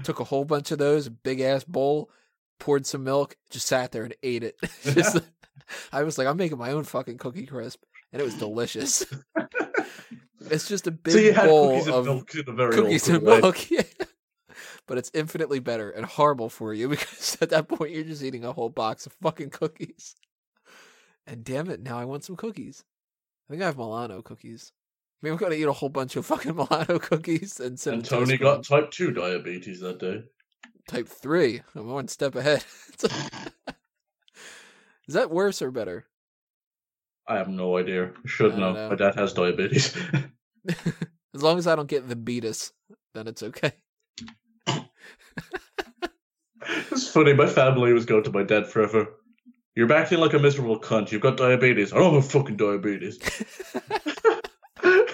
Took 0.03 0.19
a 0.19 0.23
whole 0.23 0.45
bunch 0.45 0.71
of 0.71 0.77
those, 0.77 1.07
a 1.07 1.11
big 1.11 1.41
ass 1.41 1.63
bowl, 1.63 2.09
poured 2.59 2.85
some 2.85 3.03
milk, 3.03 3.35
just 3.49 3.67
sat 3.67 3.91
there 3.91 4.03
and 4.03 4.15
ate 4.23 4.43
it. 4.43 4.55
just, 4.83 5.19
I 5.91 6.03
was 6.03 6.17
like, 6.17 6.27
I'm 6.27 6.37
making 6.37 6.57
my 6.57 6.71
own 6.71 6.83
fucking 6.85 7.17
Cookie 7.17 7.45
Crisp, 7.45 7.83
and 8.13 8.21
it 8.21 8.25
was 8.25 8.35
delicious. 8.35 9.05
it's 10.41 10.67
just 10.67 10.87
a 10.87 10.91
big 10.91 11.35
so 11.35 11.45
bowl 11.45 11.69
cookies 11.71 11.87
of 11.87 12.05
milk 12.05 12.35
in 12.35 12.43
a 12.47 12.53
very 12.53 12.73
cookies 12.73 13.09
and 13.09 13.23
way. 13.23 13.41
milk. 13.41 13.69
Yeah. 13.69 13.83
But 14.87 14.97
it's 14.97 15.11
infinitely 15.13 15.59
better 15.59 15.91
and 15.91 16.05
horrible 16.05 16.49
for 16.49 16.73
you 16.73 16.89
because 16.89 17.37
at 17.41 17.49
that 17.49 17.67
point 17.67 17.91
you're 17.91 18.03
just 18.03 18.23
eating 18.23 18.45
a 18.45 18.53
whole 18.53 18.69
box 18.69 19.05
of 19.05 19.13
fucking 19.21 19.49
cookies. 19.51 20.15
And 21.27 21.43
damn 21.43 21.69
it, 21.69 21.81
now 21.81 21.99
I 21.99 22.05
want 22.05 22.23
some 22.23 22.35
cookies. 22.35 22.83
I 23.47 23.53
think 23.53 23.61
I 23.61 23.67
have 23.67 23.77
Milano 23.77 24.21
cookies. 24.21 24.71
Maybe 25.21 25.31
I'm 25.33 25.37
gonna 25.37 25.55
eat 25.55 25.63
a 25.63 25.73
whole 25.73 25.89
bunch 25.89 26.15
of 26.15 26.25
fucking 26.25 26.55
Milano 26.57 26.99
cookies 26.99 27.59
and 27.59 27.79
send 27.79 27.95
And 27.97 28.05
to 28.05 28.09
Tony 28.11 28.37
got 28.37 28.63
type 28.63 28.91
2 28.91 29.11
diabetes 29.11 29.81
that 29.81 29.99
day. 29.99 30.23
type 30.87 31.07
three. 31.07 31.61
I'm 31.75 31.87
one 31.87 32.07
step 32.07 32.35
ahead. 32.35 32.63
Is 35.07 35.15
that 35.15 35.31
worse 35.31 35.61
or 35.61 35.71
better? 35.71 36.05
I 37.27 37.35
have 37.37 37.47
no 37.49 37.77
idea. 37.77 38.11
Should 38.25 38.53
I 38.53 38.57
know. 38.59 38.73
know. 38.73 38.89
My 38.89 38.95
dad 38.95 39.15
has 39.15 39.33
diabetes. 39.33 39.95
as 41.33 41.43
long 41.43 41.57
as 41.57 41.67
I 41.67 41.75
don't 41.75 41.89
get 41.89 42.07
the 42.07 42.15
beatus, 42.15 42.71
then 43.13 43.27
it's 43.27 43.43
okay. 43.43 43.73
it's 46.91 47.09
funny, 47.09 47.33
my 47.33 47.47
family 47.47 47.93
was 47.93 48.05
going 48.05 48.23
to 48.23 48.31
my 48.31 48.43
dad 48.43 48.67
forever. 48.67 49.07
You're 49.75 49.91
acting 49.93 50.19
like 50.19 50.33
a 50.33 50.39
miserable 50.39 50.79
cunt. 50.79 51.11
You've 51.11 51.21
got 51.21 51.37
diabetes. 51.37 51.93
I 51.93 51.97
don't 51.97 52.15
have 52.15 52.29
fucking 52.31 52.57
diabetes. 52.57 53.19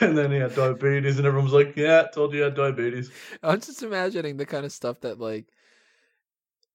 and 0.09 0.17
then 0.17 0.31
he 0.31 0.37
had 0.37 0.55
diabetes, 0.55 1.17
and 1.17 1.25
everyone 1.27 1.45
was 1.45 1.53
like, 1.53 1.75
"Yeah, 1.75 2.03
told 2.13 2.31
you 2.33 2.39
you 2.39 2.43
had 2.45 2.55
diabetes." 2.55 3.11
I'm 3.43 3.59
just 3.61 3.83
imagining 3.83 4.37
the 4.37 4.45
kind 4.45 4.65
of 4.65 4.71
stuff 4.71 5.01
that 5.01 5.19
like 5.19 5.45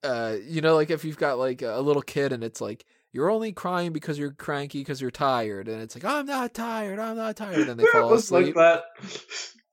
uh 0.03 0.37
you 0.47 0.61
know 0.61 0.75
like 0.75 0.91
if 0.91 1.05
you've 1.05 1.19
got 1.19 1.39
like 1.39 1.63
a 1.63 1.81
little 1.81 2.03
kid 2.03 2.33
and 2.33 2.43
it's 2.43 2.61
like 2.61 2.87
you're 3.13 3.31
only 3.31 3.53
crying 3.53 3.93
because 3.93 4.19
you're 4.19 4.33
cranky 4.33 4.81
because 4.81 5.01
you're 5.01 5.11
tired 5.11 5.69
and 5.69 5.83
it's 5.83 5.95
like 5.95 6.05
I'm 6.05 6.27
not 6.27 6.55
tired 6.55 6.99
I'm 6.99 7.17
not 7.17 7.37
tired 7.37 7.69
and 7.69 7.79
they 7.79 7.85
Yeah, 7.85 7.91
it 8.01 8.03
fall 8.03 8.13
was 8.13 8.31
like 8.31 8.47
asleep 8.47 8.55
that. 8.55 8.85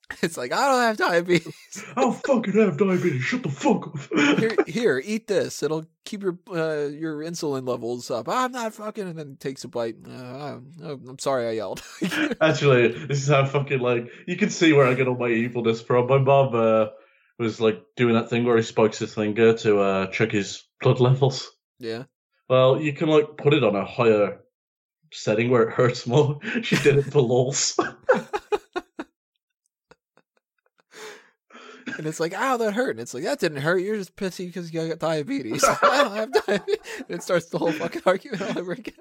it's 0.22 0.38
like 0.38 0.54
I 0.54 0.68
don't 0.68 0.82
have 0.82 0.98
diabetes 0.98 1.84
I 1.96 2.02
don't 2.02 2.26
fucking 2.26 2.54
have 2.54 2.78
diabetes. 2.78 3.24
Shut 3.24 3.44
the 3.44 3.50
fuck 3.50 3.88
up. 3.88 4.40
here 4.40 4.56
here 4.68 5.02
eat 5.04 5.28
this 5.28 5.62
it'll 5.62 5.86
keep 6.06 6.24
your 6.24 6.38
uh, 6.50 6.88
your 6.88 7.20
insulin 7.20 7.68
levels 7.68 8.10
up 8.10 8.30
I'm 8.30 8.52
not 8.52 8.74
fucking 8.74 9.08
and 9.08 9.20
then 9.20 9.38
takes 9.38 9.64
a 9.64 9.68
bite 9.68 9.98
uh, 10.08 10.12
I'm, 10.12 10.74
I'm 10.84 11.20
sorry 11.20 11.48
I 11.48 11.52
yelled 11.52 11.82
Actually, 12.42 12.90
this 12.90 13.22
is 13.22 13.28
how 13.28 13.46
fucking 13.46 13.80
like 13.80 14.10
you 14.26 14.36
can 14.36 14.50
see 14.50 14.74
where 14.74 14.86
I 14.88 14.94
get 14.94 15.08
all 15.08 15.18
my 15.18 15.30
evilness 15.30 15.82
from. 15.82 16.08
My 16.08 16.18
mom 16.18 16.56
uh, 16.56 16.88
was 17.40 17.60
like 17.60 17.84
doing 17.96 18.16
that 18.16 18.30
thing 18.30 18.46
where 18.46 18.58
he 18.58 18.64
spikes 18.64 19.00
his 19.00 19.14
finger 19.14 19.54
to 19.54 19.80
uh, 19.80 20.08
check 20.08 20.32
his 20.32 20.64
blood 20.82 21.00
levels. 21.00 21.52
yeah 21.80 22.04
Well, 22.50 22.82
you 22.82 22.94
can 22.94 23.10
like 23.10 23.38
put 23.38 23.54
it 23.54 23.64
on 23.64 23.76
a 23.76 23.86
higher 23.86 24.40
setting 25.12 25.50
where 25.50 25.64
it 25.64 25.74
hurts 25.74 26.06
more. 26.08 26.40
She 26.64 26.76
did 26.78 26.98
it 26.98 27.12
for 27.12 27.22
lols. 27.22 27.80
And 31.98 32.06
it's 32.06 32.20
like, 32.20 32.34
ow, 32.34 32.58
that 32.58 32.74
hurt. 32.74 32.92
And 32.92 33.00
it's 33.00 33.14
like, 33.14 33.24
that 33.24 33.40
didn't 33.40 33.62
hurt. 33.62 33.80
You're 33.80 33.98
just 33.98 34.16
pissy 34.16 34.48
because 34.48 34.72
you 34.74 34.88
got 34.88 35.00
diabetes. 35.00 35.64
I 35.82 36.04
don't 36.04 36.16
have 36.16 36.32
diabetes. 36.32 36.78
And 36.98 37.10
it 37.10 37.24
starts 37.24 37.48
the 37.48 37.58
whole 37.58 37.72
fucking 37.72 38.04
argument 38.06 38.42
all 38.44 38.60
over 38.60 38.74
again. 38.74 38.94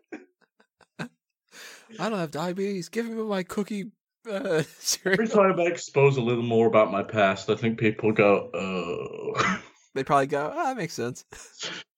I 1.01 2.09
don't 2.09 2.19
have 2.19 2.31
diabetes. 2.31 2.89
Give 2.89 3.07
me 3.07 3.23
my 3.23 3.43
cookie 3.43 3.93
uh, 4.29 4.65
Every 5.05 5.29
time 5.29 5.61
I 5.61 5.65
expose 5.65 6.17
a 6.17 6.21
little 6.21 6.43
more 6.43 6.67
about 6.67 6.91
my 6.91 7.03
past, 7.03 7.49
I 7.49 7.55
think 7.55 7.79
people 7.79 8.11
go, 8.11 8.51
"Oh, 8.53 9.61
They 9.95 10.03
probably 10.03 10.27
go, 10.27 10.53
ah, 10.53 10.65
that 10.65 10.77
makes 10.77 10.95
sense. 10.95 11.25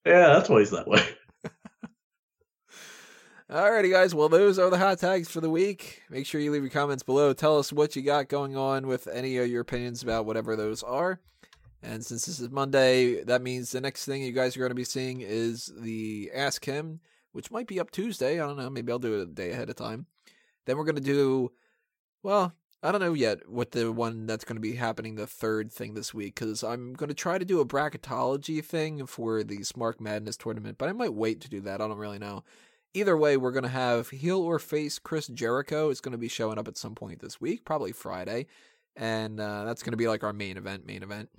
yeah, 0.05 0.33
that's 0.33 0.47
why 0.47 0.59
he's 0.59 0.69
that 0.69 0.87
way." 0.87 1.03
Alrighty, 3.49 3.89
guys. 3.89 4.13
Well, 4.13 4.29
those 4.29 4.59
are 4.59 4.69
the 4.69 4.77
hot 4.77 4.99
tags 4.99 5.27
for 5.27 5.41
the 5.41 5.49
week. 5.49 6.03
Make 6.11 6.27
sure 6.27 6.39
you 6.39 6.51
leave 6.51 6.61
your 6.61 6.69
comments 6.69 7.01
below. 7.01 7.33
Tell 7.33 7.57
us 7.57 7.73
what 7.73 7.95
you 7.95 8.03
got 8.03 8.29
going 8.29 8.55
on 8.55 8.85
with 8.85 9.07
any 9.07 9.37
of 9.37 9.47
your 9.47 9.61
opinions 9.61 10.03
about 10.03 10.27
whatever 10.27 10.55
those 10.55 10.83
are. 10.83 11.19
And 11.81 12.05
since 12.05 12.27
this 12.27 12.39
is 12.39 12.51
Monday, 12.51 13.23
that 13.23 13.41
means 13.41 13.71
the 13.71 13.81
next 13.81 14.05
thing 14.05 14.21
you 14.21 14.33
guys 14.33 14.55
are 14.55 14.59
going 14.59 14.69
to 14.69 14.75
be 14.75 14.83
seeing 14.83 15.21
is 15.21 15.73
the 15.75 16.29
Ask 16.31 16.63
Him, 16.63 16.99
which 17.31 17.49
might 17.49 17.65
be 17.65 17.79
up 17.79 17.89
Tuesday. 17.89 18.39
I 18.39 18.45
don't 18.45 18.55
know. 18.55 18.69
Maybe 18.69 18.91
I'll 18.91 18.99
do 18.99 19.19
it 19.19 19.23
a 19.23 19.25
day 19.25 19.49
ahead 19.49 19.71
of 19.71 19.75
time. 19.75 20.05
Then 20.67 20.77
we're 20.77 20.83
going 20.83 20.97
to 20.97 21.01
do, 21.01 21.51
well, 22.21 22.53
I 22.83 22.91
don't 22.91 23.01
know 23.01 23.13
yet 23.13 23.49
what 23.49 23.71
the 23.71 23.91
one 23.91 24.27
that's 24.27 24.45
going 24.45 24.57
to 24.57 24.61
be 24.61 24.75
happening 24.75 25.15
the 25.15 25.25
third 25.25 25.71
thing 25.71 25.95
this 25.95 26.13
week 26.13 26.35
because 26.35 26.63
I'm 26.63 26.93
going 26.93 27.09
to 27.09 27.15
try 27.15 27.39
to 27.39 27.45
do 27.45 27.61
a 27.61 27.65
bracketology 27.65 28.63
thing 28.63 29.07
for 29.07 29.43
the 29.43 29.61
Smark 29.61 29.99
Madness 29.99 30.37
tournament, 30.37 30.77
but 30.77 30.87
I 30.87 30.91
might 30.91 31.15
wait 31.15 31.41
to 31.41 31.49
do 31.49 31.61
that. 31.61 31.81
I 31.81 31.87
don't 31.87 31.97
really 31.97 32.19
know. 32.19 32.43
Either 32.93 33.15
way, 33.15 33.37
we're 33.37 33.51
going 33.51 33.63
to 33.63 33.69
have 33.69 34.09
heel 34.09 34.41
or 34.41 34.57
face 34.57 34.97
Chris 34.97 35.27
Jericho. 35.27 35.89
It's 35.89 36.01
going 36.01 36.13
to 36.13 36.17
be 36.17 36.27
showing 36.27 36.57
up 36.57 36.67
at 36.67 36.77
some 36.77 36.95
point 36.95 37.19
this 37.19 37.39
week, 37.39 37.63
probably 37.63 37.91
Friday. 37.91 38.47
And 38.95 39.39
uh, 39.39 39.63
that's 39.65 39.83
going 39.83 39.91
to 39.91 39.97
be 39.97 40.07
like 40.07 40.23
our 40.23 40.33
main 40.33 40.57
event, 40.57 40.85
main 40.85 41.03
event. 41.03 41.29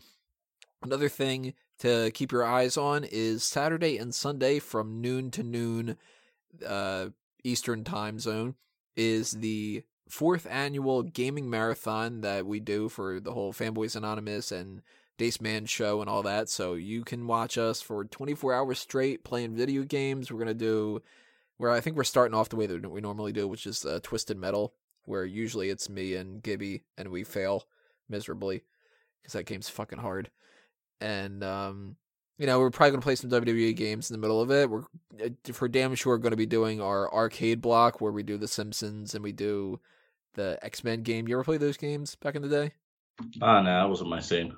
Another 0.83 1.09
thing 1.09 1.55
to 1.81 2.11
keep 2.13 2.33
your 2.33 2.45
eyes 2.45 2.77
on 2.77 3.05
is 3.05 3.43
Saturday 3.43 3.99
and 3.99 4.15
Sunday 4.15 4.59
from 4.59 5.01
noon 5.01 5.31
to 5.33 5.43
noon 5.43 5.97
uh, 6.67 7.07
Eastern 7.43 7.85
time 7.85 8.19
zone 8.19 8.55
is 8.97 9.33
the 9.33 9.83
fourth 10.09 10.47
annual 10.51 11.03
gaming 11.03 11.49
marathon 11.49 12.21
that 12.21 12.47
we 12.47 12.61
do 12.61 12.89
for 12.89 13.21
the 13.21 13.33
whole 13.33 13.53
Fanboys 13.53 13.97
Anonymous 13.97 14.53
and 14.53 14.83
Dace 15.19 15.41
Man 15.41 15.67
show 15.67 16.01
and 16.01 16.09
all 16.09 16.23
that. 16.23 16.49
So 16.49 16.75
you 16.75 17.05
can 17.05 17.27
watch 17.27 17.59
us 17.59 17.83
for 17.83 18.05
24 18.05 18.55
hours 18.55 18.79
straight 18.79 19.25
playing 19.25 19.55
video 19.55 19.83
games. 19.83 20.31
We're 20.31 20.39
going 20.39 20.49
to 20.49 20.55
do 20.55 21.03
where 21.61 21.71
I 21.71 21.81
think 21.81 21.95
we're 21.95 22.05
starting 22.05 22.35
off 22.35 22.49
the 22.49 22.57
way 22.57 22.65
that 22.65 22.91
we 22.91 23.03
normally 23.03 23.33
do, 23.33 23.47
which 23.47 23.67
is 23.67 23.85
uh, 23.85 24.01
Twisted 24.03 24.39
Metal, 24.39 24.73
where 25.05 25.27
usually 25.27 25.69
it's 25.69 25.91
me 25.91 26.15
and 26.15 26.43
Gibby 26.43 26.85
and 26.97 27.11
we 27.11 27.23
fail 27.23 27.65
miserably 28.09 28.63
because 29.21 29.35
that 29.35 29.45
game's 29.45 29.69
fucking 29.69 29.99
hard. 29.99 30.31
And 31.03 31.45
um, 31.45 31.97
you 32.39 32.47
know, 32.47 32.59
we're 32.59 32.71
probably 32.71 32.93
gonna 32.93 33.03
play 33.03 33.15
some 33.15 33.29
WWE 33.29 33.77
games 33.77 34.11
in 34.11 34.15
the 34.15 34.21
middle 34.21 34.41
of 34.41 34.51
it. 34.51 34.71
We're 34.71 34.85
uh, 35.23 35.29
for 35.53 35.69
damn 35.69 35.95
sure 35.95 36.17
going 36.17 36.31
to 36.31 36.37
be 36.37 36.47
doing 36.47 36.81
our 36.81 37.13
arcade 37.13 37.61
block 37.61 38.01
where 38.01 38.11
we 38.11 38.23
do 38.23 38.39
The 38.39 38.49
Simpsons 38.49 39.15
and 39.15 39.23
we 39.23 39.33
do 39.33 39.81
the 40.33 40.59
X 40.63 40.83
Men 40.83 41.03
game. 41.03 41.29
You 41.29 41.35
ever 41.35 41.45
play 41.45 41.59
those 41.59 41.77
games 41.77 42.15
back 42.15 42.37
in 42.37 42.41
the 42.41 42.49
day? 42.49 42.73
Ah, 43.43 43.61
no, 43.61 43.83
that 43.83 43.89
wasn't 43.91 44.09
my 44.09 44.21
scene. 44.21 44.57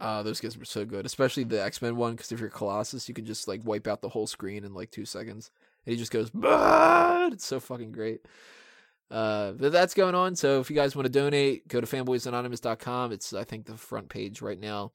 Uh, 0.00 0.22
those 0.22 0.38
games 0.38 0.56
were 0.56 0.64
so 0.64 0.84
good, 0.84 1.06
especially 1.06 1.42
the 1.42 1.60
X 1.60 1.82
Men 1.82 1.96
one. 1.96 2.12
Because 2.12 2.30
if 2.30 2.38
you're 2.38 2.50
Colossus, 2.50 3.08
you 3.08 3.14
can 3.16 3.26
just 3.26 3.48
like 3.48 3.62
wipe 3.64 3.88
out 3.88 4.00
the 4.00 4.10
whole 4.10 4.28
screen 4.28 4.62
in 4.62 4.74
like 4.74 4.92
two 4.92 5.04
seconds, 5.04 5.50
and 5.86 5.92
he 5.92 5.96
just 5.96 6.12
goes, 6.12 6.30
"Bah!" 6.30 7.28
It's 7.32 7.46
so 7.46 7.60
fucking 7.60 7.92
great. 7.92 8.20
Uh, 9.10 9.52
but 9.52 9.72
that's 9.72 9.94
going 9.94 10.14
on. 10.14 10.34
So 10.34 10.60
if 10.60 10.68
you 10.68 10.76
guys 10.76 10.96
want 10.96 11.06
to 11.06 11.12
donate, 11.12 11.68
go 11.68 11.80
to 11.80 11.86
fanboysanonymous.com. 11.86 13.12
It's 13.12 13.32
I 13.32 13.44
think 13.44 13.66
the 13.66 13.76
front 13.76 14.08
page 14.08 14.42
right 14.42 14.58
now. 14.58 14.92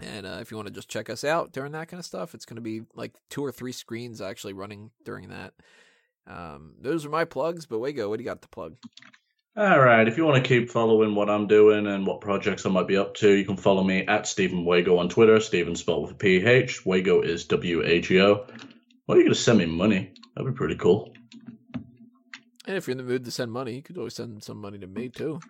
And 0.00 0.26
uh, 0.26 0.38
if 0.40 0.50
you 0.50 0.56
want 0.56 0.66
to 0.68 0.74
just 0.74 0.88
check 0.88 1.08
us 1.08 1.24
out 1.24 1.52
during 1.52 1.72
that 1.72 1.88
kind 1.88 2.00
of 2.00 2.04
stuff, 2.04 2.34
it's 2.34 2.44
going 2.44 2.56
to 2.56 2.62
be 2.62 2.82
like 2.94 3.12
two 3.30 3.44
or 3.44 3.52
three 3.52 3.72
screens 3.72 4.20
actually 4.20 4.52
running 4.52 4.90
during 5.04 5.28
that. 5.28 5.52
Um, 6.26 6.74
those 6.80 7.04
are 7.04 7.10
my 7.10 7.24
plugs. 7.24 7.66
But 7.66 7.78
Wago, 7.78 8.08
what 8.08 8.18
do 8.18 8.22
you 8.22 8.28
got 8.28 8.42
to 8.42 8.48
plug? 8.48 8.76
All 9.56 9.78
right, 9.78 10.08
if 10.08 10.16
you 10.16 10.24
want 10.24 10.42
to 10.42 10.48
keep 10.48 10.68
following 10.68 11.14
what 11.14 11.30
I'm 11.30 11.46
doing 11.46 11.86
and 11.86 12.04
what 12.04 12.20
projects 12.20 12.66
I 12.66 12.70
might 12.70 12.88
be 12.88 12.96
up 12.96 13.14
to, 13.16 13.30
you 13.30 13.44
can 13.44 13.56
follow 13.56 13.84
me 13.84 14.04
at 14.04 14.26
Stephen 14.26 14.64
Wago 14.64 14.98
on 14.98 15.08
Twitter. 15.08 15.38
Stephen 15.38 15.76
spelled 15.76 16.02
with 16.02 16.10
a 16.10 16.14
PH. 16.16 16.84
Wago 16.84 17.20
is 17.20 17.44
W 17.44 17.84
A 17.84 18.00
G 18.00 18.20
O. 18.20 18.46
Well, 19.06 19.16
you're 19.18 19.24
gonna 19.26 19.34
send 19.34 19.58
me 19.58 19.66
money. 19.66 20.12
That'd 20.34 20.52
be 20.52 20.56
pretty 20.56 20.76
cool. 20.76 21.12
And 22.66 22.76
if 22.76 22.86
you're 22.86 22.92
in 22.92 22.98
the 22.98 23.04
mood 23.04 23.24
to 23.26 23.30
send 23.30 23.52
money, 23.52 23.74
you 23.74 23.82
could 23.82 23.98
always 23.98 24.14
send 24.14 24.42
some 24.42 24.58
money 24.60 24.78
to 24.78 24.86
me 24.86 25.08
too. 25.10 25.40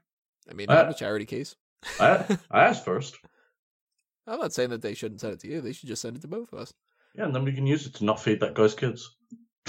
I 0.51 0.55
mean, 0.55 0.69
Uh, 0.69 0.91
a 0.91 0.95
charity 0.95 1.27
case. 1.27 1.55
I 2.01 2.39
I 2.51 2.65
asked 2.65 2.85
first. 2.85 3.17
I'm 4.27 4.41
not 4.41 4.53
saying 4.53 4.71
that 4.71 4.83
they 4.83 4.95
shouldn't 4.95 5.21
send 5.21 5.35
it 5.35 5.41
to 5.41 5.49
you. 5.49 5.61
They 5.61 5.73
should 5.73 5.89
just 5.89 6.03
send 6.03 6.17
it 6.17 6.23
to 6.23 6.29
both 6.29 6.53
of 6.53 6.59
us. 6.59 6.73
Yeah, 7.15 7.27
and 7.27 7.35
then 7.35 7.45
we 7.45 7.53
can 7.53 7.67
use 7.67 7.87
it 7.87 7.95
to 7.97 8.05
not 8.05 8.21
feed 8.21 8.41
that 8.41 8.55
guy's 8.55 8.75
kids. 8.75 9.15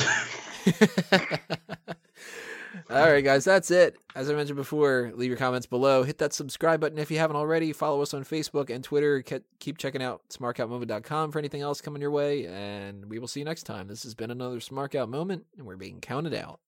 All 2.87 3.11
right, 3.11 3.23
guys, 3.23 3.43
that's 3.43 3.71
it. 3.71 3.97
As 4.13 4.29
I 4.29 4.35
mentioned 4.35 4.57
before, 4.57 5.11
leave 5.15 5.29
your 5.29 5.37
comments 5.37 5.65
below. 5.65 6.03
Hit 6.03 6.19
that 6.19 6.33
subscribe 6.33 6.79
button 6.79 6.99
if 6.99 7.09
you 7.09 7.17
haven't 7.17 7.35
already. 7.35 7.73
Follow 7.73 8.01
us 8.01 8.13
on 8.13 8.23
Facebook 8.23 8.69
and 8.69 8.83
Twitter. 8.83 9.23
Keep 9.59 9.79
checking 9.79 10.03
out 10.03 10.21
smarkoutmoment.com 10.29 11.31
for 11.31 11.39
anything 11.39 11.61
else 11.61 11.81
coming 11.81 12.01
your 12.01 12.11
way. 12.11 12.45
And 12.45 13.09
we 13.09 13.17
will 13.17 13.27
see 13.27 13.39
you 13.39 13.45
next 13.45 13.63
time. 13.63 13.87
This 13.87 14.03
has 14.03 14.13
been 14.13 14.29
another 14.29 14.59
Smark 14.59 14.93
Out 14.93 15.09
Moment, 15.09 15.45
and 15.57 15.65
we're 15.65 15.77
being 15.77 15.99
counted 15.99 16.35
out. 16.35 16.59